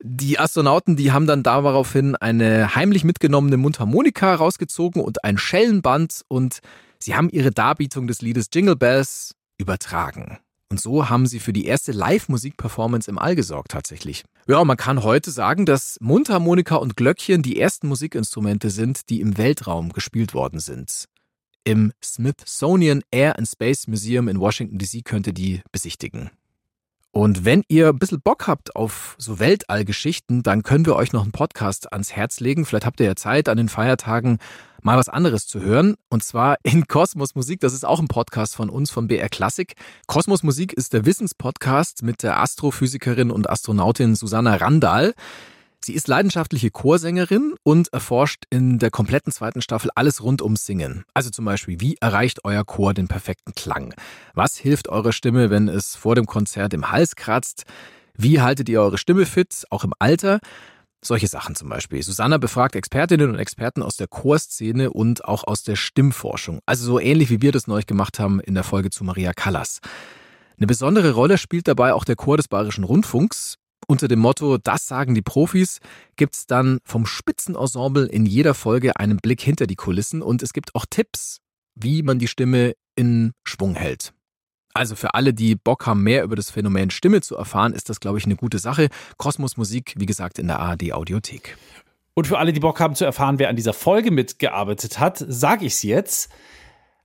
Die 0.01 0.39
Astronauten, 0.39 0.95
die 0.95 1.11
haben 1.11 1.26
dann 1.26 1.43
daraufhin 1.43 2.16
eine 2.16 2.76
heimlich 2.76 3.03
mitgenommene 3.03 3.57
Mundharmonika 3.57 4.36
rausgezogen 4.36 5.01
und 5.01 5.24
ein 5.24 5.38
Schellenband 5.38 6.22
und 6.28 6.59
sie 6.99 7.16
haben 7.16 7.30
ihre 7.30 7.51
Darbietung 7.51 8.07
des 8.07 8.22
Liedes 8.22 8.47
Jingle 8.53 8.76
Bells 8.76 9.36
übertragen. 9.57 10.38
Und 10.70 10.82
so 10.82 11.09
haben 11.09 11.28
sie 11.28 11.39
für 11.39 11.53
die 11.53 11.66
erste 11.66 11.91
Live-Musik-Performance 11.91 13.09
im 13.09 13.20
All 13.20 13.36
gesorgt 13.36 13.72
tatsächlich. 13.72 14.24
Ja, 14.47 14.63
man 14.63 14.78
kann 14.78 15.03
heute 15.03 15.30
sagen, 15.32 15.66
dass 15.66 15.97
Mundharmonika 16.01 16.76
und 16.76 16.97
Glöckchen 16.97 17.43
die 17.43 17.59
ersten 17.59 17.88
Musikinstrumente 17.88 18.70
sind, 18.70 19.09
die 19.09 19.22
im 19.22 19.38
Weltraum 19.38 19.93
gespielt 19.93 20.34
worden 20.34 20.59
sind. 20.59 21.05
Im 21.63 21.93
Smithsonian 22.03 23.01
Air 23.11 23.38
and 23.38 23.47
Space 23.47 23.88
Museum 23.88 24.28
in 24.28 24.39
Washington 24.39 24.78
DC 24.78 25.03
könnt 25.03 25.28
ihr 25.28 25.34
die 25.34 25.61
besichtigen. 25.72 26.32
Und 27.11 27.45
wenn 27.45 27.63
ihr 27.70 27.89
ein 27.89 27.97
bisschen 27.97 28.20
Bock 28.20 28.45
habt 28.45 28.76
auf 28.76 29.16
so 29.18 29.39
Weltallgeschichten, 29.39 30.43
dann 30.43 30.63
können 30.63 30.86
wir 30.86 30.97
euch 30.97 31.13
noch 31.13 31.24
einen 31.24 31.32
Podcast 31.32 31.93
ans 31.93 32.11
Herz 32.11 32.41
legen. 32.41 32.66
Vielleicht 32.66 32.86
habt 32.86 32.99
ihr 32.99 33.05
ja 33.05 33.16
Zeit, 33.16 33.47
an 33.47 33.55
den 33.55 33.70
Feiertagen 33.70 34.39
mal 34.86 34.97
was 34.97 35.09
anderes 35.09 35.47
zu 35.47 35.61
hören. 35.61 35.95
Und 36.09 36.23
zwar 36.23 36.57
in 36.63 36.88
Kosmos 36.88 37.36
Musik. 37.36 37.59
Das 37.59 37.73
ist 37.73 37.86
auch 37.86 37.99
ein 37.99 38.07
Podcast 38.07 38.55
von 38.55 38.69
uns, 38.69 38.91
von 38.91 39.07
BR 39.07 39.29
Klassik. 39.29 39.73
Kosmos 40.07 40.43
Musik 40.43 40.71
ist 40.73 40.93
der 40.93 41.05
Wissenspodcast 41.05 42.03
mit 42.03 42.23
der 42.23 42.39
Astrophysikerin 42.39 43.31
und 43.31 43.49
Astronautin 43.49 44.15
Susanna 44.15 44.55
Randall. 44.55 45.15
Sie 45.83 45.93
ist 45.93 46.07
leidenschaftliche 46.07 46.71
Chorsängerin 46.71 47.55
und 47.63 47.93
erforscht 47.93 48.45
in 48.49 48.79
der 48.79 48.91
kompletten 48.91 49.31
zweiten 49.31 49.61
Staffel 49.61 49.89
alles 49.95 50.23
rund 50.23 50.41
ums 50.41 50.65
Singen. 50.65 51.03
Also 51.13 51.29
zum 51.31 51.45
Beispiel, 51.45 51.79
wie 51.79 51.97
erreicht 51.99 52.43
euer 52.43 52.63
Chor 52.63 52.93
den 52.93 53.07
perfekten 53.07 53.53
Klang? 53.53 53.93
Was 54.33 54.55
hilft 54.55 54.88
eurer 54.88 55.13
Stimme, 55.13 55.49
wenn 55.49 55.67
es 55.67 55.95
vor 55.95 56.15
dem 56.15 56.25
Konzert 56.25 56.73
im 56.73 56.91
Hals 56.91 57.15
kratzt? 57.15 57.65
Wie 58.15 58.39
haltet 58.39 58.69
ihr 58.69 58.81
eure 58.81 58.97
Stimme 58.97 59.25
fit, 59.25 59.65
auch 59.69 59.83
im 59.83 59.93
Alter? 59.99 60.39
Solche 61.05 61.27
Sachen 61.27 61.53
zum 61.53 61.69
Beispiel. 61.69 62.01
Susanna 62.01 62.39
befragt 62.39 62.75
Expertinnen 62.75 63.29
und 63.29 63.37
Experten 63.37 63.83
aus 63.83 63.95
der 63.95 64.07
Chorszene 64.07 64.91
und 64.91 65.23
auch 65.23 65.43
aus 65.43 65.61
der 65.61 65.75
Stimmforschung. 65.75 66.61
Also 66.65 66.83
so 66.83 66.99
ähnlich 66.99 67.29
wie 67.29 67.43
wir 67.43 67.51
das 67.51 67.67
neulich 67.67 67.85
gemacht 67.85 68.17
haben 68.17 68.39
in 68.39 68.55
der 68.55 68.63
Folge 68.63 68.89
zu 68.89 69.03
Maria 69.03 69.31
Callas. 69.33 69.81
Eine 70.57 70.65
besondere 70.65 71.11
Rolle 71.11 71.37
spielt 71.37 71.67
dabei 71.67 71.93
auch 71.93 72.05
der 72.05 72.15
Chor 72.15 72.37
des 72.37 72.47
Bayerischen 72.47 72.83
Rundfunks. 72.83 73.57
Unter 73.87 74.07
dem 74.07 74.17
Motto 74.17 74.57
Das 74.57 74.87
sagen 74.87 75.13
die 75.13 75.21
Profis 75.21 75.77
gibt's 76.15 76.47
dann 76.47 76.79
vom 76.83 77.05
Spitzenensemble 77.05 78.07
in 78.07 78.25
jeder 78.25 78.55
Folge 78.55 78.95
einen 78.95 79.17
Blick 79.17 79.41
hinter 79.41 79.67
die 79.67 79.75
Kulissen 79.75 80.23
und 80.23 80.41
es 80.41 80.53
gibt 80.53 80.73
auch 80.73 80.87
Tipps, 80.89 81.37
wie 81.75 82.01
man 82.01 82.17
die 82.17 82.27
Stimme 82.27 82.73
in 82.95 83.33
Schwung 83.43 83.75
hält. 83.75 84.14
Also 84.76 84.95
für 84.95 85.13
alle, 85.13 85.34
die 85.34 85.55
Bock 85.55 85.86
haben, 85.86 86.03
mehr 86.03 86.23
über 86.26 86.36
das 86.36 86.51
Phänomen 86.51 86.89
Stimme 86.89 87.21
zu 87.21 87.38
erfahren, 87.38 87.71
ist 87.71 87.89
das, 87.89 88.01
glaube 88.01 88.17
ich, 88.17 88.26
eine 88.26 88.36
gute 88.36 88.59
Sache. 88.59 88.89
Kosmos 89.15 89.55
Musik, 89.55 89.93
wie 89.97 90.05
gesagt, 90.05 90.38
in 90.38 90.47
der 90.47 90.59
ARD 90.59 90.91
Audiothek. 90.91 91.57
Und 92.13 92.28
für 92.28 92.38
alle, 92.39 92.51
die 92.51 92.59
Bock 92.59 92.82
haben 92.82 92.93
zu 92.93 93.05
erfahren, 93.05 93.39
wer 93.39 93.47
an 93.47 93.55
dieser 93.55 93.71
Folge 93.71 94.11
mitgearbeitet 94.11 94.99
hat, 94.99 95.23
sage 95.26 95.65
ich 95.65 95.73
es 95.73 95.84
jetzt. 95.84 96.30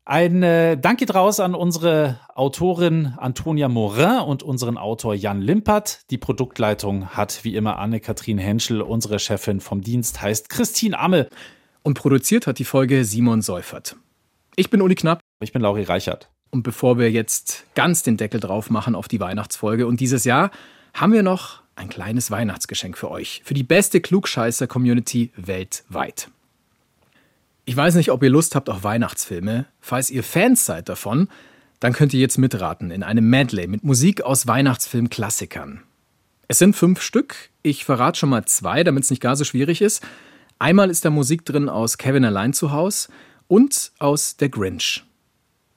Ein 0.05 0.43
äh, 0.43 0.79
Dank 0.79 0.99
geht 0.99 1.15
raus 1.15 1.39
an 1.39 1.55
unsere 1.55 2.19
Autorin 2.35 3.15
Antonia 3.19 3.69
Morin 3.69 4.19
und 4.19 4.43
unseren 4.43 4.77
Autor 4.77 5.15
Jan 5.15 5.41
Limpert. 5.41 6.11
Die 6.11 6.19
Produktleitung 6.19 7.11
hat 7.11 7.45
wie 7.45 7.55
immer 7.55 7.79
Anne-Kathrin 7.79 8.39
Henschel. 8.39 8.83
Unsere 8.83 9.21
Chefin 9.21 9.61
vom 9.61 9.81
Dienst 9.81 10.21
heißt 10.21 10.49
Christine 10.49 10.99
Amme. 10.99 11.29
Und 11.85 11.95
produziert 11.95 12.49
hat 12.49 12.59
die 12.59 12.65
Folge 12.65 13.05
Simon 13.05 13.43
Seufert. 13.43 13.95
Ich 14.57 14.71
bin 14.71 14.83
Uli 14.83 14.97
Knapp. 14.97 15.21
Ich 15.41 15.53
bin 15.53 15.63
Lauri 15.63 15.85
Reichert. 15.85 16.31
Und 16.51 16.63
bevor 16.63 16.99
wir 16.99 17.11
jetzt 17.11 17.65
ganz 17.75 18.03
den 18.03 18.17
Deckel 18.17 18.41
drauf 18.41 18.71
machen 18.71 18.95
auf 18.95 19.09
die 19.09 19.21
Weihnachtsfolge 19.21 19.87
und 19.87 20.01
dieses 20.01 20.25
Jahr, 20.25 20.51
haben 20.95 21.13
wir 21.13 21.23
noch 21.23 21.63
ein 21.77 21.89
kleines 21.89 22.31
Weihnachtsgeschenk 22.31 22.99
für 22.99 23.11
euch. 23.11 23.43
Für 23.45 23.55
die 23.55 23.63
beste 23.63 24.01
Klugscheißer-Community 24.01 25.31
weltweit. 25.37 26.29
Ich 27.65 27.77
weiß 27.77 27.95
nicht, 27.95 28.11
ob 28.11 28.23
ihr 28.23 28.31
Lust 28.31 28.55
habt 28.55 28.69
auf 28.69 28.83
Weihnachtsfilme. 28.83 29.67
Falls 29.81 30.11
ihr 30.11 30.25
Fans 30.25 30.67
seid 30.67 30.89
davon, 30.89 31.29
dann 31.79 31.93
könnt 31.93 32.13
ihr 32.13 32.21
jetzt 32.21 32.37
mitraten 32.37 32.91
in 32.91 33.03
einem 33.03 33.31
Medley 33.31 33.67
mit 33.67 33.85
Musik 33.85 34.23
aus 34.23 34.47
Weihnachtsfilm-Klassikern. 34.47 35.83
Es 36.49 36.59
sind 36.59 36.75
fünf 36.75 37.01
Stück. 37.01 37.51
Ich 37.63 37.85
verrate 37.85 38.19
schon 38.19 38.29
mal 38.29 38.45
zwei, 38.45 38.83
damit 38.83 39.05
es 39.05 39.11
nicht 39.11 39.23
gar 39.23 39.37
so 39.37 39.45
schwierig 39.45 39.81
ist. 39.81 40.03
Einmal 40.59 40.91
ist 40.91 41.05
da 41.05 41.11
Musik 41.11 41.45
drin 41.45 41.69
aus 41.69 41.97
Kevin 41.97 42.25
allein 42.25 42.53
zu 42.53 42.73
Haus 42.73 43.09
und 43.47 43.93
aus 43.99 44.37
Der 44.37 44.49
Grinch. 44.49 45.05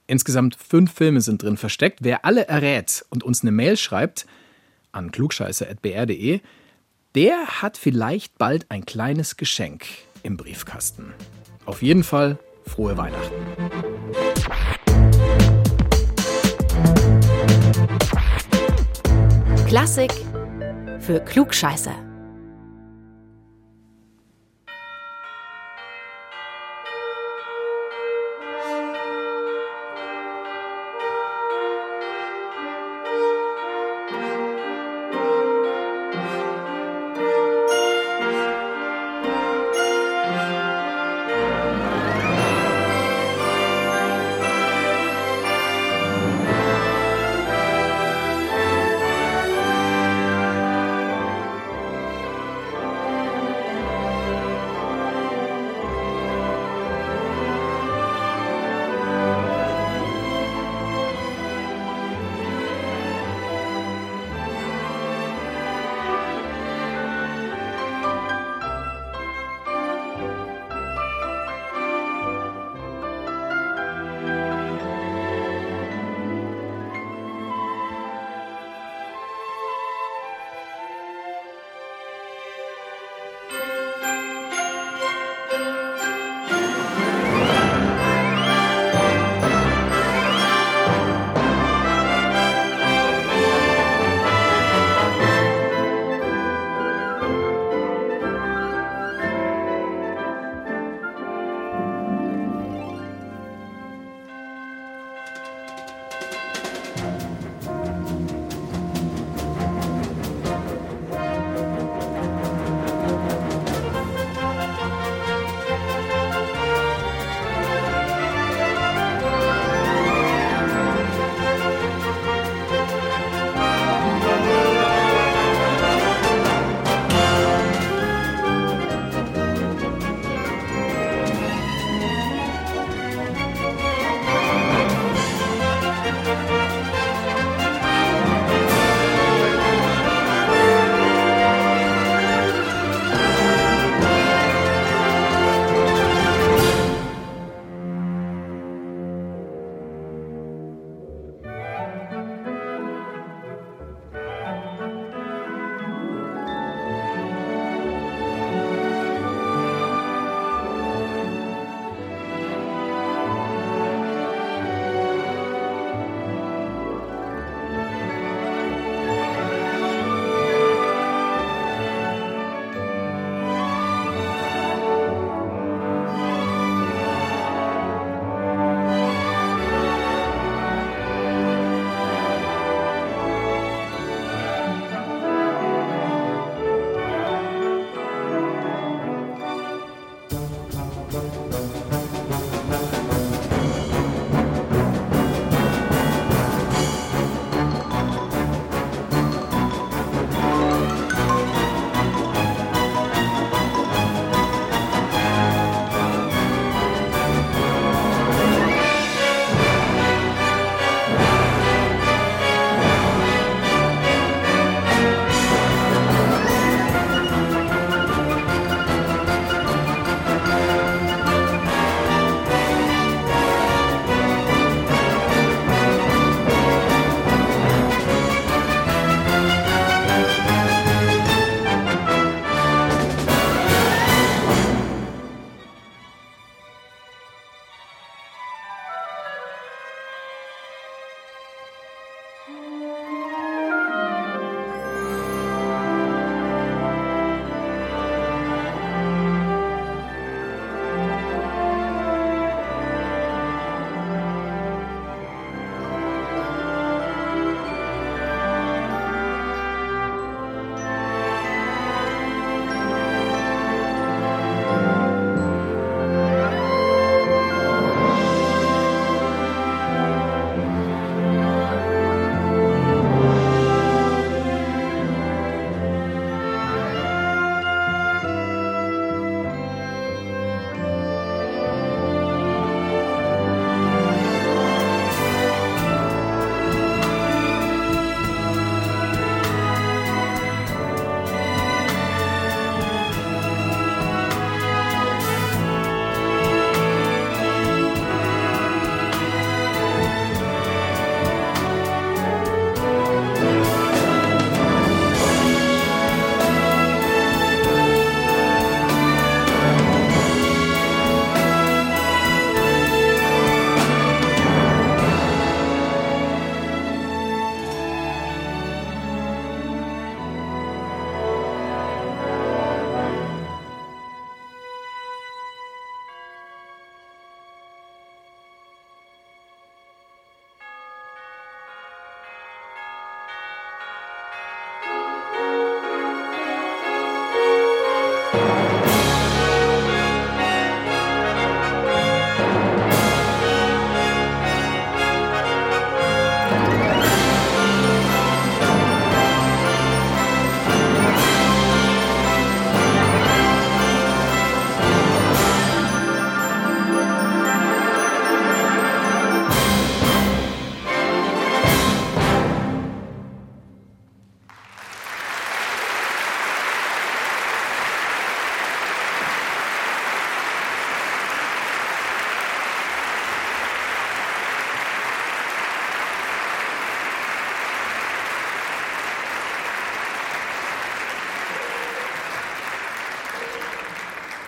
Insgesamt 0.05 0.55
fünf 0.55 0.93
Filme 0.93 1.21
sind 1.21 1.41
drin 1.43 1.57
versteckt. 1.57 1.99
Wer 2.01 2.25
alle 2.25 2.47
errät 2.47 3.05
und 3.09 3.23
uns 3.23 3.41
eine 3.41 3.51
Mail 3.51 3.77
schreibt 3.77 4.25
an 4.91 5.11
klugscheiße.br.de, 5.11 6.41
der 7.15 7.61
hat 7.61 7.77
vielleicht 7.77 8.37
bald 8.37 8.69
ein 8.69 8.85
kleines 8.85 9.37
Geschenk 9.37 9.85
im 10.23 10.37
Briefkasten. 10.37 11.13
Auf 11.65 11.81
jeden 11.81 12.03
Fall 12.03 12.37
frohe 12.65 12.97
Weihnachten. 12.97 13.33
Klassik 19.67 20.11
für 20.99 21.19
Klugscheißer. 21.19 22.12